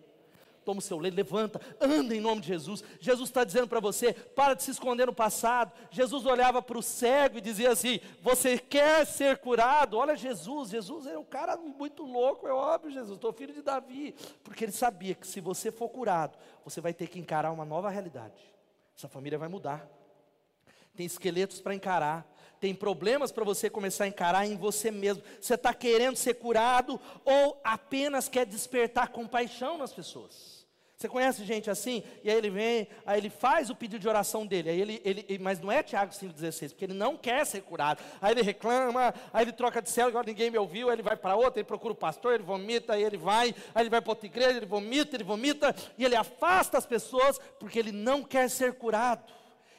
Toma 0.65 0.79
o 0.79 0.81
seu 0.81 0.99
leite, 0.99 1.15
levanta, 1.15 1.59
anda 1.81 2.15
em 2.15 2.19
nome 2.19 2.41
de 2.41 2.47
Jesus. 2.47 2.83
Jesus 2.99 3.29
está 3.29 3.43
dizendo 3.43 3.67
para 3.67 3.79
você: 3.79 4.13
para 4.13 4.53
de 4.53 4.61
se 4.61 4.71
esconder 4.71 5.07
no 5.07 5.13
passado. 5.13 5.71
Jesus 5.89 6.25
olhava 6.25 6.61
para 6.61 6.77
o 6.77 6.83
cego 6.83 7.37
e 7.37 7.41
dizia 7.41 7.71
assim: 7.71 7.99
Você 8.21 8.59
quer 8.59 9.05
ser 9.05 9.37
curado? 9.37 9.97
Olha 9.97 10.15
Jesus, 10.15 10.69
Jesus 10.69 11.07
é 11.07 11.17
um 11.17 11.23
cara 11.23 11.57
muito 11.57 12.03
louco, 12.03 12.47
é 12.47 12.53
óbvio, 12.53 12.91
Jesus, 12.91 13.15
estou 13.15 13.33
filho 13.33 13.53
de 13.53 13.61
Davi. 13.61 14.13
Porque 14.43 14.65
ele 14.65 14.71
sabia 14.71 15.15
que 15.15 15.25
se 15.25 15.41
você 15.41 15.71
for 15.71 15.89
curado, 15.89 16.37
você 16.63 16.79
vai 16.79 16.93
ter 16.93 17.07
que 17.07 17.19
encarar 17.19 17.51
uma 17.51 17.65
nova 17.65 17.89
realidade. 17.89 18.53
Essa 18.95 19.07
família 19.07 19.39
vai 19.39 19.47
mudar. 19.47 19.87
Tem 20.95 21.05
esqueletos 21.05 21.61
para 21.61 21.73
encarar 21.73 22.29
tem 22.59 22.75
problemas 22.75 23.31
para 23.31 23.43
você 23.43 23.69
começar 23.69 24.03
a 24.03 24.07
encarar 24.07 24.45
em 24.45 24.57
você 24.57 24.91
mesmo. 24.91 25.23
Você 25.39 25.53
está 25.53 25.73
querendo 25.73 26.15
ser 26.15 26.35
curado 26.35 26.99
ou 27.23 27.59
apenas 27.63 28.27
quer 28.27 28.45
despertar 28.45 29.09
compaixão 29.09 29.77
nas 29.77 29.93
pessoas? 29.93 30.59
Você 30.99 31.07
conhece 31.07 31.45
gente 31.45 31.71
assim? 31.71 32.03
E 32.25 32.29
aí 32.29 32.37
ele 32.37 32.49
vem, 32.49 32.89
aí 33.05 33.17
ele 33.17 33.29
faz 33.29 33.69
o 33.69 33.75
pedido 33.75 34.01
de 34.01 34.09
oração 34.09 34.45
dele, 34.45 34.69
aí 34.69 34.81
ele, 34.81 35.01
ele, 35.05 35.39
mas 35.39 35.57
não 35.61 35.71
é 35.71 35.81
Tiago 35.81 36.11
5,16, 36.11 36.71
porque 36.71 36.83
ele 36.83 36.93
não 36.93 37.15
quer 37.15 37.45
ser 37.45 37.61
curado. 37.61 38.03
Aí 38.21 38.33
ele 38.33 38.41
reclama, 38.41 39.13
aí 39.31 39.45
ele 39.45 39.53
troca 39.53 39.81
de 39.81 39.89
céu, 39.89 40.07
agora 40.07 40.27
ninguém 40.27 40.51
me 40.51 40.57
ouviu, 40.57 40.89
aí 40.89 40.95
ele 40.95 41.01
vai 41.01 41.15
para 41.15 41.37
outra, 41.37 41.61
ele 41.61 41.67
procura 41.67 41.93
o 41.93 41.95
pastor, 41.95 42.33
ele 42.33 42.43
vomita, 42.43 42.95
aí 42.95 43.03
ele 43.03 43.15
vai, 43.15 43.55
aí 43.73 43.81
ele 43.81 43.89
vai 43.89 44.01
para 44.01 44.11
outra 44.11 44.25
igreja, 44.25 44.57
ele 44.57 44.65
vomita, 44.65 45.15
ele 45.15 45.23
vomita, 45.23 45.73
e 45.97 46.03
ele 46.03 46.17
afasta 46.17 46.77
as 46.77 46.85
pessoas, 46.85 47.39
porque 47.57 47.79
ele 47.79 47.93
não 47.93 48.21
quer 48.21 48.49
ser 48.49 48.73
curado. 48.73 49.23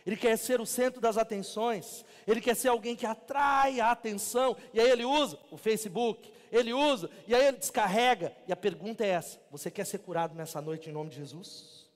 Ele 0.07 0.17
quer 0.17 0.37
ser 0.37 0.61
o 0.61 0.67
centro 0.67 1.01
das 1.01 1.17
atenções, 1.19 2.05
ele 2.27 2.41
quer 2.41 2.57
ser 2.57 2.69
alguém 2.69 2.97
que 2.97 3.07
atrai 3.07 3.81
a 3.81 3.91
atenção, 3.91 4.57
e 4.73 4.81
aí 4.81 4.91
ele 4.91 5.05
usa 5.05 5.39
o 5.51 5.57
Facebook, 5.57 6.33
ele 6.51 6.73
usa, 6.73 7.11
e 7.27 7.35
aí 7.35 7.47
ele 7.47 7.59
descarrega. 7.59 8.35
E 8.49 8.53
a 8.53 8.57
pergunta 8.57 9.05
é 9.05 9.09
essa: 9.09 9.41
você 9.51 9.71
quer 9.71 9.85
ser 9.85 9.99
curado 9.99 10.35
nessa 10.35 10.61
noite 10.61 10.89
em 10.89 10.93
nome 10.93 11.11
de 11.11 11.17
Jesus? 11.17 11.89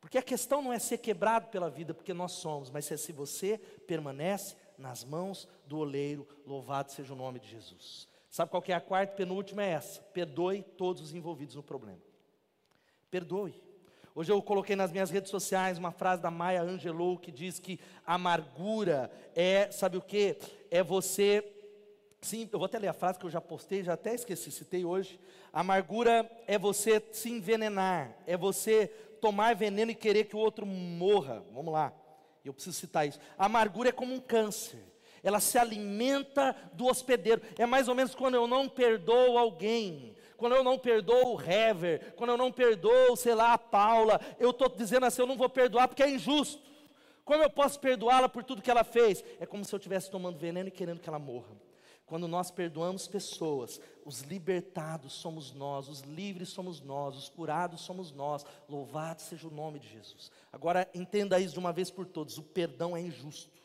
Porque 0.00 0.18
a 0.18 0.22
questão 0.22 0.60
não 0.60 0.72
é 0.72 0.78
ser 0.78 0.98
quebrado 0.98 1.46
pela 1.48 1.70
vida, 1.70 1.94
porque 1.94 2.12
nós 2.12 2.32
somos, 2.32 2.70
mas 2.70 2.90
é 2.90 2.96
se 2.96 3.12
você 3.12 3.58
permanece 3.86 4.56
nas 4.76 5.04
mãos 5.04 5.48
do 5.64 5.78
oleiro, 5.78 6.26
louvado 6.44 6.90
seja 6.90 7.12
o 7.12 7.16
nome 7.16 7.38
de 7.38 7.48
Jesus. 7.48 8.08
Sabe 8.28 8.50
qual 8.50 8.62
que 8.62 8.72
é 8.72 8.74
a 8.74 8.80
quarta 8.80 9.12
e 9.12 9.16
penúltima? 9.16 9.62
É 9.62 9.70
essa: 9.70 10.00
perdoe 10.00 10.62
todos 10.62 11.02
os 11.02 11.14
envolvidos 11.14 11.54
no 11.54 11.62
problema. 11.62 12.00
Perdoe. 13.10 13.54
Hoje 14.14 14.30
eu 14.30 14.42
coloquei 14.42 14.76
nas 14.76 14.92
minhas 14.92 15.10
redes 15.10 15.30
sociais 15.30 15.78
uma 15.78 15.90
frase 15.90 16.20
da 16.20 16.30
Maya 16.30 16.62
Angelou 16.62 17.16
que 17.16 17.32
diz 17.32 17.58
que 17.58 17.80
amargura 18.04 19.10
é, 19.34 19.70
sabe 19.70 19.96
o 19.96 20.02
que? 20.02 20.36
É 20.70 20.82
você. 20.82 21.42
Sim, 22.20 22.46
eu 22.52 22.58
vou 22.58 22.66
até 22.66 22.78
ler 22.78 22.88
a 22.88 22.92
frase 22.92 23.18
que 23.18 23.24
eu 23.24 23.30
já 23.30 23.40
postei, 23.40 23.82
já 23.82 23.94
até 23.94 24.14
esqueci, 24.14 24.50
citei 24.50 24.84
hoje. 24.84 25.18
Amargura 25.50 26.30
é 26.46 26.58
você 26.58 27.02
se 27.10 27.30
envenenar, 27.30 28.14
é 28.26 28.36
você 28.36 28.88
tomar 29.18 29.54
veneno 29.54 29.90
e 29.90 29.94
querer 29.94 30.24
que 30.24 30.36
o 30.36 30.40
outro 30.40 30.66
morra. 30.66 31.42
Vamos 31.50 31.72
lá, 31.72 31.90
eu 32.44 32.52
preciso 32.52 32.76
citar 32.76 33.08
isso. 33.08 33.18
Amargura 33.38 33.88
é 33.88 33.92
como 33.92 34.12
um 34.12 34.20
câncer 34.20 34.92
ela 35.22 35.38
se 35.38 35.56
alimenta 35.56 36.54
do 36.72 36.86
hospedeiro. 36.86 37.40
É 37.56 37.64
mais 37.64 37.86
ou 37.88 37.94
menos 37.94 38.14
quando 38.14 38.34
eu 38.34 38.46
não 38.46 38.68
perdoo 38.68 39.38
alguém, 39.38 40.16
quando 40.42 40.56
eu 40.56 40.64
não 40.64 40.76
perdoo 40.76 41.36
o 41.36 41.40
Hever, 41.40 42.14
quando 42.16 42.30
eu 42.30 42.36
não 42.36 42.50
perdoo, 42.50 43.14
sei 43.14 43.32
lá, 43.32 43.52
a 43.52 43.58
Paula, 43.58 44.20
eu 44.40 44.50
estou 44.50 44.68
dizendo 44.68 45.06
assim, 45.06 45.22
eu 45.22 45.26
não 45.28 45.36
vou 45.36 45.48
perdoar 45.48 45.86
porque 45.86 46.02
é 46.02 46.10
injusto. 46.10 46.60
Como 47.24 47.44
eu 47.44 47.48
posso 47.48 47.78
perdoá-la 47.78 48.28
por 48.28 48.42
tudo 48.42 48.60
que 48.60 48.68
ela 48.68 48.82
fez? 48.82 49.22
É 49.38 49.46
como 49.46 49.64
se 49.64 49.72
eu 49.72 49.76
estivesse 49.76 50.10
tomando 50.10 50.40
veneno 50.40 50.66
e 50.66 50.72
querendo 50.72 50.98
que 50.98 51.08
ela 51.08 51.20
morra. 51.20 51.56
Quando 52.04 52.26
nós 52.26 52.50
perdoamos 52.50 53.06
pessoas, 53.06 53.80
os 54.04 54.22
libertados 54.22 55.12
somos 55.12 55.52
nós, 55.52 55.88
os 55.88 56.00
livres 56.00 56.48
somos 56.48 56.80
nós, 56.80 57.16
os 57.16 57.28
curados 57.28 57.82
somos 57.82 58.10
nós. 58.10 58.44
Louvado 58.68 59.22
seja 59.22 59.46
o 59.46 59.54
nome 59.54 59.78
de 59.78 59.88
Jesus. 59.92 60.32
Agora 60.52 60.90
entenda 60.92 61.38
isso 61.38 61.52
de 61.54 61.60
uma 61.60 61.72
vez 61.72 61.88
por 61.88 62.04
todas: 62.04 62.36
o 62.36 62.42
perdão 62.42 62.96
é 62.96 63.00
injusto. 63.00 63.61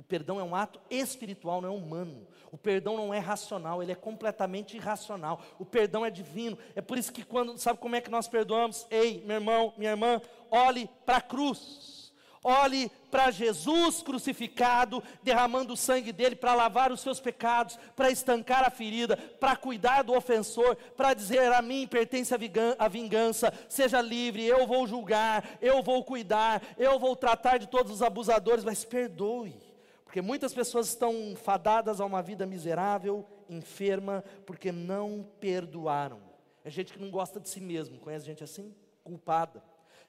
O 0.00 0.02
perdão 0.02 0.40
é 0.40 0.42
um 0.42 0.56
ato 0.56 0.80
espiritual, 0.88 1.60
não 1.60 1.68
é 1.68 1.72
humano. 1.72 2.26
O 2.50 2.56
perdão 2.56 2.96
não 2.96 3.12
é 3.12 3.18
racional, 3.18 3.82
ele 3.82 3.92
é 3.92 3.94
completamente 3.94 4.74
irracional. 4.74 5.42
O 5.58 5.64
perdão 5.66 6.06
é 6.06 6.10
divino. 6.10 6.56
É 6.74 6.80
por 6.80 6.96
isso 6.96 7.12
que 7.12 7.22
quando, 7.22 7.58
sabe 7.58 7.78
como 7.78 7.94
é 7.94 8.00
que 8.00 8.10
nós 8.10 8.26
perdoamos? 8.26 8.86
Ei, 8.90 9.22
meu 9.26 9.36
irmão, 9.36 9.74
minha 9.76 9.90
irmã, 9.90 10.18
olhe 10.50 10.88
para 11.04 11.18
a 11.18 11.20
cruz. 11.20 12.14
Olhe 12.42 12.90
para 13.10 13.30
Jesus 13.30 14.02
crucificado, 14.02 15.02
derramando 15.22 15.74
o 15.74 15.76
sangue 15.76 16.12
dele 16.12 16.34
para 16.34 16.54
lavar 16.54 16.90
os 16.90 17.02
seus 17.02 17.20
pecados, 17.20 17.78
para 17.94 18.10
estancar 18.10 18.64
a 18.64 18.70
ferida, 18.70 19.18
para 19.18 19.54
cuidar 19.54 20.02
do 20.02 20.14
ofensor, 20.14 20.76
para 20.96 21.12
dizer 21.12 21.52
a 21.52 21.60
mim 21.60 21.86
pertence 21.86 22.34
a 22.78 22.88
vingança, 22.88 23.52
seja 23.68 24.00
livre, 24.00 24.46
eu 24.46 24.66
vou 24.66 24.86
julgar, 24.86 25.58
eu 25.60 25.82
vou 25.82 26.02
cuidar, 26.02 26.62
eu 26.78 26.98
vou 26.98 27.14
tratar 27.14 27.58
de 27.58 27.66
todos 27.66 27.92
os 27.92 28.00
abusadores, 28.00 28.64
mas 28.64 28.82
perdoe. 28.82 29.69
Porque 30.10 30.20
muitas 30.20 30.52
pessoas 30.52 30.88
estão 30.88 31.36
fadadas 31.36 32.00
a 32.00 32.04
uma 32.04 32.20
vida 32.20 32.44
miserável, 32.44 33.24
enferma, 33.48 34.24
porque 34.44 34.72
não 34.72 35.24
perdoaram. 35.38 36.20
É 36.64 36.68
gente 36.68 36.92
que 36.92 36.98
não 36.98 37.12
gosta 37.12 37.38
de 37.38 37.48
si 37.48 37.60
mesmo, 37.60 37.96
conhece 38.00 38.26
gente 38.26 38.42
assim? 38.42 38.74
Culpada. 39.04 39.62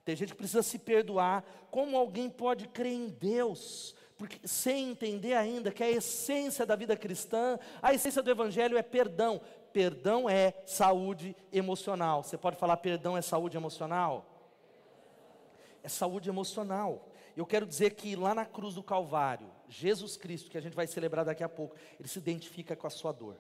Tem 0.04 0.16
gente 0.16 0.30
que 0.32 0.38
precisa 0.40 0.64
se 0.64 0.80
perdoar. 0.80 1.46
Como 1.70 1.96
alguém 1.96 2.32
pode 2.32 2.68
crer 2.68 2.94
em 2.94 3.10
Deus? 3.10 3.96
Porque, 4.18 4.40
sem 4.48 4.90
entender 4.90 5.36
ainda 5.36 5.70
que 5.70 5.84
a 5.84 5.92
essência 5.92 6.66
da 6.66 6.76
vida 6.76 6.98
cristã, 6.98 7.60
a 7.80 7.94
essência 7.94 8.24
do 8.24 8.32
Evangelho 8.32 8.80
é 8.80 8.82
perdão. 8.82 9.40
Perdão 9.72 10.28
é 10.28 10.56
saúde 10.66 11.36
emocional. 11.54 12.24
Você 12.24 12.40
pode 12.40 12.56
falar 12.56 12.78
perdão 12.78 13.16
é 13.16 13.22
saúde 13.22 13.56
emocional? 13.56 14.26
É 15.84 15.88
saúde 15.88 16.28
emocional. 16.28 17.08
Eu 17.36 17.46
quero 17.46 17.66
dizer 17.66 17.92
que 17.92 18.16
lá 18.16 18.34
na 18.36 18.46
cruz 18.46 18.76
do 18.76 18.84
Calvário, 18.84 19.50
Jesus 19.68 20.18
Cristo, 20.18 20.50
que 20.50 20.58
a 20.58 20.62
gente 20.62 20.76
vai 20.76 20.88
celebrar 20.88 21.26
daqui 21.26 21.44
a 21.44 21.50
pouco, 21.50 21.76
ele 22.00 22.08
se 22.08 22.20
identifica 22.20 22.76
com 22.76 22.88
a 22.88 22.90
sua 22.90 23.12
dor. 23.12 23.38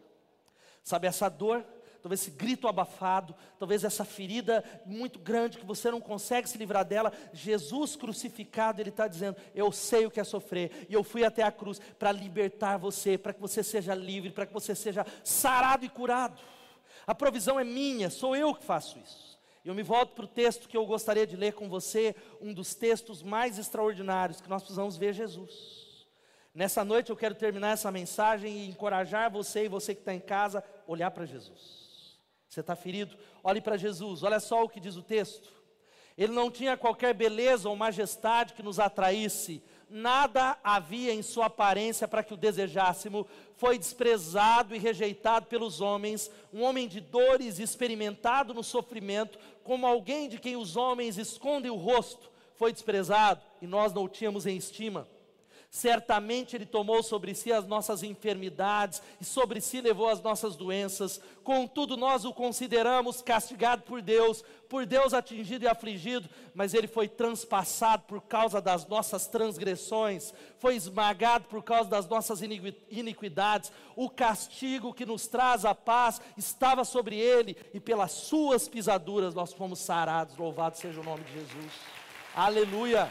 Sabe 0.83 1.07
essa 1.07 1.29
dor? 1.29 1.65
Talvez 2.01 2.21
esse 2.21 2.31
grito 2.31 2.67
abafado, 2.67 3.35
talvez 3.59 3.83
essa 3.83 4.03
ferida 4.03 4.63
muito 4.85 5.19
grande 5.19 5.59
que 5.59 5.65
você 5.65 5.91
não 5.91 6.01
consegue 6.01 6.49
se 6.49 6.57
livrar 6.57 6.83
dela. 6.83 7.13
Jesus 7.31 7.95
crucificado, 7.95 8.81
Ele 8.81 8.89
está 8.89 9.07
dizendo: 9.07 9.37
Eu 9.53 9.71
sei 9.71 10.07
o 10.07 10.11
que 10.11 10.19
é 10.19 10.23
sofrer, 10.23 10.87
e 10.89 10.93
eu 10.93 11.03
fui 11.03 11.23
até 11.23 11.43
a 11.43 11.51
cruz 11.51 11.79
para 11.99 12.11
libertar 12.11 12.77
você, 12.77 13.19
para 13.19 13.33
que 13.33 13.39
você 13.39 13.61
seja 13.61 13.93
livre, 13.93 14.31
para 14.31 14.47
que 14.47 14.53
você 14.53 14.73
seja 14.73 15.05
sarado 15.23 15.85
e 15.85 15.89
curado. 15.89 16.41
A 17.05 17.13
provisão 17.13 17.59
é 17.59 17.63
minha, 17.63 18.09
sou 18.09 18.35
eu 18.35 18.55
que 18.55 18.63
faço 18.63 18.97
isso. 18.97 19.39
Eu 19.63 19.75
me 19.75 19.83
volto 19.83 20.15
para 20.15 20.25
o 20.25 20.27
texto 20.27 20.67
que 20.67 20.75
eu 20.75 20.85
gostaria 20.85 21.27
de 21.27 21.35
ler 21.35 21.53
com 21.53 21.69
você, 21.69 22.15
um 22.41 22.51
dos 22.51 22.73
textos 22.73 23.21
mais 23.21 23.59
extraordinários 23.59 24.41
que 24.41 24.49
nós 24.49 24.63
precisamos 24.63 24.97
ver 24.97 25.13
Jesus. 25.13 26.07
Nessa 26.53 26.83
noite 26.83 27.11
eu 27.11 27.15
quero 27.15 27.35
terminar 27.35 27.73
essa 27.73 27.91
mensagem 27.91 28.51
e 28.57 28.69
encorajar 28.69 29.31
você 29.31 29.65
e 29.65 29.69
você 29.69 29.93
que 29.93 30.01
está 30.01 30.13
em 30.13 30.19
casa, 30.19 30.63
olhar 30.87 31.11
para 31.11 31.25
Jesus. 31.25 32.19
Você 32.49 32.59
está 32.59 32.75
ferido? 32.75 33.15
Olhe 33.43 33.61
para 33.61 33.77
Jesus, 33.77 34.23
olha 34.23 34.39
só 34.39 34.63
o 34.63 34.69
que 34.69 34.79
diz 34.79 34.95
o 34.95 35.03
texto. 35.03 35.49
Ele 36.17 36.33
não 36.33 36.51
tinha 36.51 36.75
qualquer 36.75 37.13
beleza 37.13 37.69
ou 37.69 37.75
majestade 37.75 38.53
que 38.53 38.63
nos 38.63 38.79
atraísse, 38.79 39.63
nada 39.89 40.57
havia 40.63 41.13
em 41.13 41.21
sua 41.21 41.45
aparência 41.45 42.07
para 42.07 42.23
que 42.23 42.33
o 42.33 42.37
desejássemos, 42.37 43.27
foi 43.61 43.77
desprezado 43.77 44.75
e 44.75 44.79
rejeitado 44.79 45.45
pelos 45.45 45.81
homens, 45.81 46.31
um 46.51 46.63
homem 46.63 46.87
de 46.87 46.99
dores, 46.99 47.59
experimentado 47.59 48.55
no 48.55 48.63
sofrimento, 48.63 49.37
como 49.63 49.85
alguém 49.85 50.27
de 50.27 50.39
quem 50.39 50.55
os 50.55 50.75
homens 50.75 51.15
escondem 51.15 51.69
o 51.69 51.75
rosto, 51.75 52.31
foi 52.55 52.73
desprezado 52.73 53.39
e 53.61 53.67
nós 53.67 53.93
não 53.93 54.05
o 54.05 54.09
tínhamos 54.09 54.47
em 54.47 54.57
estima. 54.57 55.07
Certamente 55.73 56.53
Ele 56.53 56.65
tomou 56.65 57.01
sobre 57.01 57.33
si 57.33 57.49
as 57.49 57.65
nossas 57.65 58.03
enfermidades 58.03 59.01
e 59.21 59.23
sobre 59.23 59.61
si 59.61 59.79
levou 59.79 60.09
as 60.09 60.21
nossas 60.21 60.57
doenças. 60.57 61.21
Contudo, 61.45 61.95
nós 61.95 62.25
o 62.25 62.33
consideramos 62.33 63.21
castigado 63.21 63.83
por 63.83 64.01
Deus, 64.01 64.43
por 64.67 64.85
Deus 64.85 65.13
atingido 65.13 65.63
e 65.63 65.69
afligido, 65.69 66.29
mas 66.53 66.73
Ele 66.73 66.87
foi 66.87 67.07
transpassado 67.07 68.03
por 68.03 68.19
causa 68.19 68.59
das 68.59 68.85
nossas 68.85 69.27
transgressões, 69.27 70.33
foi 70.59 70.75
esmagado 70.75 71.47
por 71.47 71.63
causa 71.63 71.89
das 71.89 72.05
nossas 72.05 72.41
iniquidades. 72.41 73.71
O 73.95 74.09
castigo 74.09 74.93
que 74.93 75.05
nos 75.05 75.25
traz 75.25 75.63
a 75.63 75.73
paz 75.73 76.19
estava 76.35 76.83
sobre 76.83 77.15
Ele, 77.15 77.55
e 77.73 77.79
pelas 77.79 78.11
Suas 78.11 78.67
pisaduras 78.67 79.33
nós 79.33 79.53
fomos 79.53 79.79
sarados. 79.79 80.35
Louvado 80.35 80.77
seja 80.77 80.99
o 80.99 81.03
nome 81.03 81.23
de 81.23 81.31
Jesus. 81.31 81.71
Aleluia, 82.35 83.09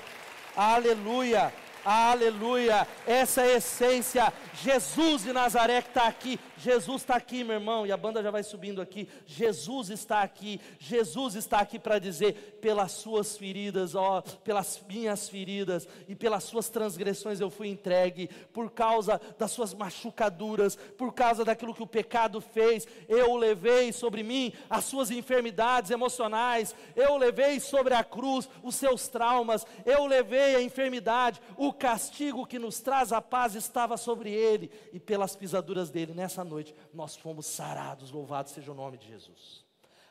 aleluia. 0.55 1.51
Aleluia, 1.85 2.87
essa 3.07 3.43
é 3.43 3.55
a 3.55 3.57
essência. 3.57 4.33
Jesus 4.63 5.23
de 5.23 5.33
Nazaré 5.33 5.83
que 5.83 5.89
está 5.89 6.07
aqui. 6.07 6.39
Jesus 6.63 7.03
está 7.03 7.17
aqui, 7.17 7.43
meu 7.43 7.55
irmão, 7.55 7.87
e 7.87 7.93
a 7.93 7.97
banda 7.97 8.23
já 8.23 8.31
vai 8.31 8.43
subindo 8.43 8.83
aqui. 8.83 9.09
Jesus 9.27 9.89
está 9.89 10.21
aqui, 10.21 10.61
Jesus 10.79 11.35
está 11.35 11.59
aqui 11.59 11.79
para 11.79 11.99
dizer: 11.99 12.59
pelas 12.61 12.93
suas 12.93 13.37
feridas, 13.37 13.95
ó, 13.95 14.21
pelas 14.21 14.83
minhas 14.87 15.29
feridas 15.29 15.89
e 16.07 16.15
pelas 16.15 16.45
suas 16.45 16.69
transgressões 16.69 17.41
eu 17.41 17.49
fui 17.49 17.69
entregue, 17.69 18.29
por 18.53 18.71
causa 18.71 19.21
das 19.39 19.51
suas 19.51 19.73
machucaduras, 19.73 20.77
por 20.77 21.15
causa 21.15 21.45
daquilo 21.45 21.75
que 21.75 21.83
o 21.83 21.87
pecado 21.87 22.41
fez, 22.41 22.87
eu 23.09 23.37
levei 23.37 23.93
sobre 23.93 24.23
mim 24.23 24.53
as 24.69 24.85
suas 24.85 25.11
enfermidades 25.11 25.91
emocionais, 25.91 26.75
eu 26.95 27.17
levei 27.17 27.59
sobre 27.59 27.95
a 27.95 28.05
cruz 28.05 28.49
os 28.63 28.75
seus 28.75 29.09
traumas, 29.09 29.67
eu 29.87 30.07
levei 30.07 30.57
a 30.57 30.63
enfermidade, 30.63 31.41
o 31.57 31.73
castigo 31.73 32.47
que 32.47 32.59
nos 32.59 32.81
traz 32.81 33.13
a 33.13 33.23
paz 33.23 33.55
estava 33.55 33.97
sobre 33.97 34.31
ele, 34.31 34.71
e 34.93 35.01
pelas 35.01 35.35
pisaduras 35.35 35.89
dele. 35.89 36.13
Nessa 36.13 36.45
noite, 36.45 36.50
nós 36.93 37.17
fomos 37.17 37.47
sarados, 37.47 38.11
louvado 38.11 38.49
seja 38.49 38.73
o 38.73 38.75
nome 38.75 38.99
de 38.99 39.09
Jesus. 39.09 39.65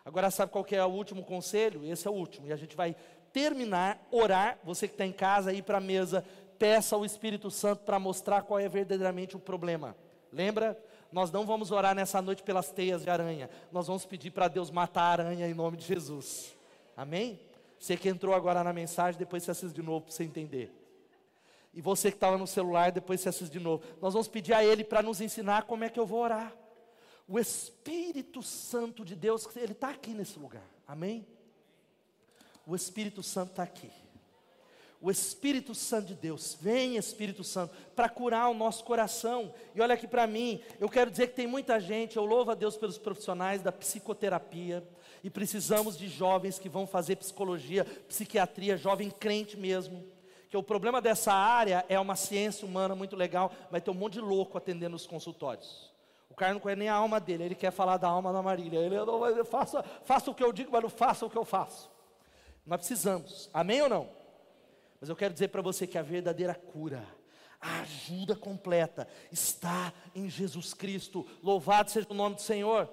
Agora, 0.04 0.32
sabe 0.32 0.52
qual 0.52 0.66
é 0.72 0.84
o 0.84 0.90
último 0.90 1.24
conselho? 1.24 1.86
Esse 1.86 2.08
é 2.08 2.12
o 2.12 2.14
último, 2.14 2.48
e 2.48 2.54
a 2.54 2.56
gente 2.56 2.76
vai 2.76 2.96
terminar, 3.32 4.06
orar, 4.12 4.58
você 4.64 4.88
que 4.88 4.94
está 4.94 5.06
em 5.06 5.12
casa, 5.12 5.54
ir 5.54 5.64
para 5.64 5.78
a 5.78 5.82
mesa, 5.82 6.26
peça 6.58 6.96
ao 6.96 7.06
Espírito 7.06 7.52
Santo 7.52 7.84
para 7.84 8.00
mostrar 8.00 8.42
qual 8.42 8.60
é 8.60 8.68
verdadeiramente 8.68 9.36
o 9.36 9.40
problema. 9.40 9.96
Lembra? 10.32 10.78
Nós 11.12 11.32
não 11.32 11.46
vamos 11.46 11.72
orar 11.72 11.96
nessa 11.96 12.22
noite 12.22 12.44
pelas 12.44 12.72
teias 12.72 13.04
de 13.04 13.10
aranha, 13.10 13.50
nós 13.72 13.88
vamos 13.88 14.06
pedir 14.06 14.32
para 14.32 14.48
Deus 14.48 14.70
matar 14.70 15.20
a 15.20 15.24
aranha 15.24 15.48
em 15.48 15.54
nome 15.54 15.78
de 15.78 15.86
Jesus. 15.86 16.56
Amém? 16.96 17.40
Você 17.80 17.96
que 17.96 18.10
entrou 18.10 18.36
agora 18.36 18.64
na 18.64 18.74
mensagem, 18.74 19.18
depois 19.18 19.44
você 19.44 19.52
assiste 19.52 19.74
de 19.74 19.82
novo 19.82 20.06
para 20.06 20.14
você 20.14 20.24
entender. 20.24 20.79
E 21.74 21.82
você 21.82 22.09
que 22.09 22.17
estava 22.17 22.38
no 22.38 22.47
celular, 22.47 22.91
depois 22.91 23.22
você 23.22 23.30
assiste 23.30 23.51
de 23.51 23.59
novo. 23.59 23.84
Nós 24.01 24.13
vamos 24.13 24.28
pedir 24.28 24.53
a 24.53 24.63
Ele 24.63 24.84
para 24.84 25.03
nos 25.03 25.22
ensinar 25.22 25.63
como 25.63 25.84
é 25.84 25.89
que 25.89 25.99
eu 25.99 26.05
vou 26.05 26.22
orar. 26.22 26.53
O 27.28 27.38
Espírito 27.38 28.41
Santo 28.41 29.05
de 29.05 29.15
Deus, 29.15 29.47
Ele 29.55 29.74
está 29.74 29.89
aqui 29.89 30.11
nesse 30.11 30.39
lugar. 30.39 30.65
Amém? 30.88 31.28
O 32.65 32.76
Espírito 32.76 33.22
Santo 33.22 33.51
está 33.51 33.63
aqui. 33.63 33.91
O 35.01 35.09
Espírito 35.09 35.74
Santo 35.74 36.07
de 36.07 36.15
Deus, 36.15 36.57
vem 36.59 36.97
Espírito 36.97 37.41
Santo, 37.41 37.74
para 37.95 38.09
curar 38.09 38.49
o 38.49 38.53
nosso 38.53 38.84
coração. 38.84 39.53
E 39.74 39.80
olha 39.80 39.93
aqui 39.93 40.07
para 40.07 40.28
mim, 40.28 40.61
eu 40.78 40.89
quero 40.89 41.09
dizer 41.09 41.28
que 41.28 41.36
tem 41.36 41.47
muita 41.47 41.80
gente, 41.80 42.17
eu 42.17 42.26
louvo 42.26 42.51
a 42.51 42.55
Deus 42.55 42.76
pelos 42.76 42.97
profissionais 42.97 43.61
da 43.61 43.72
psicoterapia, 43.72 44.86
e 45.24 45.30
precisamos 45.30 45.97
de 45.97 46.09
jovens 46.09 46.59
que 46.59 46.67
vão 46.67 46.86
fazer 46.86 47.15
psicologia, 47.15 47.86
psiquiatria, 48.07 48.76
jovem 48.76 49.09
crente 49.09 49.55
mesmo 49.55 50.05
que 50.50 50.58
o 50.58 50.64
problema 50.64 51.00
dessa 51.00 51.32
área 51.32 51.86
é 51.88 52.00
uma 52.00 52.16
ciência 52.16 52.68
humana 52.68 52.95
muito 52.95 53.16
legal, 53.16 53.52
vai 53.70 53.80
ter 53.80 53.91
um 53.91 53.95
monte 53.95 54.14
de 54.14 54.22
louco 54.22 54.58
atendendo 54.58 54.95
os 54.95 55.06
consultórios. 55.06 55.93
O 56.30 56.34
cara 56.34 56.54
não 56.54 56.60
conhece 56.60 56.80
nem 56.80 56.89
a 56.89 56.95
alma 56.95 57.20
dele, 57.20 57.43
ele 57.43 57.56
quer 57.56 57.72
falar 57.72 57.97
da 57.97 58.08
alma 58.08 58.34
da 58.34 58.41
Marília. 58.41 58.80
Ele 58.80 58.95
não 58.97 59.45
faça, 59.45 59.84
faça 60.04 60.32
o 60.32 60.36
que 60.36 60.43
eu 60.43 60.52
digo, 60.52 60.72
mas 60.72 60.82
não 60.82 60.89
faça 60.89 61.26
o 61.26 61.30
que 61.30 61.38
eu 61.38 61.45
faço. 61.45 61.91
Nós 62.66 62.80
precisamos, 62.80 63.50
amém 63.54 63.82
ou 63.82 63.89
não? 63.89 64.10
Mas 65.00 65.10
eu 65.10 65.16
quero 65.16 65.34
dizer 65.34 65.50
para 65.50 65.62
você 65.62 65.86
que 65.86 65.97
a 65.97 66.02
verdadeira 66.02 66.54
cura, 66.54 67.06
a 67.62 67.82
ajuda 67.82 68.36
completa, 68.36 69.08
está 69.32 69.93
em 70.16 70.30
Jesus 70.30 70.74
Cristo. 70.74 71.28
Louvado 71.43 71.91
seja 71.91 72.08
o 72.10 72.14
nome 72.14 72.36
do 72.36 72.41
Senhor. 72.41 72.89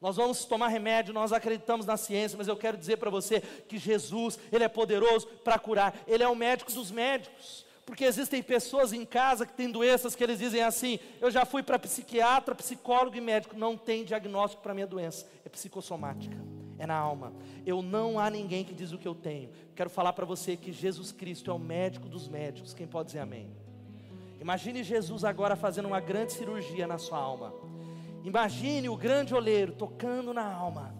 Nós 0.00 0.16
vamos 0.16 0.44
tomar 0.44 0.68
remédio, 0.68 1.14
nós 1.14 1.32
acreditamos 1.32 1.86
na 1.86 1.96
ciência, 1.96 2.36
mas 2.36 2.48
eu 2.48 2.56
quero 2.56 2.76
dizer 2.76 2.98
para 2.98 3.10
você 3.10 3.40
que 3.40 3.78
Jesus, 3.78 4.38
Ele 4.52 4.64
é 4.64 4.68
poderoso 4.68 5.26
para 5.44 5.58
curar, 5.58 5.94
Ele 6.06 6.22
é 6.22 6.28
o 6.28 6.34
médico 6.34 6.72
dos 6.72 6.90
médicos. 6.90 7.64
Porque 7.86 8.04
existem 8.04 8.42
pessoas 8.42 8.92
em 8.92 9.04
casa 9.04 9.44
que 9.44 9.52
têm 9.52 9.70
doenças 9.70 10.14
que 10.14 10.24
eles 10.24 10.38
dizem 10.38 10.62
assim: 10.62 10.98
eu 11.20 11.30
já 11.30 11.44
fui 11.44 11.62
para 11.62 11.78
psiquiatra, 11.78 12.54
psicólogo 12.54 13.16
e 13.16 13.20
médico, 13.20 13.56
não 13.56 13.76
tem 13.76 14.04
diagnóstico 14.04 14.62
para 14.62 14.72
minha 14.72 14.86
doença, 14.86 15.26
é 15.44 15.48
psicossomática, 15.48 16.36
é 16.78 16.86
na 16.86 16.96
alma. 16.96 17.34
Eu 17.66 17.82
não 17.82 18.18
há 18.18 18.30
ninguém 18.30 18.64
que 18.64 18.72
diz 18.72 18.92
o 18.92 18.98
que 18.98 19.06
eu 19.06 19.14
tenho. 19.14 19.50
Quero 19.74 19.90
falar 19.90 20.14
para 20.14 20.24
você 20.24 20.56
que 20.56 20.72
Jesus 20.72 21.12
Cristo 21.12 21.50
é 21.50 21.54
o 21.54 21.58
médico 21.58 22.08
dos 22.08 22.26
médicos. 22.26 22.72
Quem 22.72 22.86
pode 22.86 23.08
dizer 23.08 23.20
amém? 23.20 23.50
Imagine 24.40 24.82
Jesus 24.82 25.24
agora 25.24 25.54
fazendo 25.54 25.86
uma 25.86 26.00
grande 26.00 26.32
cirurgia 26.32 26.86
na 26.86 26.98
sua 26.98 27.18
alma. 27.18 27.52
Imagine 28.24 28.88
o 28.88 28.96
grande 28.96 29.34
oleiro 29.34 29.72
tocando 29.72 30.32
na 30.32 30.50
alma, 30.50 30.94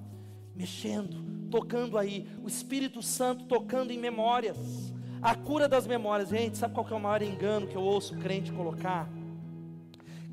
mexendo, 0.55 1.49
tocando 1.51 1.97
aí, 1.97 2.29
o 2.43 2.47
Espírito 2.47 3.01
Santo 3.01 3.47
tocando 3.47 3.91
em 3.91 3.99
memórias, 3.99 4.93
a 5.23 5.35
cura 5.35 5.67
das 5.67 5.87
memórias. 5.87 6.29
Gente, 6.29 6.59
sabe 6.59 6.75
qual 6.75 6.85
que 6.85 6.93
é 6.93 6.97
o 6.97 7.01
maior 7.01 7.23
engano 7.23 7.67
que 7.67 7.77
eu 7.77 7.83
ouço 7.83 8.15
crente 8.19 8.53
colocar? 8.53 9.09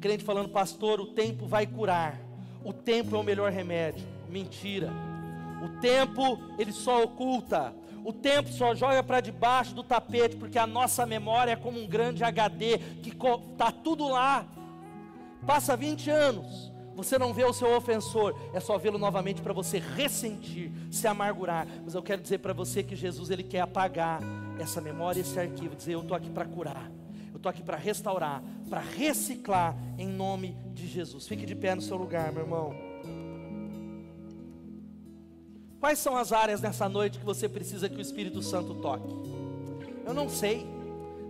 Crente 0.02 0.24
falando, 0.24 0.50
pastor, 0.50 1.00
o 1.00 1.08
tempo 1.08 1.48
vai 1.48 1.66
curar, 1.66 2.20
o 2.62 2.74
tempo 2.74 3.16
é 3.16 3.20
o 3.20 3.24
melhor 3.24 3.52
remédio. 3.52 4.06
Mentira. 4.30 4.90
O 5.64 5.80
tempo 5.80 6.40
ele 6.58 6.74
só 6.74 7.04
oculta, 7.04 7.74
o 8.04 8.12
tempo 8.12 8.50
só 8.50 8.76
joga 8.76 9.02
para 9.02 9.22
debaixo 9.22 9.74
do 9.74 9.84
tapete, 9.84 10.36
porque 10.36 10.58
a 10.58 10.68
nossa 10.68 11.06
memória 11.06 11.52
é 11.52 11.56
como 11.56 11.80
um 11.80 11.88
grande 11.88 12.24
HD 12.24 12.80
que 13.02 13.12
está 13.12 13.72
tudo 13.72 14.10
lá. 14.10 14.46
Passa 15.46 15.78
20 15.78 16.10
anos, 16.10 16.71
você 17.04 17.18
não 17.18 17.34
vê 17.34 17.44
o 17.44 17.54
seu 17.54 17.76
ofensor, 17.76 18.36
é 18.54 18.60
só 18.60 18.78
vê-lo 18.78 18.98
novamente 18.98 19.42
para 19.42 19.54
você 19.54 19.80
ressentir, 19.80 20.72
se 20.90 21.08
amargurar. 21.08 21.68
Mas 21.84 21.96
eu 21.96 22.04
quero 22.04 22.22
dizer 22.22 22.40
para 22.40 22.54
você 22.54 22.84
que 22.84 22.96
Jesus 22.96 23.30
ele 23.30 23.44
quer 23.44 23.62
apagar 23.62 24.22
essa 24.60 24.80
memória, 24.80 25.22
esse 25.22 25.40
arquivo, 25.40 25.76
dizer 25.76 25.94
eu 25.94 26.02
estou 26.02 26.16
aqui 26.16 26.30
para 26.30 26.46
curar, 26.46 26.92
eu 27.32 27.38
estou 27.38 27.50
aqui 27.50 27.64
para 27.64 27.78
restaurar, 27.78 28.44
para 28.70 28.80
reciclar 28.80 29.76
em 29.98 30.08
nome 30.08 30.58
de 30.74 30.88
Jesus. 30.88 31.28
Fique 31.28 31.46
de 31.46 31.56
pé 31.56 31.76
no 31.76 31.82
seu 31.82 31.98
lugar, 31.98 32.32
meu 32.32 32.44
irmão. 32.44 32.92
Quais 35.80 35.98
são 35.98 36.16
as 36.16 36.32
áreas 36.32 36.62
nessa 36.62 36.88
noite 36.88 37.18
que 37.18 37.26
você 37.26 37.50
precisa 37.50 37.90
que 37.90 37.98
o 37.98 38.02
Espírito 38.02 38.42
Santo 38.44 38.76
toque? 38.76 39.12
Eu 40.06 40.14
não 40.14 40.30
sei. 40.30 40.81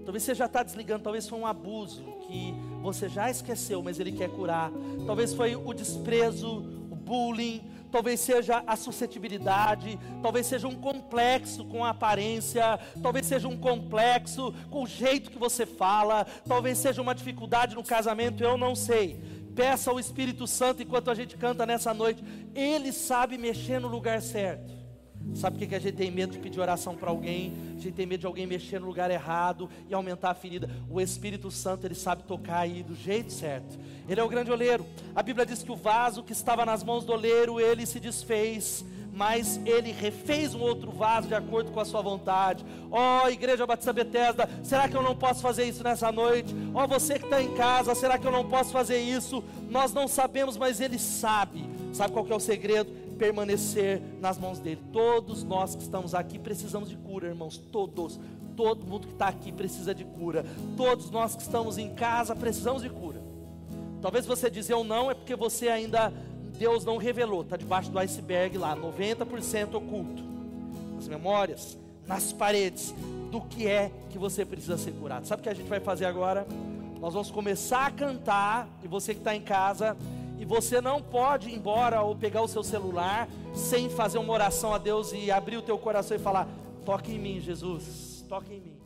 Talvez 0.04 0.24
você 0.24 0.34
já 0.34 0.46
está 0.46 0.64
desligando, 0.64 1.04
talvez 1.04 1.28
foi 1.28 1.40
um 1.40 1.46
abuso 1.46 2.04
que 2.28 2.54
você 2.82 3.08
já 3.08 3.30
esqueceu, 3.30 3.82
mas 3.82 4.00
Ele 4.00 4.12
quer 4.12 4.30
curar. 4.30 4.72
Talvez 5.06 5.34
foi 5.34 5.56
o 5.56 5.74
desprezo, 5.74 6.58
o 6.90 6.96
bullying, 6.96 7.62
talvez 7.92 8.20
seja 8.20 8.64
a 8.66 8.76
suscetibilidade, 8.76 10.00
talvez 10.22 10.48
seja 10.48 10.68
um 10.68 10.76
complexo 10.76 11.66
com 11.66 11.84
a 11.84 11.90
aparência, 11.90 12.80
talvez 13.02 13.26
seja 13.26 13.48
um 13.48 13.58
complexo 13.58 14.54
com 14.70 14.84
o 14.84 14.88
jeito 14.88 15.30
que 15.30 15.38
você 15.38 15.66
fala, 15.66 16.26
talvez 16.48 16.78
seja 16.78 17.02
uma 17.02 17.14
dificuldade 17.14 17.76
no 17.76 17.84
casamento, 17.84 18.44
eu 18.44 18.58
não 18.58 18.76
sei. 18.76 19.20
Peça 19.56 19.92
ao 19.92 20.00
Espírito 20.00 20.48
Santo 20.48 20.82
enquanto 20.82 21.12
a 21.12 21.14
gente 21.14 21.38
canta 21.38 21.66
nessa 21.66 21.94
noite, 21.94 22.24
Ele 22.56 22.92
sabe 22.92 23.38
mexer 23.38 23.80
no 23.80 23.90
lugar 23.90 24.22
certo. 24.22 24.81
Sabe 25.34 25.58
por 25.58 25.68
que 25.68 25.76
a 25.76 25.80
gente 25.80 25.96
tem 25.96 26.12
medo 26.12 26.34
de 26.34 26.40
pedir 26.40 26.60
oração 26.60 26.96
para 26.96 27.10
alguém? 27.10 27.54
A 27.78 27.80
gente 27.80 27.94
tem 27.94 28.06
medo 28.06 28.22
de 28.22 28.26
alguém 28.28 28.46
mexer 28.46 28.80
no 28.80 28.88
lugar 28.88 29.10
errado 29.10 29.70
e 29.90 29.94
aumentar 29.94 30.32
a 30.32 30.34
ferida. 30.34 30.70
O 30.90 31.00
Espírito 31.00 31.50
Santo, 31.50 31.88
ele 31.88 31.96
sabe 31.96 32.24
tocar 32.24 32.60
aí 32.60 32.84
do 32.84 32.96
jeito 32.96 33.32
certo. 33.32 33.80
Ele 34.08 34.20
é 34.20 34.24
o 34.24 34.30
grande 34.30 34.52
oleiro. 34.52 34.86
A 35.16 35.24
Bíblia 35.24 35.46
diz 35.46 35.64
que 35.64 35.72
o 35.72 35.76
vaso 35.76 36.24
que 36.24 36.34
estava 36.34 36.66
nas 36.66 36.84
mãos 36.84 37.06
do 37.06 37.14
oleiro, 37.14 37.60
ele 37.60 37.86
se 37.86 38.00
desfez 38.00 38.86
mas 39.14 39.60
ele 39.66 39.92
refez 39.92 40.56
um 40.56 40.62
outro 40.62 40.90
vaso 40.92 41.28
de 41.28 41.36
acordo 41.36 41.72
com 41.72 41.80
a 41.80 41.86
sua 41.86 42.02
vontade. 42.02 42.66
Ó 42.90 43.26
oh, 43.26 43.30
Igreja 43.30 43.68
Batista 43.68 43.92
Betesda, 43.92 44.50
será 44.64 44.88
que 44.88 44.96
eu 44.96 45.04
não 45.04 45.16
posso 45.16 45.42
fazer 45.42 45.66
isso 45.66 45.84
nessa 45.84 46.12
noite? 46.12 46.56
Ó 46.74 46.84
oh, 46.84 46.88
você 46.88 47.20
que 47.20 47.26
está 47.26 47.42
em 47.42 47.54
casa, 47.54 47.94
será 47.94 48.18
que 48.18 48.26
eu 48.26 48.32
não 48.32 48.48
posso 48.48 48.72
fazer 48.72 49.00
isso? 49.00 49.44
Nós 49.70 49.94
não 49.94 50.08
sabemos, 50.08 50.56
mas 50.58 50.80
ele 50.80 50.98
sabe. 50.98 51.70
Sabe 51.94 52.14
qual 52.14 52.26
é 52.30 52.36
o 52.36 52.40
segredo? 52.40 52.92
Permanecer 53.22 54.02
nas 54.20 54.40
mãos 54.40 54.58
dele. 54.58 54.82
Todos 54.92 55.44
nós 55.44 55.76
que 55.76 55.84
estamos 55.84 56.16
aqui 56.16 56.40
precisamos 56.40 56.90
de 56.90 56.96
cura, 56.98 57.28
irmãos. 57.28 57.56
Todos, 57.56 58.20
todo 58.56 58.84
mundo 58.84 59.06
que 59.06 59.14
está 59.14 59.28
aqui 59.28 59.52
precisa 59.52 59.94
de 59.94 60.04
cura. 60.04 60.44
Todos 60.76 61.12
nós 61.12 61.36
que 61.36 61.44
estamos 61.44 61.78
em 61.78 61.94
casa 61.94 62.36
precisamos 62.36 62.82
de 62.82 62.90
cura. 62.90 63.22
Talvez 64.02 64.26
você 64.26 64.50
dizer 64.50 64.74
ou 64.74 64.84
não 64.84 65.12
é 65.12 65.14
porque 65.14 65.36
você 65.36 65.68
ainda 65.68 66.12
Deus 66.58 66.84
não 66.84 66.98
revelou, 66.98 67.42
está 67.44 67.56
debaixo 67.56 67.92
do 67.92 68.00
iceberg 68.00 68.58
lá, 68.58 68.76
90% 68.76 69.76
oculto. 69.76 70.24
As 70.98 71.08
memórias, 71.08 71.78
nas 72.08 72.34
paredes 72.34 72.92
do 73.30 73.40
que 73.40 73.68
é 73.68 73.92
que 74.10 74.18
você 74.18 74.44
precisa 74.44 74.80
ser 74.80 74.94
curado. 74.94 75.28
Sabe 75.28 75.42
o 75.42 75.44
que 75.44 75.50
a 75.50 75.54
gente 75.54 75.70
vai 75.70 75.80
fazer 75.80 76.06
agora? 76.06 76.48
Nós 77.00 77.14
vamos 77.14 77.30
começar 77.30 77.86
a 77.86 77.92
cantar, 77.92 78.68
e 78.84 78.88
você 78.88 79.14
que 79.14 79.20
está 79.20 79.36
em 79.36 79.42
casa, 79.42 79.96
e 80.42 80.46
você 80.46 80.82
não 80.82 81.00
pode 81.04 81.50
ir 81.50 81.54
embora 81.54 82.02
ou 82.02 82.16
pegar 82.16 82.42
o 82.42 82.48
seu 82.48 82.64
celular 82.64 83.30
sem 83.54 83.92
fazer 83.92 84.18
uma 84.18 84.34
oração 84.34 84.74
a 84.74 84.80
Deus 84.80 85.14
e 85.14 85.30
abrir 85.30 85.58
o 85.58 85.62
teu 85.62 85.78
coração 85.78 86.18
e 86.18 86.20
falar: 86.20 86.48
toque 86.84 87.14
em 87.14 87.20
mim, 87.20 87.40
Jesus, 87.40 88.26
toque 88.28 88.56
em 88.56 88.60
mim. 88.60 88.81